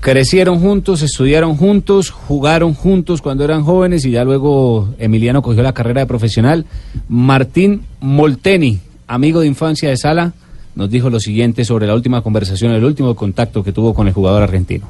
[0.00, 5.72] Crecieron juntos, estudiaron juntos, jugaron juntos cuando eran jóvenes y ya luego Emiliano cogió la
[5.72, 6.66] carrera de profesional.
[7.08, 10.34] Martín Molteni, amigo de infancia de Sala,
[10.76, 14.14] nos dijo lo siguiente sobre la última conversación, el último contacto que tuvo con el
[14.14, 14.86] jugador argentino.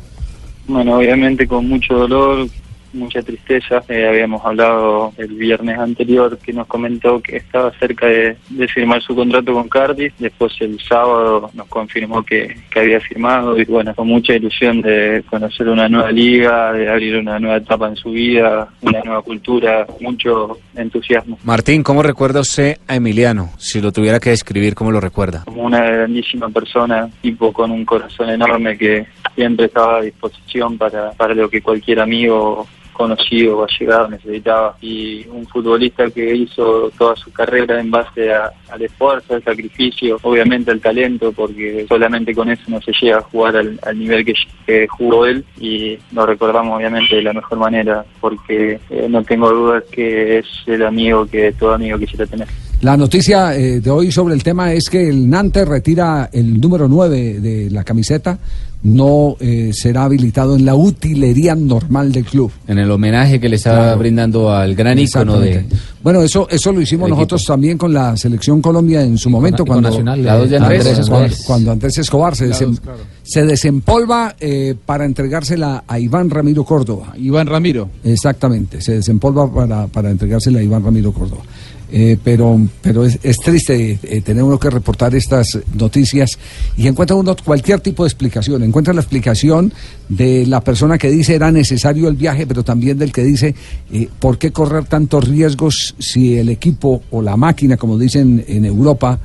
[0.67, 2.47] Bueno, obviamente con mucho dolor,
[2.93, 3.83] mucha tristeza.
[3.89, 9.03] Eh, habíamos hablado el viernes anterior que nos comentó que estaba cerca de, de firmar
[9.03, 10.15] su contrato con Cardiff.
[10.19, 15.23] Después el sábado nos confirmó que, que había firmado y bueno, con mucha ilusión de
[15.29, 19.87] conocer una nueva liga, de abrir una nueva etapa en su vida, una nueva cultura,
[20.01, 21.39] mucho entusiasmo.
[21.45, 23.51] Martín, ¿cómo recuerda usted a Emiliano?
[23.59, 25.45] Si lo tuviera que describir, ¿cómo lo recuerda?
[25.45, 31.13] como una grandísima persona, tipo con un corazón enorme que siempre estaba a disposición para,
[31.13, 32.67] para lo que cualquier amigo
[32.99, 38.51] conocido o allegado necesitaba y un futbolista que hizo toda su carrera en base a-
[38.71, 43.23] al esfuerzo, al sacrificio, obviamente al talento, porque solamente con eso no se llega a
[43.23, 44.35] jugar al, nivel que,
[44.67, 49.51] que jugó él y lo recordamos obviamente de la mejor manera, porque eh, no tengo
[49.51, 52.49] dudas que es el amigo que todo amigo quisiera tener.
[52.81, 56.87] La noticia eh, de hoy sobre el tema es que el Nantes retira el número
[56.87, 58.39] 9 de la camiseta,
[58.85, 62.53] no eh, será habilitado en la utilería normal del club.
[62.69, 63.99] En el homenaje que le estaba Claro.
[63.99, 65.65] brindando al gran ícono de...
[66.05, 69.83] Bueno, eso eso lo hicimos nosotros también con la selección Colombia en su momento con
[69.83, 71.31] cuando Nacional, la dos de Andrés cuando- Escobar.
[71.49, 72.99] cuando Andrés Escobar se, La desem- dos, claro.
[73.25, 77.13] se desempolva eh, para entregársela a Iván Ramiro Córdoba.
[77.19, 77.89] Iván Ramiro.
[78.05, 81.43] Exactamente, se desempolva para, para entregársela a Iván Ramiro Córdoba.
[81.91, 86.39] Eh, pero pero es, es triste eh, tener uno que reportar estas noticias
[86.77, 88.63] y encuentra uno cualquier tipo de explicación.
[88.63, 89.73] Encuentra la explicación
[90.09, 93.55] de la persona que dice era necesario el viaje, pero también del que dice
[93.91, 98.67] eh, por qué correr tantos riesgos si el equipo o la máquina, como dicen en
[98.67, 99.19] Europa,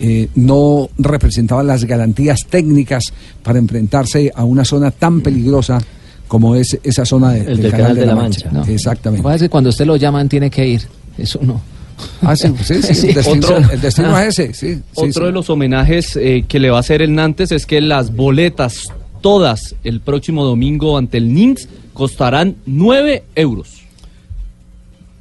[0.00, 3.12] eh, no representaba las garantías técnicas
[3.44, 5.78] para enfrentarse a una zona tan peligrosa
[6.26, 8.50] como es esa zona de- El del, Canal, de, la, Mancha.
[8.50, 8.64] No.
[8.64, 9.22] Exactamente.
[9.22, 10.82] Lo que pasa es que cuando usted lo llaman tiene que ir.
[11.16, 11.77] Eso no.
[12.22, 14.24] Ah, sí, sí, sí, el destino- Otro- el destino Ah.
[14.26, 15.26] es ese, sí, sí, Otro sí.
[15.26, 18.84] de los homenajes eh, que le va a hacer el Nantes es que las boletas,
[19.20, 23.68] todas, el próximo domingo ante el Ninx, costarán 9 euros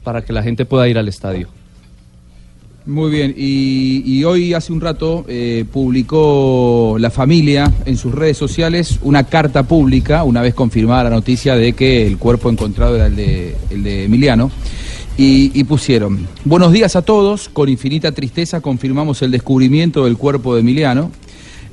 [0.03, 1.47] para que la gente pueda ir al estadio.
[2.85, 8.37] Muy bien, y, y hoy hace un rato eh, publicó la familia en sus redes
[8.37, 13.07] sociales una carta pública, una vez confirmada la noticia de que el cuerpo encontrado era
[13.07, 14.49] el de, el de Emiliano,
[15.17, 20.61] y, pusieron, buenos días a todos, con infinita tristeza confirmamos el descubrimiento del cuerpo de
[20.61, 21.11] Emiliano,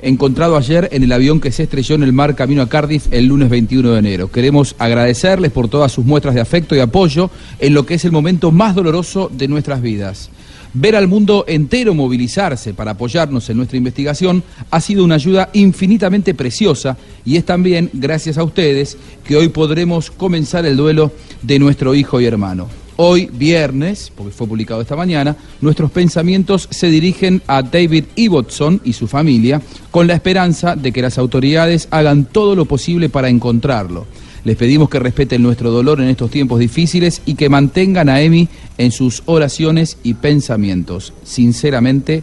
[0.00, 3.26] encontrado ayer en el avión que se estrelló en el mar camino a Cardiff el
[3.26, 4.30] lunes 21 de enero.
[4.30, 8.12] Queremos agradecerles por todas sus muestras de afecto y apoyo en lo que es el
[8.12, 10.30] momento más doloroso de nuestras vidas.
[10.72, 16.32] Ver al mundo entero movilizarse para apoyarnos en nuestra investigación ha sido una ayuda infinitamente
[16.32, 16.96] preciosa
[17.26, 21.12] y es también gracias a ustedes que hoy podremos comenzar el duelo
[21.42, 22.84] de nuestro hijo y hermano.
[22.96, 28.92] Hoy, viernes, porque fue publicado esta mañana, nuestros pensamientos se dirigen a David Ibbotson y
[28.92, 29.60] su familia
[29.90, 34.06] con la esperanza de que las autoridades hagan todo lo posible para encontrarlo.
[34.44, 38.48] Les pedimos que respeten nuestro dolor en estos tiempos difíciles y que mantengan a Emi
[38.78, 41.14] en sus oraciones y pensamientos.
[41.24, 42.22] Sinceramente,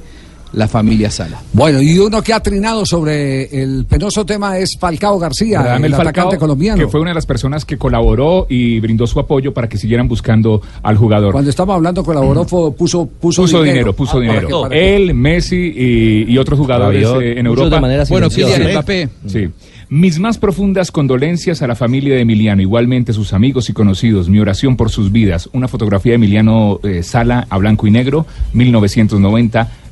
[0.53, 1.41] la familia Sala.
[1.53, 5.91] Bueno, y uno que ha trinado sobre el penoso tema es Falcao García, Radamel el
[5.97, 6.77] Falcao, atacante colombiano.
[6.83, 10.07] que fue una de las personas que colaboró y brindó su apoyo para que siguieran
[10.07, 11.31] buscando al jugador.
[11.31, 14.69] Cuando estamos hablando colaboró, fue- puso, puso, puso dinero, puso Ah, dinero.
[14.71, 17.75] Él, Messi y, y otros jugadores Rabiot, eh, en Europa.
[17.75, 18.29] de manera Bueno.
[18.29, 19.09] Kylian Mbappé.
[19.27, 19.47] Sí.
[19.89, 24.29] Mis más profundas condolencias a la familia de Emiliano, igualmente sus amigos y conocidos.
[24.29, 25.49] Mi oración por sus vidas.
[25.51, 28.25] Una fotografía de Emiliano eh, Sala a blanco y negro,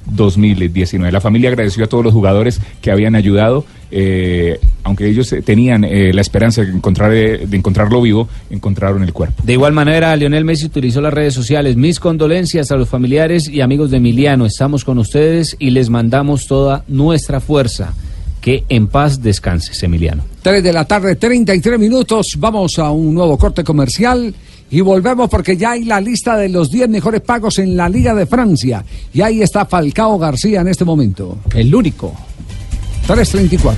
[0.08, 1.12] 1990-2019.
[1.12, 5.84] La familia agradeció a todos los jugadores que habían ayudado, eh, aunque ellos eh, tenían
[5.84, 9.42] eh, la esperanza de, encontrar, de encontrarlo vivo, encontraron el cuerpo.
[9.44, 11.76] De igual manera, Lionel Messi utilizó las redes sociales.
[11.76, 14.46] Mis condolencias a los familiares y amigos de Emiliano.
[14.46, 17.94] Estamos con ustedes y les mandamos toda nuestra fuerza.
[18.42, 20.24] Que en paz descanses, Emiliano.
[20.42, 22.36] 3 de la tarde, 33 minutos.
[22.38, 24.34] Vamos a un nuevo corte comercial
[24.72, 28.14] y volvemos porque ya hay la lista de los 10 mejores pagos en la Liga
[28.14, 28.84] de Francia.
[29.14, 31.40] Y ahí está Falcao García en este momento.
[31.54, 32.14] El único.
[33.08, 33.76] 3.34.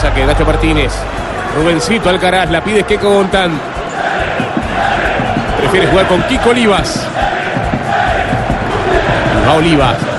[0.00, 0.92] Saque Nacho Martínez.
[1.56, 3.52] Rubencito Alcaraz, la pide que Gontan.
[5.60, 7.06] Prefiere jugar con Kiko Olivas.
[9.46, 10.13] Va Olivas.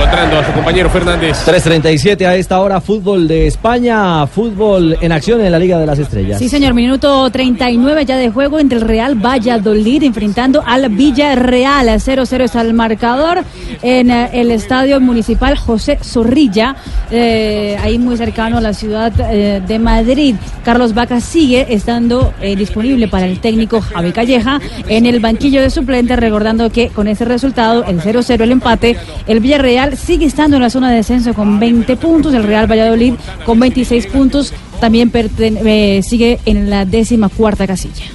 [0.00, 1.36] Encontrando a su compañero Fernández.
[1.46, 5.98] 3.37 a esta hora, fútbol de España, fútbol en acción en la Liga de las
[5.98, 6.38] Estrellas.
[6.38, 11.88] Sí, señor, minuto 39 ya de juego entre el Real Valladolid enfrentando al Villarreal.
[11.88, 13.44] 0-0 está el marcador
[13.82, 16.76] en eh, el estadio municipal José Zorrilla,
[17.10, 20.34] eh, ahí muy cercano a la ciudad eh, de Madrid.
[20.64, 25.68] Carlos Vaca sigue estando eh, disponible para el técnico Javi Calleja en el banquillo de
[25.68, 28.96] suplentes, recordando que con ese resultado, el 0-0, el empate,
[29.26, 33.14] el Villarreal sigue estando en la zona de descenso con 20 puntos, el Real Valladolid
[33.44, 38.06] con 26 puntos también eh, sigue en la décima cuarta casilla.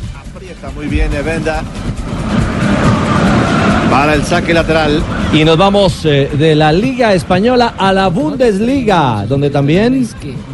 [0.49, 1.64] Está muy bien eh, Venda.
[3.91, 5.02] Para el saque lateral.
[5.34, 10.07] Y nos vamos eh, de la Liga Española a la Bundesliga, donde también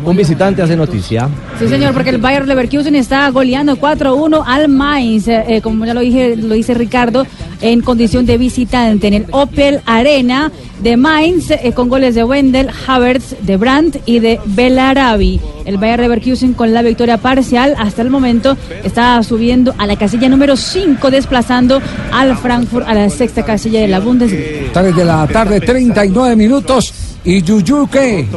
[0.04, 1.30] un visitante hace noticia.
[1.62, 5.94] Sí, señor, porque el Bayer Leverkusen está goleando 4-1 al Mainz, eh, eh, como ya
[5.94, 7.28] lo dije, lo dice Ricardo,
[7.62, 10.52] en condición de visitante en el Opel Arena
[10.82, 15.40] de Mainz, eh, con goles de Wendel, Havertz, de Brandt y de Belarabi.
[15.64, 20.30] El Bayer Leverkusen con la victoria parcial hasta el momento está subiendo a la casilla
[20.30, 21.80] número 5, desplazando
[22.12, 24.72] al Frankfurt a la sexta casilla de la Bundesliga.
[24.74, 26.92] 3 de la tarde, 39 minutos.
[27.24, 28.28] ¿Y Yuyu qué?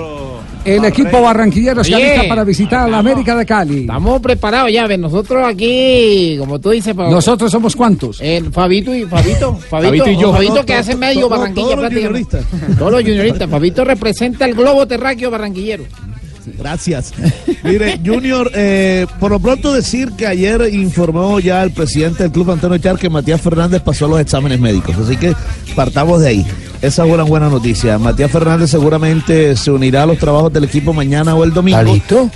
[0.64, 2.06] El equipo barranquillero está Oye.
[2.14, 3.80] lista para visitar a la América de Cali.
[3.82, 8.18] Estamos preparados ya, ven, nosotros aquí, como tú dices, ¿Nosotros somos cuántos?
[8.20, 10.32] Eh, Fabito y Fabito, Fabito, Fabito y yo.
[10.32, 12.38] Fabito que hace medio todo- Barranquilla todos los prácticamente.
[12.78, 13.50] Todos los junioristas.
[13.50, 15.84] Fabito representa el globo terráqueo barranquillero.
[16.58, 17.12] Gracias.
[17.62, 22.50] Mire, Junior, eh, por lo pronto decir que ayer informó ya el presidente del club
[22.50, 24.96] Antonio Char que Matías Fernández pasó los exámenes médicos.
[24.96, 25.34] Así que
[25.74, 26.46] partamos de ahí.
[26.82, 27.98] Esa es una buena noticia.
[27.98, 31.80] Matías Fernández seguramente se unirá a los trabajos del equipo mañana o el domingo.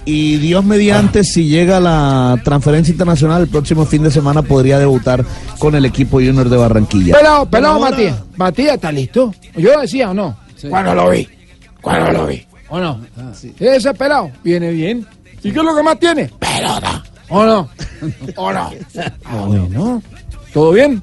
[0.07, 5.23] Y Dios mediante, si llega la transferencia internacional el próximo fin de semana, podría debutar
[5.59, 7.15] con el equipo Junior de Barranquilla.
[7.15, 8.17] Pelado, pelado Matías.
[8.37, 9.35] Matías está listo.
[9.55, 10.37] Yo lo decía o no.
[10.71, 11.29] Cuando lo vi.
[11.83, 12.48] Cuando lo vi.
[12.69, 13.01] ¿O no?
[13.59, 15.07] Ese pelado viene bien.
[15.43, 16.31] ¿Y qué es lo que más tiene?
[16.39, 17.03] Pelota.
[17.29, 17.71] ¿O no?
[18.37, 18.71] ¿O no?
[19.25, 20.03] Ah, bueno.
[20.53, 21.03] ¿Todo bien?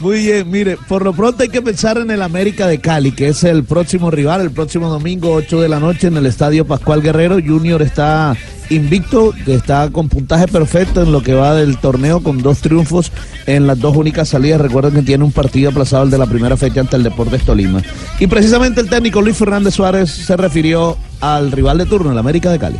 [0.00, 3.28] Muy bien, mire, por lo pronto hay que pensar en el América de Cali, que
[3.28, 7.02] es el próximo rival, el próximo domingo, 8 de la noche, en el Estadio Pascual
[7.02, 7.38] Guerrero.
[7.44, 8.36] Junior está
[8.70, 13.10] invicto, está con puntaje perfecto en lo que va del torneo, con dos triunfos
[13.46, 14.60] en las dos únicas salidas.
[14.60, 17.82] Recuerden que tiene un partido aplazado el de la primera fecha ante el Deportes Tolima.
[18.20, 22.52] Y precisamente el técnico Luis Fernández Suárez se refirió al rival de turno, el América
[22.52, 22.78] de Cali.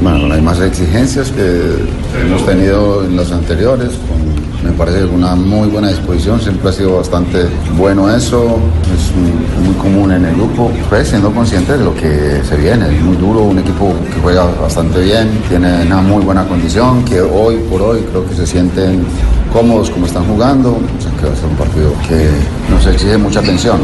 [0.00, 1.76] Bueno, las mismas exigencias que
[2.20, 3.92] hemos tenido en los anteriores,
[4.64, 7.46] me parece una muy buena disposición, siempre ha sido bastante
[7.76, 8.58] bueno eso,
[8.94, 13.02] es muy, común en el grupo, pues siendo consciente de lo que se viene, es
[13.02, 17.56] muy duro, un equipo que juega bastante bien, tiene una muy buena condición, que hoy
[17.70, 19.04] por hoy creo que se sienten
[19.52, 22.28] cómodos como están jugando, o sea que va a ser un partido que
[22.72, 23.78] nos exige mucha atención.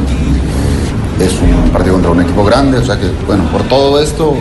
[1.20, 4.34] Es un partido contra un equipo grande, o sea que, bueno, por todo esto,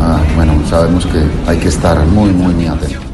[0.00, 3.06] ah, bueno, sabemos que hay que estar muy, muy, muy atentos.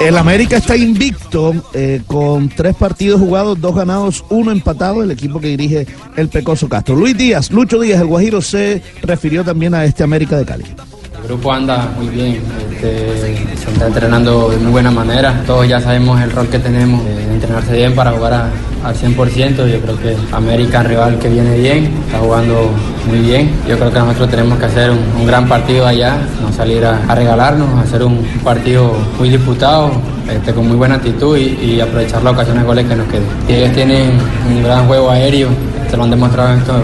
[0.00, 5.38] El América está invicto eh, con tres partidos jugados, dos ganados, uno empatado, el equipo
[5.40, 5.86] que dirige
[6.16, 6.96] el Pecoso Castro.
[6.96, 10.64] Luis Díaz, Lucho Díaz, el Guajiro se refirió también a este América de Cali.
[11.22, 12.42] El grupo anda muy bien,
[12.72, 15.40] este, se está entrenando de muy buena manera.
[15.46, 18.50] Todos ya sabemos el rol que tenemos, de entrenarse bien para jugar
[18.84, 19.68] al 100%.
[19.68, 22.70] Yo creo que América, rival que viene bien, está jugando
[23.06, 23.52] muy bien.
[23.68, 27.68] Yo creo que nosotros tenemos que hacer un, gran partido allá, no salir a, regalarnos,
[27.78, 29.92] hacer un partido muy disputado,
[30.28, 33.26] este, con muy buena actitud y, aprovechar las ocasiones de goles que nos queden.
[33.48, 34.18] Y ellos tienen
[34.50, 35.50] un gran juego aéreo,
[35.88, 36.74] se lo han demostrado en esto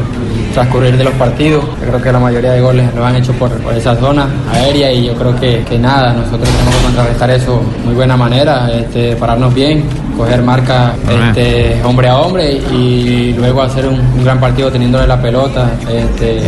[0.59, 1.65] transcurrir de los partidos.
[1.81, 4.93] Yo creo que la mayoría de goles lo han hecho por, por esa zona aérea
[4.93, 8.69] y yo creo que, que nada, nosotros tenemos que contrarrestar eso de muy buena manera,
[8.73, 9.85] este, pararnos bien,
[10.17, 15.23] coger marca este, hombre a hombre y luego hacer un, un gran partido teniéndole la
[15.23, 16.41] pelota, este,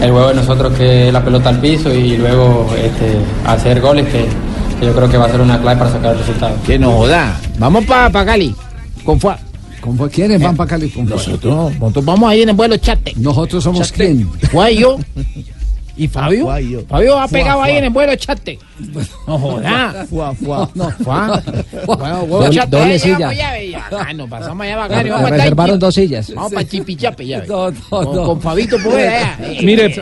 [0.00, 4.06] el juego de nosotros que es la pelota al piso y luego este, hacer goles
[4.06, 4.24] que,
[4.80, 6.54] que yo creo que va a ser una clave para sacar el resultado.
[6.66, 7.36] Que no joda.
[7.58, 8.56] Vamos para Cali.
[9.04, 9.34] Con fue.
[9.82, 10.88] ¿Con fue quiénes van para Cali?
[10.88, 13.12] Con Nosotros, nosotros vamos ahí en el vuelo Chate.
[13.16, 14.04] Nosotros somos Chate.
[14.14, 14.30] quién?
[14.52, 14.96] Guayo.
[15.94, 16.46] ¿Y Fabio?
[16.88, 17.78] Fabio ha Fuá, pegado ahí fuá.
[17.78, 18.58] en el vuelo Chate.
[19.26, 20.06] No joda.
[20.08, 20.70] Fuá, fuá.
[20.74, 21.42] No, fuá.
[21.86, 22.70] Bueno, vuelo Chate.
[22.76, 23.30] doble ahí, silla.
[23.90, 25.08] Ah, nos pasamos allá bacán.
[25.10, 26.32] Vamos a reservaron dos sillas.
[26.34, 27.40] Vamos para Chipichape ya.
[27.44, 28.24] No, Con, no.
[28.24, 29.38] con Fabito Poveda allá.
[29.62, 29.94] Mire,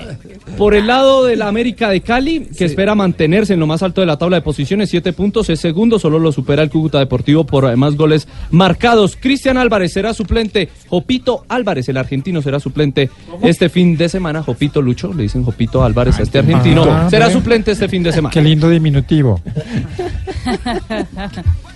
[0.61, 4.03] por el lado de la América de Cali, que espera mantenerse en lo más alto
[4.03, 7.45] de la tabla de posiciones, siete puntos, es segundo, solo lo supera el Cúcuta Deportivo
[7.45, 9.17] por más goles marcados.
[9.19, 13.09] Cristian Álvarez será suplente, Jopito Álvarez, el argentino, será suplente
[13.41, 14.43] este fin de semana.
[14.43, 18.13] Jopito Lucho, le dicen Jopito Álvarez a este argentino, Ah, será suplente este fin de
[18.13, 18.31] semana.
[18.31, 19.41] Qué lindo diminutivo.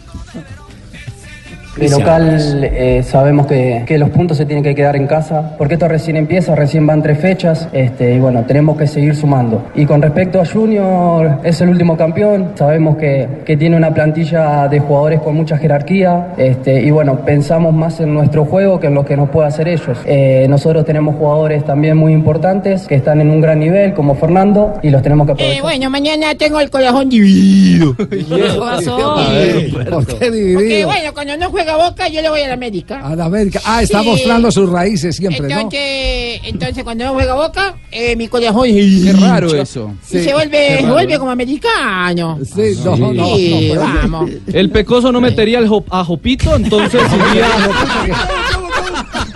[1.76, 5.74] De local eh, sabemos que, que los puntos se tienen que quedar en casa, porque
[5.74, 9.64] esto recién empieza, recién van tres fechas, este, y bueno, tenemos que seguir sumando.
[9.74, 14.68] Y con respecto a Junior, es el último campeón, sabemos que, que tiene una plantilla
[14.68, 18.94] de jugadores con mucha jerarquía, este, y bueno, pensamos más en nuestro juego que en
[18.94, 19.98] lo que nos puede hacer ellos.
[20.04, 24.74] Eh, nosotros tenemos jugadores también muy importantes que están en un gran nivel, como Fernando,
[24.82, 25.58] y los tenemos que aprovechar.
[25.58, 27.96] Eh, bueno, mañana tengo el corazón dividido.
[28.10, 28.24] ¿Qué
[28.58, 28.96] pasó?
[28.96, 30.88] ¿Por qué Porque dividido?
[30.88, 33.00] bueno, cuando no juega Boca, yo le voy a la América.
[33.02, 33.60] A la América.
[33.64, 34.08] Ah, está Sí.
[34.08, 35.60] mostrando sus raíces siempre, ¿no?
[35.60, 39.92] Entonces, entonces cuando no juega Boca, eh, mi corazón es Qué raro eso.
[40.10, 42.38] Y se vuelve, se vuelve como americano.
[42.44, 44.30] Sí, no, no, no, Sí, no, vamos.
[44.52, 45.60] El Pecoso no metería
[45.90, 47.00] a Jopito, entonces
[47.30, 47.48] iría...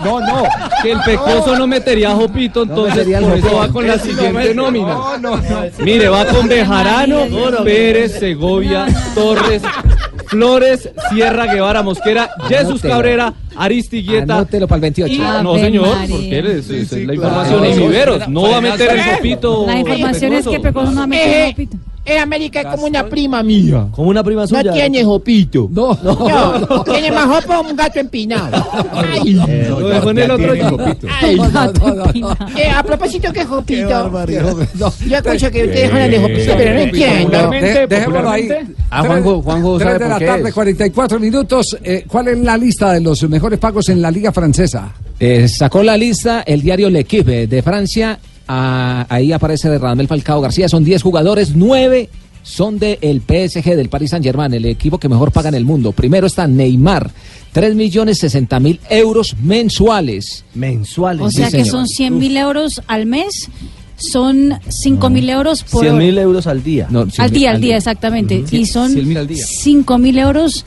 [0.05, 0.45] No, no,
[0.83, 3.57] que el Pecoso no metería a Jopito, entonces por eso Jopito.
[3.57, 4.95] va con la no siguiente nómina.
[4.95, 5.43] No, no, no.
[5.81, 7.23] Mire, va con Bejarano,
[7.65, 9.61] Pérez, Segovia, Torres,
[10.29, 12.81] Flores, Sierra, Guevara, Mosquera, Jesús.
[12.83, 14.35] Cabrera, Aristigueta.
[14.37, 15.13] Anótelo para el 28.
[15.13, 17.15] Y- Ave no, señor, porque él es, es- es la claro.
[17.15, 18.29] información y Viveros.
[18.29, 19.67] No va a meter el Jopito.
[19.67, 21.77] La información es que Pecoso no ha metido Eh, un Jopito.
[22.09, 23.87] Eh, América es como una prima mía.
[23.93, 24.63] Como una prima suya.
[24.65, 25.69] No tiene jopito.
[25.71, 26.85] No, no.
[26.85, 28.67] Tiene más jopo que un gato empinado.
[28.95, 30.79] Ay, Lo dejó en el otro equipo.
[31.21, 32.37] Ay, No, no, no, no.
[32.57, 34.11] Eh, a propósito, ¿qué jopito?
[34.11, 34.93] No.
[35.07, 37.51] Yo escucho que ustedes hablan de jopito, pero no entiendo.
[37.51, 38.49] De- dejémoslo ahí.
[38.91, 40.55] Ah, Juanjo- Juanjo Tres sabe de por la tarde, es.
[40.55, 41.77] 44 minutos.
[41.83, 44.93] Eh, ¿Cuál es la lista de los mejores pagos en la Liga Francesa?
[45.21, 48.19] Eh, sacó la lista el diario L'Equipe de Francia.
[48.49, 50.69] Ah, ahí aparece Radamel Falcao García.
[50.69, 52.09] Son 10 jugadores, 9
[52.49, 55.93] son del PSG, del Paris Saint Germain, el equipo que mejor paga en el mundo.
[55.93, 57.11] Primero está Neymar,
[57.53, 60.45] 3 millones 60 mil euros mensuales.
[60.55, 61.27] Mensuales.
[61.27, 63.51] O sea que son 100 mil euros al mes,
[63.97, 66.05] son 5 mil euros por 100 hora.
[66.05, 66.87] mil euros al día.
[66.89, 68.41] No, 100 Al día, al día, exactamente.
[68.41, 68.57] Ujú.
[68.57, 69.45] Y son 100.000 al día.
[69.47, 70.65] 5 mil euros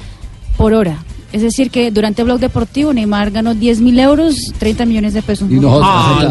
[0.57, 1.03] por hora.
[1.33, 5.49] Es decir, que durante Blog Deportivo Neymar ganó 10 mil euros, 30 millones de pesos.
[5.49, 6.27] Y nosotros Ah,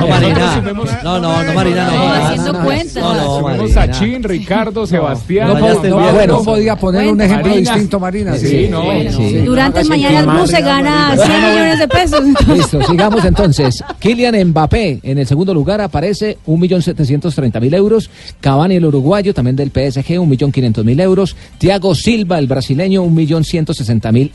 [0.00, 0.62] No, Marina.
[1.04, 1.96] No, no, no, Marina, no.
[1.98, 2.94] No, haciendo cuentas.
[3.02, 5.48] No, no, Ricardo, Sebastián.
[5.48, 7.70] No, No, no podía poner un ejemplo Marina.
[7.72, 8.36] distinto, Marina.
[8.38, 8.82] Sí, no.
[9.10, 9.38] Sí.
[9.44, 12.20] Durante el Mañana Blue se gana 100 millones de pesos.
[12.48, 13.84] Listo, sigamos entonces.
[13.98, 18.08] Kylian Mbappé en el segundo lugar aparece 1.730.000 euros.
[18.40, 21.36] Cavani el uruguayo también del PSG 1.500.000 euros.
[21.58, 23.81] Thiago Silva el brasileño 1.160.000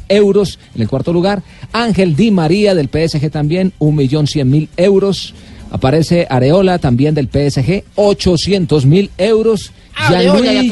[0.09, 1.41] euros en el cuarto lugar.
[1.71, 5.33] Ángel Di María del PSG también 1.100.000 euros.
[5.69, 9.71] Aparece Areola también del PSG 800.000 euros.
[9.95, 10.69] Que Gianluigi-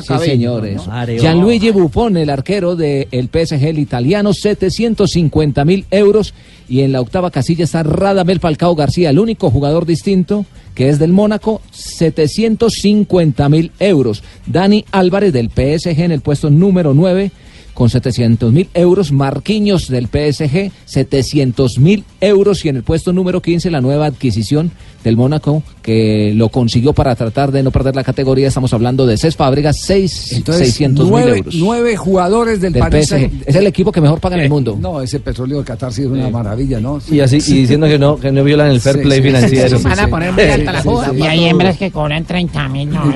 [0.00, 0.80] Sí, señores.
[1.20, 6.32] Gianluigi Buffon, el arquero del PSG, el italiano, 750 mil euros.
[6.68, 10.98] Y en la octava casilla está Radamel Falcao García, el único jugador distinto que es
[10.98, 14.22] del Mónaco, 750 mil euros.
[14.46, 17.30] Dani Álvarez del PSG en el puesto número 9
[17.74, 19.12] con 700 mil euros.
[19.12, 22.64] Marquinhos del PSG, 700 mil euros.
[22.64, 24.70] Y en el puesto número 15, la nueva adquisición
[25.02, 28.48] del Mónaco, que lo consiguió para tratar de no perder la categoría.
[28.48, 31.54] Estamos hablando de Cés Fábregas, 6, Entonces, 600 mil nueve, euros.
[31.58, 33.30] nueve jugadores del, Del PSG.
[33.44, 34.78] Es el equipo que mejor paga en el mundo.
[34.80, 37.00] No, ese petróleo de Qatar sí es una maravilla, ¿no?
[37.10, 39.76] Y así y diciendo que no que no violan el fair Sí, play sí, financiero.
[39.76, 41.10] sí, sí, Van a poner muy alta la sí, joda.
[41.10, 42.90] sí, Y hay hembras que cobran 30 mil.
[42.90, 43.12] No,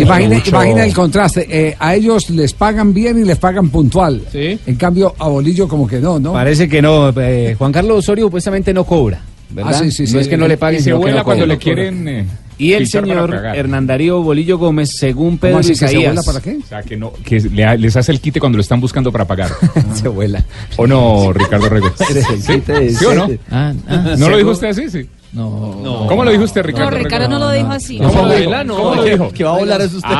[0.00, 1.46] imagina, el contraste.
[1.50, 4.22] eh, a ellos les pagan bien y les pagan puntual.
[4.30, 4.58] Sí.
[4.64, 6.32] En cambio, a Bolillo como que no, ¿no?
[6.32, 7.12] Parece que no.
[7.20, 9.20] eh, Juan Carlos Osorio supuestamente no cobra.
[9.50, 9.72] ¿Verdad?
[9.74, 10.18] Ah, sí, sí, no sí.
[10.18, 11.54] es que no le paguen, Y se sino que vuela no cuando cobra.
[11.54, 12.08] le quieren.
[12.08, 12.26] eh,
[12.58, 13.34] Y el señor.
[13.54, 16.14] Hernán Darío Bolillo Gómez, según Pedro ¿Cómo así que se Isaías.
[16.14, 16.56] vuela para qué?
[16.62, 19.24] O sea, que, no, que le- les hace el quite cuando lo están buscando para
[19.26, 19.50] pagar.
[19.94, 20.42] se vuela.
[20.76, 21.92] ¿O no, Ricardo Rego?
[22.40, 22.62] ¿Sí?
[22.98, 23.28] ¿Sí o no?
[23.50, 24.88] Ah, ah, ¿No lo dijo usted así?
[24.90, 25.06] Sí.
[25.36, 26.06] No.
[26.08, 26.90] ¿Cómo lo dijo usted, Ricardo?
[26.90, 27.98] No, Ricardo no lo dijo así.
[27.98, 28.64] ¿Cómo lo dijo?
[28.64, 28.76] No.
[28.76, 29.30] ¿Cómo lo dijo?
[29.30, 30.08] Que va a volar es usted.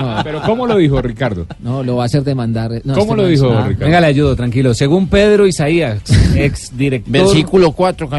[0.00, 1.46] Ah, pero ¿cómo lo dijo Ricardo?
[1.60, 2.70] No, lo va a hacer demandar.
[2.84, 3.86] No, ¿Cómo este lo no dijo, ah, Ricardo?
[3.86, 4.74] Venga, le ayudo, tranquilo.
[4.74, 6.00] Según Pedro Isaías,
[6.36, 7.12] ex director.
[7.12, 8.08] Versículo 4.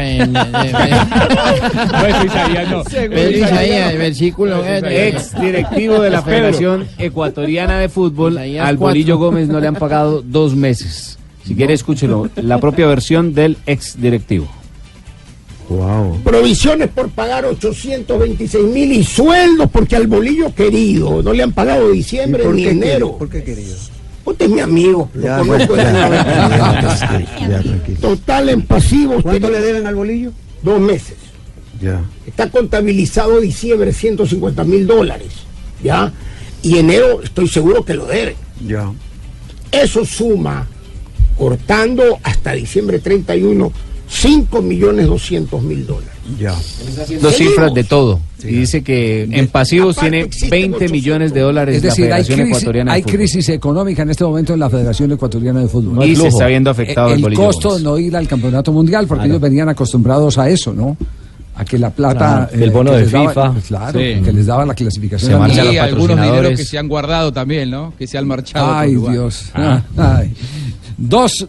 [2.06, 3.98] es Isaías, no.
[3.98, 4.64] versículo.
[4.64, 6.38] Ex directivo de la Pedro.
[6.38, 8.76] Federación Ecuatoriana de Fútbol, Isaías al.
[8.76, 11.18] Bolillo Gómez no le han pagado dos meses.
[11.44, 12.28] Si quiere, escúchelo.
[12.36, 14.48] La propia versión del ex directivo.
[16.24, 21.90] Provisiones por pagar 826 mil y sueldos porque al bolillo querido no le han pagado
[21.90, 23.16] diciembre ni enero.
[23.18, 23.76] ¿Por qué querido?
[24.24, 25.74] Usted es mi amigo, lo conozco
[28.00, 29.22] Total en pasivos.
[29.22, 30.32] ¿Cuánto le deben al bolillo?
[30.62, 31.16] Dos meses.
[31.80, 32.02] Ya.
[32.26, 35.28] Está contabilizado diciembre 150 mil dólares.
[35.82, 36.12] ¿Ya?
[36.62, 38.36] Y enero estoy seguro que lo debe.
[38.66, 38.92] Ya.
[39.72, 40.66] Eso suma,
[41.38, 43.72] cortando hasta diciembre 31,
[44.12, 46.10] 5 millones 200 mil dólares.
[46.38, 46.54] Ya.
[47.22, 48.20] Dos cifras de todo.
[48.42, 52.38] Y dice que en pasivos tiene 20 millones de dólares Es la decir, hay Federación
[52.40, 53.16] crisis, Ecuatoriana de hay Fútbol.
[53.16, 56.04] crisis económica en este momento en la Federación Ecuatoriana de Fútbol.
[56.08, 59.06] Y se está viendo afectado Eh, el el costo de no ir al campeonato mundial,
[59.06, 59.32] porque Claro.
[59.34, 60.96] ellos venían acostumbrados a eso, ¿no?
[61.56, 62.48] A que la plata.
[62.50, 63.52] Claro, el bono de daba- FIFA.
[63.52, 64.20] pues claro, Sí.
[64.24, 65.50] que les daba la clasificación.
[65.50, 65.54] Se.
[65.54, 67.92] Y los algunos dineros que se han guardado también, ¿no?
[67.98, 68.72] Que se han marchado.
[68.72, 68.94] Ay.
[68.96, 69.50] Dios.
[69.54, 69.82] Ah.
[69.96, 70.32] Ay.
[71.00, 71.46] Dos,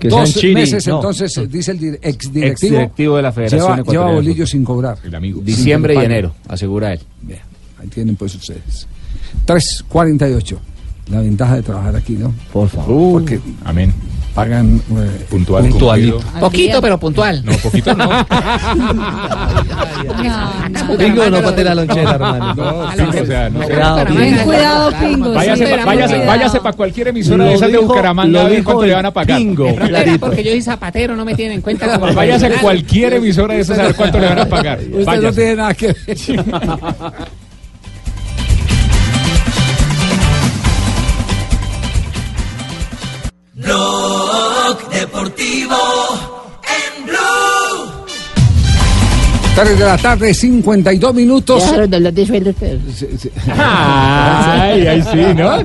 [0.53, 0.95] meses, no.
[0.95, 3.18] entonces, eh, dice el ex Ex directivo.
[3.18, 4.98] de la Federación lleva, lleva bolillo sin cobrar.
[5.03, 5.41] El amigo.
[5.44, 7.02] Diciembre y Sin enero, asegura él.
[7.22, 7.41] Bien,
[7.78, 8.88] ahí tienen pues ustedes.
[9.45, 10.57] 3.48.
[11.10, 12.34] La ventaja de trabajar aquí, ¿no?
[12.53, 13.22] Por favor.
[13.22, 13.94] Porque Amén.
[14.33, 15.67] Pagan eh, Puntual.
[15.67, 16.15] Puntualito.
[16.17, 16.39] cumplido.
[16.39, 17.43] Poquito, pero puntual.
[17.45, 18.09] No, poquito no.
[20.97, 22.55] Pingo no patea la lonchera, hermano.
[22.55, 23.59] No, o sea, no.
[23.61, 24.43] Cuidado, Pingo.
[24.43, 25.33] cuidado, Pingo.
[25.33, 26.27] Váyase, sí, pa- váyase, cuidado.
[26.31, 29.05] váyase para cualquier emisora Lo de esas de Bucaramanga a lo ver cuánto le van
[29.05, 29.37] a pagar.
[29.37, 29.75] Pingo.
[30.19, 33.61] Porque yo soy zapatero, no me tienen en cuenta como Váyase a cualquier emisora de
[33.61, 34.79] esas a ver cuánto le van a pagar.
[34.79, 35.41] Usted no Váyase.
[35.41, 36.17] tiene nada que ver.
[43.72, 45.77] Blog Deportivo
[46.64, 48.03] en Blue.
[49.56, 51.64] 3 de la tarde, 52 minutos.
[51.64, 52.77] Claro, de los de sueldo, pero.
[53.57, 55.60] Ay, ay, sí, ¿no?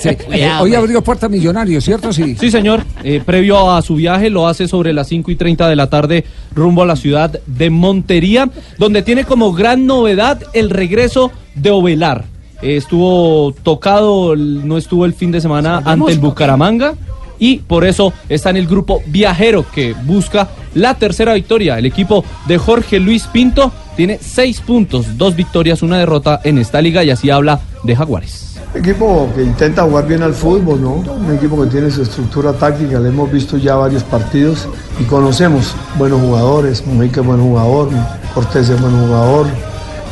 [0.00, 2.12] Sí, eh, hoy abrió Puerta Millonario, ¿cierto?
[2.12, 2.36] Sí.
[2.38, 2.84] Sí, señor.
[3.02, 6.24] Eh, previo a su viaje, lo hace sobre las 5 y 30 de la tarde
[6.54, 8.48] rumbo a la ciudad de Montería,
[8.78, 12.31] donde tiene como gran novedad el regreso de Ovelar.
[12.62, 16.94] Eh, estuvo tocado, no estuvo el fin de semana ante el Bucaramanga
[17.38, 21.76] y por eso está en el grupo viajero que busca la tercera victoria.
[21.76, 26.80] El equipo de Jorge Luis Pinto tiene seis puntos, dos victorias, una derrota en esta
[26.80, 28.56] liga y así habla de Jaguares.
[28.74, 30.92] equipo que intenta jugar bien al fútbol, ¿no?
[30.92, 34.68] Un equipo que tiene su estructura táctica, le hemos visto ya varios partidos
[35.00, 37.88] y conocemos buenos jugadores, Mujica es buen jugador,
[38.34, 39.46] Cortés es buen jugador,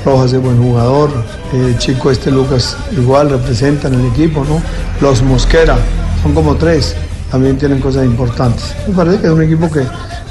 [0.05, 1.11] Rojas es buen jugador,
[1.53, 4.63] eh, Chico este Lucas igual representan el equipo, ¿no?
[5.01, 5.77] Los Mosquera,
[6.23, 6.97] son como tres,
[7.31, 8.75] también tienen cosas importantes.
[8.89, 9.83] Me parece que es un equipo que,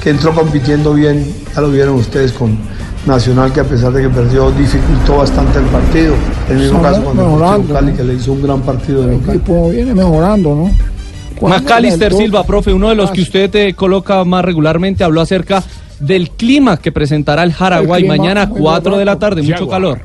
[0.02, 2.58] que entró compitiendo bien, ya lo vieron ustedes con
[3.06, 6.16] Nacional que a pesar de que perdió dificultó bastante el partido.
[6.50, 7.74] El mismo caso cuando mejorando.
[7.74, 9.36] Cali que le hizo un gran partido de El local.
[9.36, 11.48] equipo viene mejorando, ¿no?
[11.48, 15.64] Macalister el Silva, profe, uno de los que usted te coloca más regularmente, habló acerca
[16.00, 20.02] del clima que presentará el clima mañana muy 4 de la tarde, mucho calor.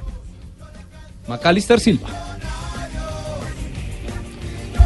[1.26, 2.08] Macalister Silva.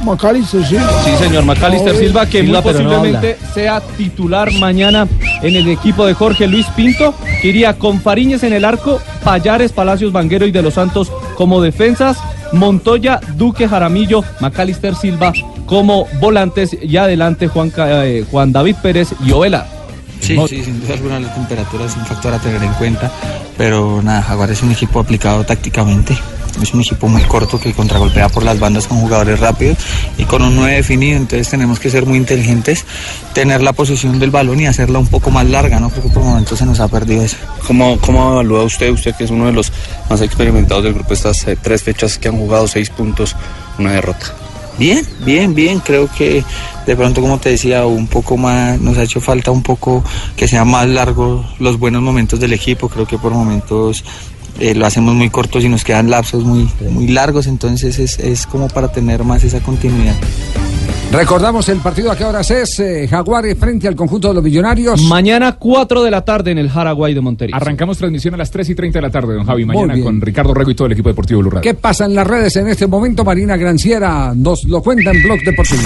[0.04, 0.76] Macalister, sí.
[1.04, 5.08] Sí, señor Macalister Silva, que Silva, muy pero no posiblemente sea titular mañana
[5.42, 9.72] en el equipo de Jorge Luis Pinto, que iría con Fariñez en el arco, Payares,
[9.72, 12.18] Palacios, Vanguero y de los Santos como defensas,
[12.52, 15.32] Montoya, Duque, Jaramillo, Macalister Silva
[15.66, 19.66] como volantes y adelante Juan, eh, Juan David Pérez y Ovela.
[20.28, 23.10] Sí, sí, sin duda alguna la temperatura es un factor a tener en cuenta,
[23.56, 26.14] pero nada, Jaguar es un equipo aplicado tácticamente,
[26.62, 29.78] es un equipo muy corto que contragolpea por las bandas con jugadores rápidos
[30.18, 32.84] y con un 9 definido, entonces tenemos que ser muy inteligentes,
[33.32, 35.88] tener la posición del balón y hacerla un poco más larga, ¿no?
[35.88, 37.38] Porque por momentos se nos ha perdido eso.
[37.66, 39.72] ¿Cómo, ¿Cómo evalúa usted, usted que es uno de los
[40.10, 43.34] más experimentados del grupo, estas eh, tres fechas que han jugado, seis puntos,
[43.78, 44.26] una derrota?
[44.78, 45.80] Bien, bien, bien.
[45.80, 46.44] Creo que
[46.88, 50.02] de pronto, como te decía, un poco más, nos ha hecho falta un poco
[50.36, 52.88] que sean más largos los buenos momentos del equipo.
[52.88, 54.02] Creo que por momentos
[54.58, 57.46] eh, lo hacemos muy cortos y nos quedan lapsos muy, muy largos.
[57.46, 60.16] Entonces es, es como para tener más esa continuidad.
[61.12, 65.02] Recordamos el partido a qué horas es eh, Jaguares frente al conjunto de los millonarios.
[65.02, 67.54] Mañana 4 de la tarde en el Jaraguay de Montería.
[67.54, 70.54] Arrancamos transmisión a las 3 y 30 de la tarde, don Javi, mañana con Ricardo
[70.54, 71.62] Rego y todo el equipo deportivo Blue Radio.
[71.62, 73.24] ¿Qué pasa en las redes en este momento?
[73.24, 75.82] Marina Granciera nos lo cuenta en Blog Deportivo.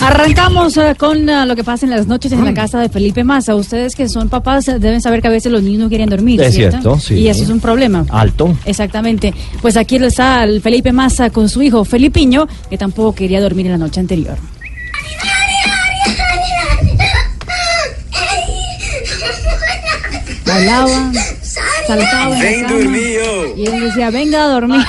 [0.00, 3.24] Arrancamos eh, con eh, lo que pasa en las noches en la casa de Felipe
[3.24, 3.54] Massa.
[3.54, 6.40] Ustedes que son papás eh, deben saber que a veces los niños no quieren dormir.
[6.40, 6.80] Es ¿cierto?
[6.80, 7.14] cierto, sí.
[7.14, 8.04] Y eso es un problema.
[8.10, 8.56] Alto.
[8.66, 9.34] Exactamente.
[9.62, 13.72] Pues aquí está el Felipe Massa con su hijo Felipiño, que tampoco quería dormir en
[13.72, 14.36] la noche anterior.
[20.44, 21.12] Bailaba,
[21.86, 23.56] saltaba en Ven la cama, dormido.
[23.56, 24.84] y él decía, venga a dormir.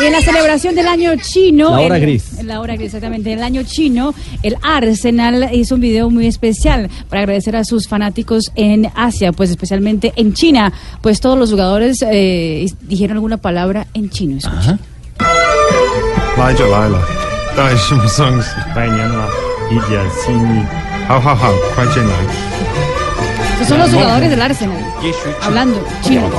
[0.00, 1.70] Y en la celebración del año chino.
[1.70, 2.42] La hora gris.
[2.44, 3.32] La hora gris, exactamente.
[3.32, 7.88] En el año chino, el Arsenal hizo un video muy especial para agradecer a sus
[7.88, 10.72] fanáticos en Asia, pues especialmente en China.
[11.02, 14.38] Pues todos los jugadores eh, dijeron alguna palabra en chino.
[14.44, 14.78] Ajá.
[23.54, 24.94] Estos son los jugadores del Arsenal.
[25.42, 26.30] Hablando chino.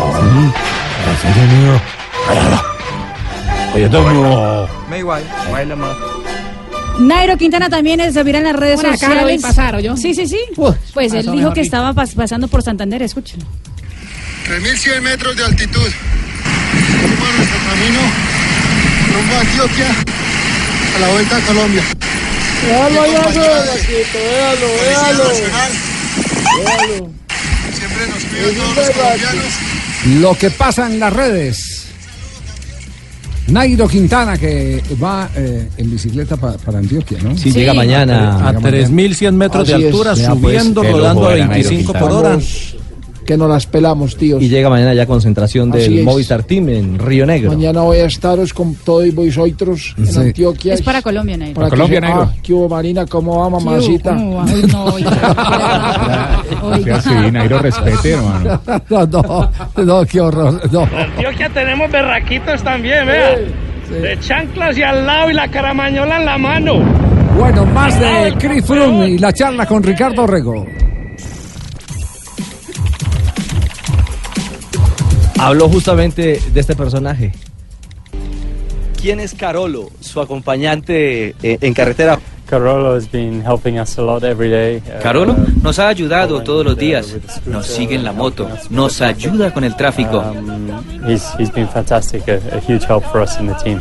[7.00, 9.24] Nairo Quintana también se verá en las redes Buena cara, sociales.
[9.24, 9.96] voy a pasar, ¿oyó?
[9.96, 10.40] Sí, sí, sí.
[10.56, 10.76] pues
[11.14, 11.76] él pasó, dijo mejor que dicho.
[11.76, 13.02] estaba pas- pasando por Santander.
[13.02, 13.40] Escuchen.
[14.48, 15.80] 3.100 metros de altitud.
[17.02, 18.00] Rumbo a nuestro camino,
[19.16, 19.88] rumbo a Antioquia,
[20.96, 21.84] a la vuelta a Colombia.
[22.68, 23.32] Véalo véalo,
[24.82, 25.24] véalo.
[26.66, 27.10] Véalo.
[27.72, 29.54] Siempre nos cuida Es a un todos los colombianos.
[30.22, 31.79] Lo que pasa en las redes.
[33.52, 37.38] Nairo Quintana que va eh, en bicicleta pa- para Antioquia, ¿no?
[37.38, 39.88] Sí, llega mañana a 3.100 metros de Así es.
[39.94, 42.40] altura, Vea, pues, subiendo, rodando a era Nairo 25 por hora.
[43.30, 44.42] Que nos las pelamos, tíos.
[44.42, 46.04] Y llega mañana ya concentración Así del es.
[46.06, 47.52] Movistar Team en Río Negro.
[47.52, 50.20] Mañana voy a estaros con todo y vosotros en Sí.
[50.20, 50.74] Antioquia.
[50.74, 51.54] Es para Colombia, Nairo.
[51.54, 52.22] Para Colombia, Nairo.
[52.24, 53.06] Ah, ¿Qué hubo, Marina?
[53.06, 54.16] ¿Cómo va, mamacita?
[54.16, 54.46] ¿Cómo va?
[54.46, 54.98] No,
[56.84, 58.62] Sea así, Nairo, respete, hermano.
[58.90, 59.52] No, no,
[59.86, 60.60] no, qué horror.
[60.72, 60.82] No.
[60.88, 63.38] En Antioquia tenemos berraquitos también, vea.
[63.92, 66.80] De chanclas y al lado y la caramañola en la mano.
[67.38, 70.66] Bueno, más de Chris Froome y la charla con Ricardo Rego.
[75.40, 77.32] Habló justamente de este personaje.
[79.02, 82.20] ¿Quién es Carolo, su acompañante eh, en carretera?
[82.46, 84.78] Carolo has been helping us a lot every day.
[84.78, 87.16] Uh, Carolo nos ha ayudado todos los días.
[87.46, 88.50] Nos sigue en la moto.
[88.70, 90.20] Nos ayuda con el tráfico.
[90.20, 93.80] Um, he's, he's been fantastic, a, a huge help for us in the team.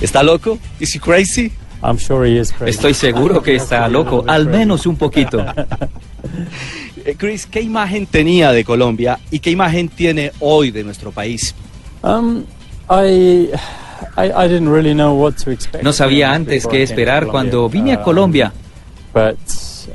[0.00, 0.58] ¿Está loco?
[0.80, 1.52] ¿Is he crazy?
[1.80, 2.70] I'm sure he is crazy.
[2.70, 5.44] Estoy seguro que está loco, al menos un poquito.
[7.04, 11.54] Eh, Chris, ¿qué imagen tenía de Colombia y qué imagen tiene hoy de nuestro país?
[12.02, 12.44] Um,
[12.88, 13.50] I,
[14.16, 15.82] I, I didn't really know what to expect.
[15.82, 18.52] No sabía antes qué esperar cuando vine a Colombia.
[19.12, 19.38] But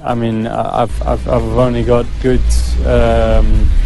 [0.06, 2.42] I mean, I've, I've, I've only got good.
[2.86, 3.46] Um,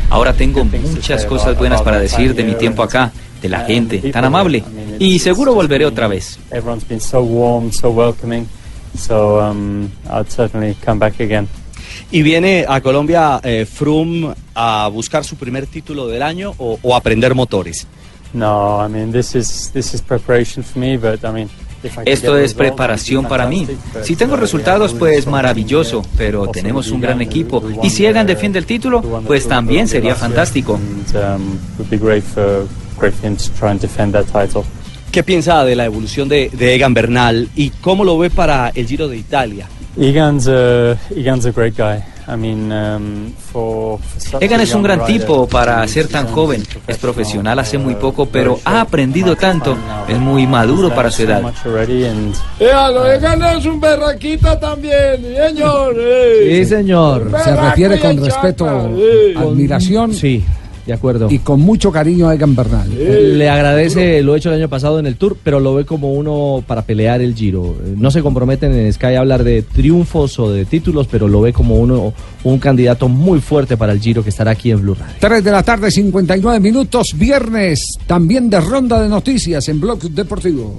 [0.10, 3.11] Ahora tengo muchas cosas buenas para decir de mi tiempo acá,
[3.41, 4.64] de la gente tan amable.
[4.99, 6.38] Y seguro volveré otra vez.
[6.49, 8.45] Everyone's been so warm, so welcoming.
[8.98, 11.48] So um, I'd certainly come back again.
[12.11, 16.95] ¿Y viene a Colombia eh, Froome a buscar su primer título del año o, o
[16.95, 17.88] aprender motores?
[18.33, 21.49] No, I mean this is this is preparation for me, but I mean.
[21.83, 23.67] if I could Esto es results, preparación para mí.
[24.03, 27.63] Si tengo uh, resultados, pues maravilloso, pero tenemos un gran equipo.
[27.81, 30.79] Y si Egan defiende el título, pues también sería fantástico.
[35.11, 38.88] ¿Qué piensa de la evolución de, de Egan Bernal y cómo lo ve para el
[38.88, 39.67] Giro de Italia?
[39.99, 42.01] Egan's a Egan's a great guy.
[42.27, 45.88] I mean, um, for, for such Egan a es un gran rider tipo para to-
[45.89, 46.63] ser tan joven.
[46.88, 49.75] be Es profesional hace muy poco, uh, pero very ha aprendido tanto.
[50.07, 51.41] Es muy maduro He's para su edad.
[52.57, 55.95] Véalo, Egan es un berraquita también, señor.
[55.97, 56.59] eh.
[56.63, 57.31] Sí, señor.
[57.43, 59.33] Se refiere con respeto, eh.
[59.35, 60.13] admiración.
[60.13, 60.45] Sí,
[60.85, 61.27] de acuerdo.
[61.29, 62.89] Y con mucho cariño a Egan Bernal.
[63.37, 66.63] Le agradece lo hecho el año pasado en el Tour, pero lo ve como uno
[66.65, 67.75] para pelear el Giro.
[67.85, 71.41] Eh, No se comprometen en Sky a hablar de triunfos o de títulos, pero lo
[71.41, 72.13] ve como uno
[72.43, 75.15] un candidato muy fuerte para el Giro que estará aquí en Blue Radio.
[75.19, 80.77] 3 de la tarde, 59 minutos, viernes, también de ronda de noticias en Blog Deportivo.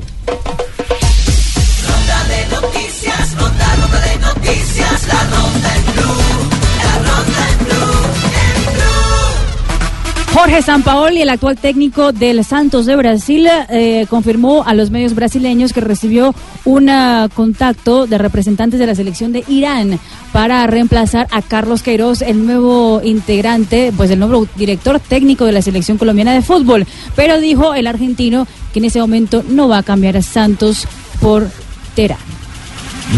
[10.34, 15.74] Jorge Sampaoli, el actual técnico del Santos de Brasil, eh, confirmó a los medios brasileños
[15.74, 16.34] que recibió
[16.64, 20.00] un ah, contacto de representantes de la selección de Irán
[20.32, 25.60] para reemplazar a Carlos Queiroz, el nuevo integrante, pues el nuevo director técnico de la
[25.60, 26.86] selección colombiana de fútbol.
[27.14, 30.88] Pero dijo el argentino que en ese momento no va a cambiar a Santos
[31.20, 31.50] por
[31.94, 32.18] Terán.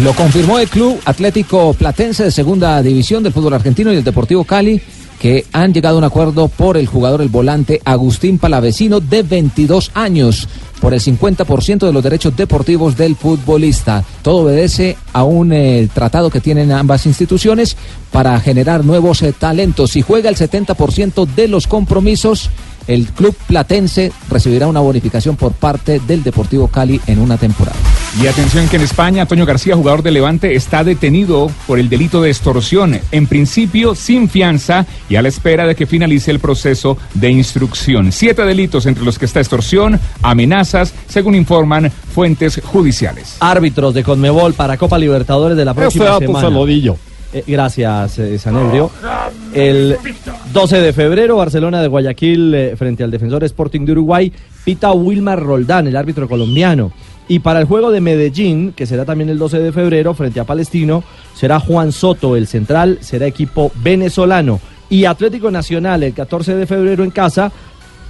[0.03, 4.43] Lo confirmó el Club Atlético Platense de Segunda División del fútbol argentino y el Deportivo
[4.43, 4.81] Cali,
[5.25, 9.89] que han llegado a un acuerdo por el jugador, el volante Agustín Palavecino, de 22
[9.95, 10.47] años,
[10.79, 14.05] por el 50% de los derechos deportivos del futbolista.
[14.21, 17.75] Todo obedece a un eh, tratado que tienen ambas instituciones
[18.11, 19.89] para generar nuevos eh, talentos.
[19.93, 22.51] Si juega el 70% de los compromisos,
[22.87, 27.77] el club platense recibirá una bonificación por parte del Deportivo Cali en una temporada.
[28.21, 32.21] Y atención que en España, Antonio García, jugador de Levante, está detenido por el delito
[32.21, 32.97] de extorsión.
[33.11, 38.13] En principio, sin fianza y a la espera de que finalice el proceso de instrucción.
[38.13, 43.35] Siete delitos entre los que está extorsión, amenazas, según informan fuentes judiciales.
[43.41, 46.49] Árbitros de Conmebol para Copa Libertadores de la próxima semana.
[47.35, 48.89] Eh, gracias, eh, Sanebrio.
[49.53, 49.97] El
[50.53, 54.31] 12 de febrero, Barcelona de Guayaquil eh, frente al defensor Sporting de Uruguay,
[54.63, 56.93] pita Wilmar Roldán, el árbitro colombiano.
[57.27, 60.45] Y para el juego de Medellín, que será también el 12 de febrero, frente a
[60.45, 61.03] Palestino,
[61.33, 64.61] será Juan Soto, el central, será equipo venezolano.
[64.89, 67.51] Y Atlético Nacional, el 14 de febrero en casa,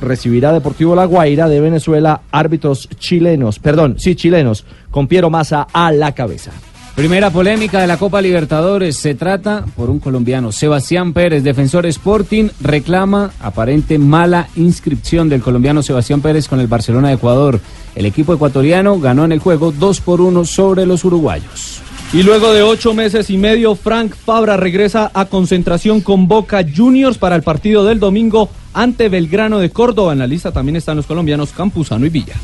[0.01, 5.91] recibirá Deportivo La Guaira de Venezuela, árbitros chilenos, perdón, sí, chilenos, con Piero Massa a
[5.91, 6.51] la cabeza.
[6.95, 8.95] Primera polémica de la Copa Libertadores.
[8.95, 10.53] Se trata por un colombiano.
[10.53, 17.09] Sebastián Pérez, defensor Sporting, reclama aparente mala inscripción del colombiano Sebastián Pérez con el Barcelona
[17.09, 17.59] de Ecuador.
[17.95, 21.81] El equipo ecuatoriano ganó en el juego 2 por 1 sobre los uruguayos.
[22.13, 27.17] Y luego de ocho meses y medio, Frank Fabra regresa a concentración con Boca Juniors
[27.17, 30.13] para el partido del domingo ante Belgrano de Córdoba.
[30.13, 32.35] En la lista también están los colombianos Campuzano y Villa.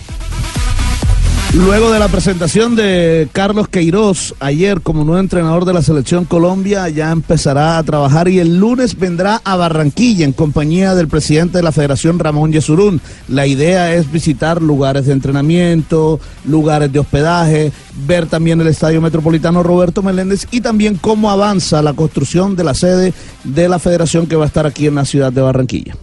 [1.54, 6.88] Luego de la presentación de Carlos Queiroz ayer como nuevo entrenador de la selección Colombia,
[6.88, 11.64] ya empezará a trabajar y el lunes vendrá a Barranquilla en compañía del presidente de
[11.64, 13.02] la Federación Ramón Yesurún.
[13.28, 17.74] La idea es visitar lugares de entrenamiento, lugares de hospedaje,
[18.08, 22.74] ver también el Estadio Metropolitano Roberto Meléndez y también cómo avanza la construcción de la
[22.74, 23.14] sede
[23.44, 25.98] de la federación que va a estar aquí en la ciudad de Barranquilla.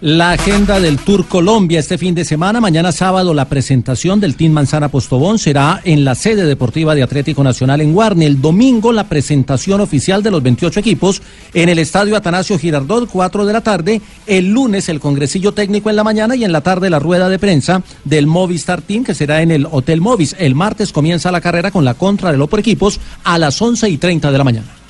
[0.00, 2.60] La agenda del Tour Colombia este fin de semana.
[2.60, 7.44] Mañana sábado la presentación del Team Manzana Postobón será en la sede deportiva de Atlético
[7.44, 8.26] Nacional en Guarne.
[8.26, 11.22] El domingo la presentación oficial de los 28 equipos
[11.54, 14.02] en el Estadio Atanasio Girardot, 4 de la tarde.
[14.26, 17.38] El lunes el congresillo técnico en la mañana y en la tarde la rueda de
[17.38, 20.34] prensa del Movistar Team que será en el Hotel Movis.
[20.38, 24.32] El martes comienza la carrera con la contrarreloj por equipos a las 11 y 30
[24.32, 24.83] de la mañana.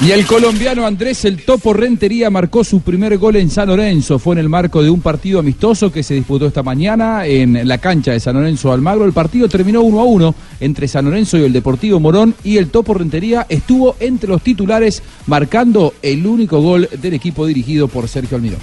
[0.00, 4.20] Y el colombiano Andrés El Topo Rentería marcó su primer gol en San Lorenzo.
[4.20, 7.78] Fue en el marco de un partido amistoso que se disputó esta mañana en la
[7.78, 9.04] cancha de San Lorenzo Almagro.
[9.04, 12.36] El partido terminó 1 a 1 entre San Lorenzo y el Deportivo Morón.
[12.44, 17.88] Y el Topo Rentería estuvo entre los titulares marcando el único gol del equipo dirigido
[17.88, 18.60] por Sergio Almirón.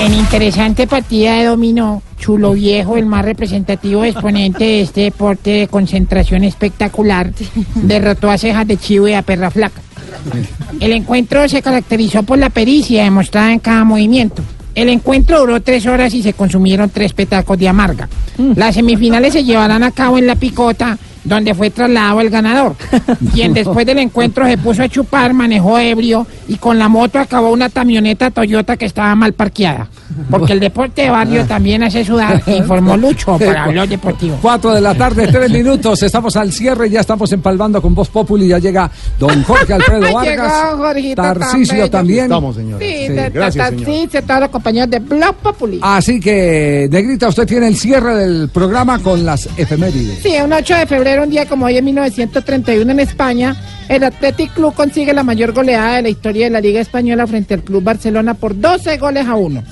[0.00, 5.68] En interesante partida de dominó, Chulo Viejo, el más representativo exponente de este deporte de
[5.68, 7.32] concentración espectacular,
[7.74, 9.82] derrotó a Cejas de Chivo y a Perra Flaca.
[10.80, 14.42] El encuentro se caracterizó por la pericia demostrada en cada movimiento.
[14.74, 18.08] El encuentro duró tres horas y se consumieron tres petacos de amarga.
[18.54, 22.76] Las semifinales se llevarán a cabo en La Picota, donde fue trasladado el ganador,
[23.34, 27.50] quien después del encuentro se puso a chupar, manejó ebrio y con la moto acabó
[27.50, 29.88] una camioneta Toyota que estaba mal parqueada.
[30.30, 34.38] Porque el deporte de barrio también hace sudar, informó Lucho para Blog Deportivo.
[34.40, 36.02] Cuatro de la tarde, tres minutos.
[36.02, 38.48] Estamos al cierre, ya estamos empalmando con Voz Populi.
[38.48, 40.52] Ya llega don Jorge Alfredo Vargas.
[41.16, 42.28] Tarcisio también.
[42.28, 42.78] bello.
[42.78, 43.84] Sí, de- Gracias, señor.
[43.86, 45.80] sí, todos los compañeros de Blog Populi.
[45.82, 50.20] Así que, Negrita, usted tiene el cierre del programa con las efemérides.
[50.22, 53.56] Sí, un 8 de febrero, un día como hoy en 1931 en España,
[53.88, 57.54] el Athletic Club consigue la mayor goleada de la historia de la Liga Española frente
[57.54, 59.62] al Club Barcelona por 12 goles a 1.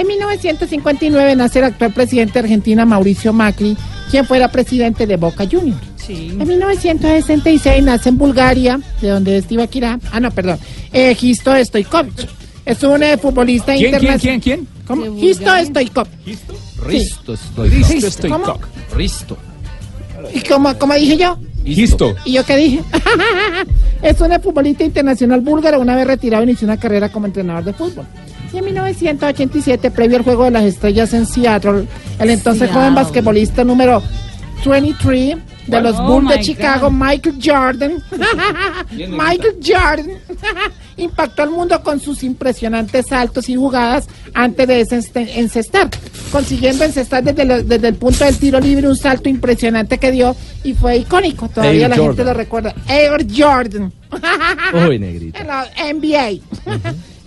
[0.00, 3.76] En 1959 nace el actual presidente de Argentina, Mauricio Macri,
[4.10, 5.78] quien fuera presidente de Boca Juniors.
[6.08, 10.00] En 1966 nace en Bulgaria, de donde es Tibaquirá.
[10.10, 10.58] Ah, no, perdón.
[10.90, 12.26] Eh, Gisto Stoikovich.
[12.64, 14.40] Es un eh, futbolista ¿Quién, quién, internacional.
[14.40, 14.68] quién, quién?
[14.86, 15.20] ¿Cómo?
[15.20, 16.38] Gisto Stoikovich.
[16.86, 18.58] Risto Risto ¿Cómo?
[18.96, 19.36] Risto.
[20.32, 21.36] ¿Y cómo, cómo dije yo?
[21.62, 22.16] Gisto.
[22.24, 22.82] ¿Y yo qué dije?
[24.02, 25.78] es un futbolista internacional búlgaro.
[25.78, 28.06] Una vez retirado, inició una carrera como entrenador de fútbol.
[28.52, 31.86] Y en 1987, previo al Juego de las Estrellas en Seattle,
[32.18, 32.74] el entonces Seattle.
[32.74, 34.02] joven basquetbolista número
[34.66, 35.36] 23
[35.68, 37.92] de los Oh, Bulls de Chicago, Michael Jordan,
[39.08, 40.10] Michael Jordan,
[40.96, 44.80] impactó al mundo con sus impresionantes saltos y jugadas antes de
[45.36, 45.88] encestar,
[46.32, 50.34] consiguiendo encestar desde, lo- desde el punto del tiro libre un salto impresionante que dio
[50.64, 51.48] y fue icónico.
[51.48, 52.26] Todavía Air la gente Jordan.
[52.26, 52.74] lo recuerda.
[52.88, 53.92] Air Jordan.
[54.88, 56.40] Uy, en la NBA.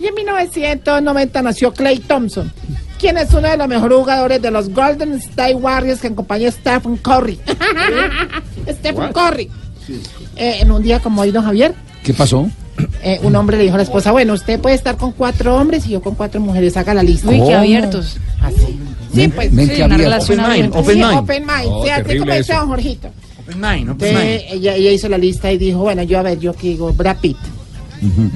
[0.04, 2.52] Y en 1990 nació Clay Thompson,
[2.98, 6.52] quien es uno de los mejores jugadores de los Golden State Warriors que acompaña a
[6.52, 7.38] Stephen Curry.
[8.68, 9.50] Stephen Curry.
[10.36, 12.48] Eh, en un día como hoy, don Javier, ¿Qué pasó?
[13.02, 15.86] eh, un hombre le dijo a la esposa, bueno, usted puede estar con cuatro hombres
[15.86, 17.28] y yo con cuatro mujeres, haga la lista.
[17.30, 18.16] Uy, qué abiertos.
[18.42, 18.56] Así.
[19.12, 19.50] Sí, Men- pues.
[19.76, 21.18] sí, una relación Open mind, open Sí, mind.
[21.18, 21.66] Open mind.
[21.68, 22.60] Oh, sí, así como dice eso.
[22.60, 23.08] don Jorgito.
[23.42, 24.52] Open mind, open Entonces, mind.
[24.54, 27.18] ella, ella hizo la lista y dijo, bueno, yo a ver, yo aquí digo Brad
[27.18, 27.36] Pitt,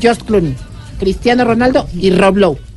[0.03, 0.55] Josh Clooney,
[0.99, 2.68] Cristiano Ronaldo y Rob Lowe.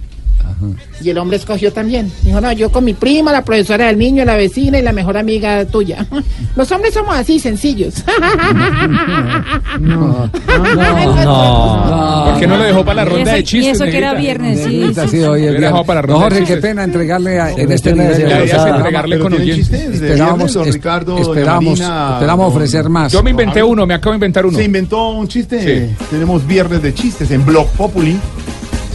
[1.01, 2.11] Y el hombre escogió también.
[2.21, 5.17] Dijo, no, yo con mi prima, la profesora del niño, la vecina y la mejor
[5.17, 6.05] amiga tuya.
[6.55, 7.95] Los hombres somos así, sencillos.
[9.79, 10.61] No, ¿Por
[12.39, 13.67] qué no lo dejó para la ronda de chistes?
[13.67, 15.71] y eso que era viernes, sí, sí, hoy es viernes.
[16.07, 18.21] No, Jorge, qué pena entregarle a- en este no nivel.
[18.21, 19.69] entregarle con Pero oyentes.
[19.69, 23.11] tienen chistes de Esperamos, viernes, don es- Ricardo, esperamos, Marina, esperamos ofrecer más.
[23.11, 24.57] Yo me inventé uno, me acabo de inventar uno.
[24.57, 25.89] Se inventó un chiste.
[25.89, 26.05] Sí.
[26.09, 28.17] Tenemos viernes de chistes en Blog Populi.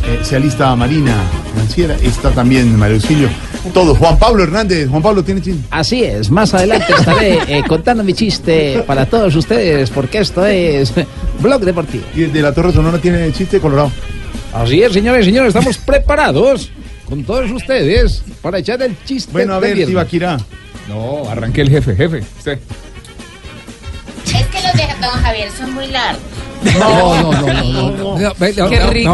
[0.07, 1.15] Eh, se alista Marina
[1.53, 1.97] Financiera.
[1.97, 3.29] Está también Mario Auxilio.
[3.75, 3.99] Todos.
[3.99, 4.89] Juan Pablo Hernández.
[4.89, 5.63] Juan Pablo tiene chiste.
[5.71, 10.93] Así es, más adelante estaré eh, contando mi chiste para todos ustedes, porque esto es
[11.41, 12.05] Blog Deportivo.
[12.15, 13.91] Y el de la Torre Sonora tiene chiste colorado.
[14.55, 16.71] Así es, señores y señores, estamos preparados
[17.09, 19.33] con todos ustedes para echar el chiste.
[19.33, 19.75] Bueno, a ver.
[19.87, 20.39] Tibaquirá.
[20.89, 22.23] No, arranque el jefe, jefe.
[22.39, 22.59] Usted.
[24.25, 26.23] Es que los de Don Javier son muy largos.
[26.79, 28.33] No, no, no, no, no, no.
[28.39, 29.11] Ve- Qué rico.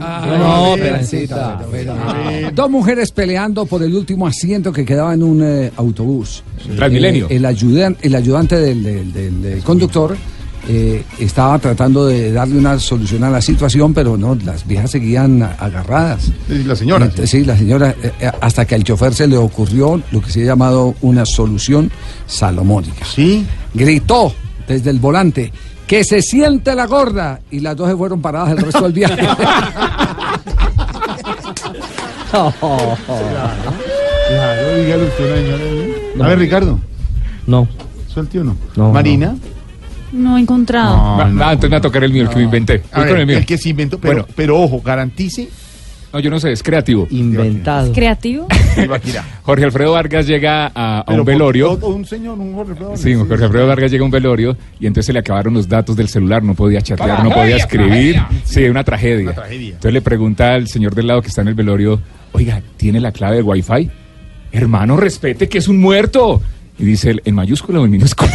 [0.00, 0.76] Ah, No,
[2.54, 6.42] Dos mujeres peleando por el último asiento que quedaba en un eh, autobús.
[6.76, 7.26] Transmilenio.
[7.30, 10.16] Eh, el, ayudan- el ayudante del, del- del- del conductor
[10.66, 15.42] eh, estaba tratando de darle una solución a la situación, pero no, las viejas seguían
[15.42, 16.30] agarradas.
[16.48, 17.10] La señora.
[17.12, 20.42] Ent- Sí, la señora, eh, hasta que al chofer se le ocurrió lo que se
[20.42, 21.90] ha llamado una solución
[22.26, 23.04] salomónica.
[23.04, 23.46] Sí.
[23.74, 24.32] Gritó
[24.66, 25.52] desde el volante.
[25.86, 27.40] Que se siente la gorda.
[27.50, 29.28] Y las dos se fueron paradas el resto del viaje.
[34.28, 36.24] Claro, usted una señora.
[36.24, 36.78] A ver, Ricardo.
[37.46, 37.68] No.
[38.08, 38.56] Suelte uno.
[38.76, 39.36] No, Marina.
[40.12, 40.96] No he encontrado.
[40.96, 42.82] Va- va, entonces me va a tocar el mío, el que me inventé.
[42.92, 43.38] A Voy ver, con el mío.
[43.38, 44.28] el que se inventó, pero, Bueno.
[44.36, 45.48] pero ojo, garantice.
[46.14, 47.08] No, yo no sé, es creativo.
[47.10, 47.92] Inventado.
[47.92, 48.46] ¿Creativo?
[49.42, 51.72] Jorge Alfredo Vargas llega a, un velorio.
[51.78, 52.96] un señor, un Jorge Alfredo.
[52.96, 55.96] Sí, Jorge Alfredo Vargas llega a un velorio y entonces se le acabaron los datos
[55.96, 58.14] del celular, no podía chatear, no Tragedia, podía escribir.
[58.14, 58.42] tragedia.
[58.44, 59.24] Sí, una tragedia.
[59.24, 59.68] Una tragedia.
[59.70, 62.00] Entonces le pregunta al señor del lado que está en el velorio,
[62.30, 63.90] oiga, ¿tiene la clave de Wi-Fi?
[64.52, 66.40] Hermano, respete que es un muerto.
[66.78, 68.30] Y dice él, ¿en mayúscula o en minúscula?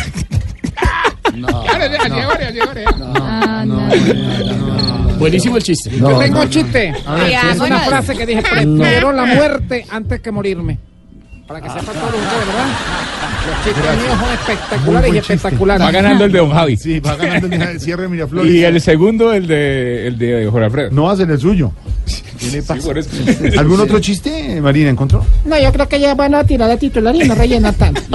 [5.19, 5.91] Buenísimo el chiste.
[5.91, 6.93] Yo No, tengo no, chiste.
[7.07, 10.77] Ver, es una frase que dije, prefiero la muerte antes que morirme.
[11.47, 12.67] Para que sepan todos ustedes, ¿verdad?
[13.47, 15.87] Los chistes míos son espectaculares y espectaculares.
[15.87, 16.77] Va ganando el de Don Javi.
[16.77, 18.53] Sí, va ganando el de cierre de Miraflores.
[18.53, 20.89] Y el segundo, el de, el de Jorge Alfredo.
[20.91, 21.71] No hacen el suyo.
[22.39, 22.91] ¿Qué le pasa?
[23.57, 25.25] ¿Algún otro chiste, Marina, encontró?
[25.43, 28.01] No, yo creo que ya van a tirar a titular y no rellenar tanto.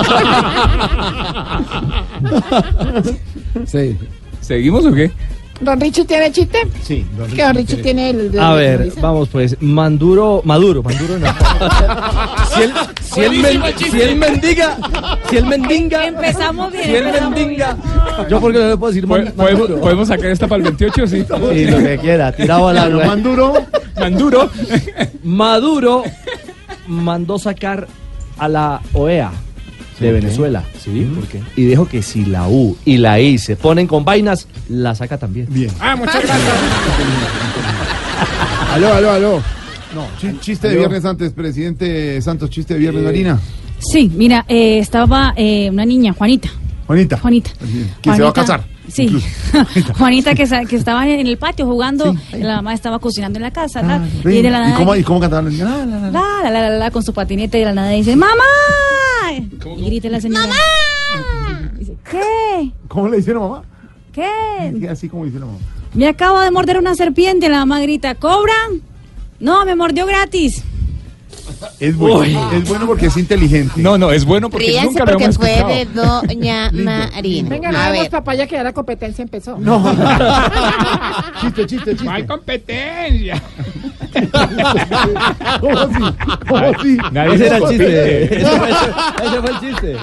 [3.66, 3.96] Sí.
[4.40, 5.10] ¿Seguimos o qué?
[5.60, 6.58] ¿Don Richie tiene chiste?
[6.82, 8.38] Sí, don Que Don Richie tiene el...
[8.38, 11.26] A ver, vamos pues, Manduro, Maduro, Maduro no.
[12.54, 14.76] si él, si él, men- si él mendiga,
[15.30, 16.84] si él mendiga, Empezamos bien.
[16.84, 17.76] si él empezamos mendiga,
[18.28, 19.80] yo porque no le puedo decir ¿Podemos, Maduro.
[19.80, 21.06] ¿Podemos sacar esta para el 28?
[21.06, 21.24] Sí.
[21.52, 23.04] Sí, lo que quiera, tirado al agua.
[23.06, 23.54] Manduro.
[23.98, 24.50] Manduro.
[25.22, 26.02] Maduro
[26.88, 27.86] mandó sacar
[28.38, 29.30] a la OEA
[30.06, 30.64] de Venezuela.
[30.82, 31.40] Sí, ¿por qué?
[31.56, 35.18] Y dijo que si la U y la I se ponen con vainas, la saca
[35.18, 35.46] también.
[35.50, 35.70] Bien.
[35.80, 36.40] Ah, muchas gracias.
[38.72, 39.42] Aló, aló, aló.
[39.94, 43.38] No, chi- chiste de viernes antes, presidente Santos, chiste de viernes, Marina.
[43.78, 46.48] Sí, mira, eh, estaba eh, una niña, Juanita.
[46.86, 47.18] Juanita.
[47.18, 47.50] Juanita.
[48.02, 48.64] Que se va a casar.
[48.88, 49.08] Sí.
[49.98, 54.08] Juanita que, estaba en el patio jugando, la mamá estaba cocinando en la casa, tal,
[54.24, 55.56] y de la ¿Y cómo, y cómo cantaban?
[55.56, 56.10] La, la, la.
[56.10, 58.42] la, la, la, la, la, con su patinete y de la nada dice, ¡Mamá!
[59.32, 60.46] Y grita la señora.
[60.46, 61.72] ¡Mamá!
[61.78, 62.70] Dice, ¿qué?
[62.88, 63.62] ¿Cómo le hicieron mamá?
[64.12, 64.88] ¿Qué?
[64.88, 65.58] Así como dice la mamá.
[65.94, 67.48] Me acaba de morder una serpiente.
[67.48, 68.82] La mamá grita, ¿cobran?
[69.40, 70.62] No, me mordió gratis.
[71.80, 72.36] Es bueno, Uy.
[72.56, 73.72] es bueno porque es inteligente.
[73.80, 75.74] No, no, es bueno porque Ríanse nunca lo porque hemos fue escuchado.
[75.74, 75.84] de
[76.36, 77.48] Doña Marina.
[77.48, 77.92] Venga, A no ver.
[77.92, 79.56] demos papaya que ya la competencia empezó.
[79.58, 79.82] No.
[81.40, 82.04] chiste, chiste, chiste.
[82.04, 83.42] ¿Cuál competencia?
[85.60, 86.00] ¿Cómo así?
[86.48, 86.98] ¿Cómo así?
[87.12, 88.24] Nadie Ese se era el chiste.
[88.36, 89.96] Ese fue, ese fue el chiste.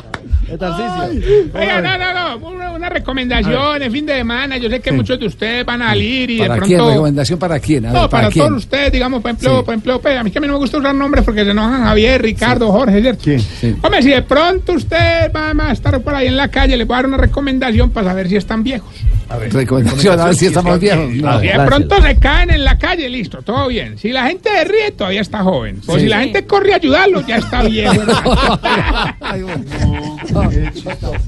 [0.57, 1.49] De.
[1.53, 4.57] Oiga, no, no, no, una, una recomendación en fin de semana.
[4.57, 6.77] Yo sé que muchos de ustedes van a salir y de ¿Para quién?
[6.77, 6.91] pronto.
[6.91, 7.85] ¿Recomendación para quién?
[7.85, 8.47] A ver, No, ¿para, para quién?
[8.47, 9.63] todos ustedes, digamos, por ejemplo, Sí.
[9.65, 11.51] por ejemplo, pues, a mí que a mí no me gusta usar nombres porque se
[11.51, 13.23] enojan Javier, Ricardo, Jorge, ¿cierto?
[13.23, 13.75] Sí.
[13.81, 16.95] Hombre, si de pronto ustedes van a estar por ahí en la calle, les voy
[16.95, 18.93] a dar una recomendación para saber si están viejos.
[19.31, 20.79] A ver, Recomendación, a ver si estamos.
[20.81, 21.39] No.
[21.39, 23.97] Si de pronto se caen en la calle, listo, todo bien.
[23.97, 25.79] Si la gente se ríe, todavía está joven.
[25.87, 26.01] O Sí.
[26.01, 28.13] si la gente corre a ayudarlo, ya está hermano.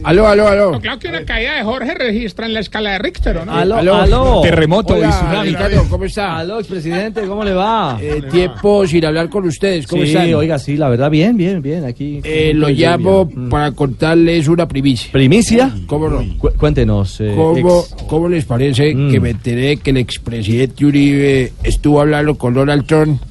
[0.04, 0.72] Aló, aló, aló.
[0.74, 3.54] No, claro que una caída de Jorge registra en la escala de Richter, ¿o ¿no?
[3.56, 3.96] Aló, Aló.
[3.96, 4.42] aló.
[4.42, 5.50] Terremoto y Hola, tsunami.
[5.50, 6.38] Ricardo, ¿cómo está?
[6.38, 7.98] Aló, expresidente, ¿cómo le va?
[8.02, 10.34] Eh, tiempo sin hablar con ustedes, ¿cómo sí, están?
[10.34, 12.20] oiga, sí, la verdad, bien, bien, bien, aquí.
[12.24, 13.50] Eh, lo llamo bien.
[13.50, 15.12] para contarles una primicia.
[15.12, 15.72] ¿Primicia?
[15.88, 16.24] ¿Cómo no?
[16.38, 17.20] Cu- cuéntenos.
[17.22, 17.93] eh, ¿Cómo, ex.
[18.08, 19.12] Cómo les parece Mm.
[19.12, 23.22] que me enteré que el expresidente Uribe estuvo hablando con Donald Trump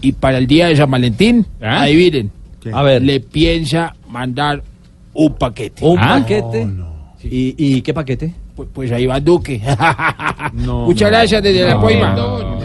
[0.00, 1.82] y para el día de San Valentín, ¿Ah?
[1.82, 2.30] adivinen,
[2.72, 4.62] A ver, le piensa mandar
[5.14, 5.84] un paquete.
[5.84, 6.18] un Ah.
[6.20, 6.66] paquete.
[7.22, 8.32] ¿Y, ¿Y qué paquete?
[8.54, 9.60] Pues, pues ahí va Duque.
[10.52, 11.80] Muchas gracias desde la No.
[11.80, 12.14] Poima.
[12.14, 12.56] Perdón.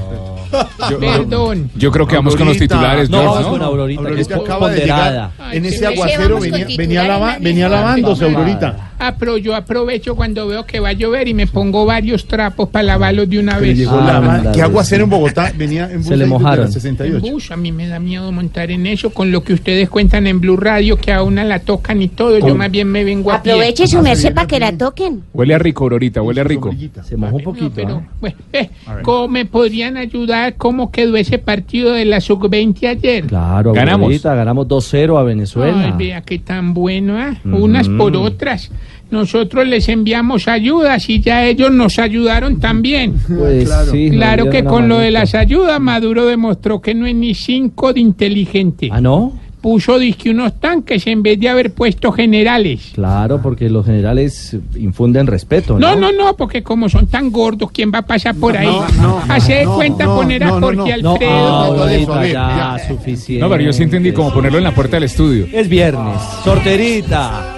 [0.99, 1.71] Perdón.
[1.75, 3.51] Yo creo que vamos con los titulares, No, George, vamos ¿no?
[3.51, 7.37] con Aurorita, que es Aurorita acaba de llegar en Ay, ese aguacero, venía, venía, lava-
[7.39, 8.25] venía lavándose.
[8.25, 8.90] Aurorita.
[9.03, 12.69] Ah, pero yo aprovecho cuando veo que va a llover y me pongo varios trapos
[12.69, 13.75] para lavarlos de una vez.
[13.75, 15.03] llegó Ah, ándale, ¿Qué aguacero sí.
[15.05, 15.51] en Bogotá?
[15.57, 16.59] Venía en bus Se le mojaron.
[16.59, 17.19] la En 68.
[17.19, 20.39] bus, a mí me da miedo montar en eso con lo que ustedes cuentan en
[20.39, 22.37] Blue Radio, que a una la tocan y todo.
[22.39, 23.35] Yo más bien me vengo a.
[23.37, 25.23] Aproveche su merced para que la toquen.
[25.33, 26.71] Huele a rico, Aurorita, huele a rico.
[27.03, 27.71] Se mojó un No, poquito.
[27.73, 28.11] pero, ¿ah?
[28.21, 28.69] bueno, eh,
[29.01, 30.55] ¿cómo me podrían ayudar?
[30.57, 33.25] ¿Cómo quedó ese partido de la sub-20 ayer?
[33.25, 34.05] Claro, Ganamos.
[34.05, 35.85] Aurorita, ganamos 2-0 a Venezuela.
[35.85, 37.35] Ay, vea qué tan bueno, ¿ah?
[37.43, 37.63] Ujú.
[37.65, 38.69] Unas por otras.
[39.11, 43.15] Nosotros les enviamos ayudas y ya ellos nos ayudaron también.
[43.27, 46.95] Pues sí, nos Claro dieron que una con lo de las ayudas Maduro demostró que
[46.95, 48.89] no es ni cinco de inteligente.
[48.89, 49.33] Ah, ¿no?
[49.59, 52.93] Puso disque unos tanques en vez de haber puesto generales.
[52.95, 55.93] Claro, porque los generales infunden respeto, ¿no?
[55.93, 58.65] No, no, no, porque como son tan gordos, ¿quién va a pasar por ahí?
[58.65, 61.11] no, no, Hace no, cuenta no, poner a no, no, Jorge no.
[61.11, 62.07] Alfredo.
[62.07, 62.77] No, ya.
[62.87, 63.39] suficiente.
[63.43, 65.45] No, pero yo sí entendí como ponerlo en la puerta del estudio.
[65.51, 66.19] Es viernes.
[66.43, 67.53] Sorterita.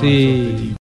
[0.00, 0.74] Sí.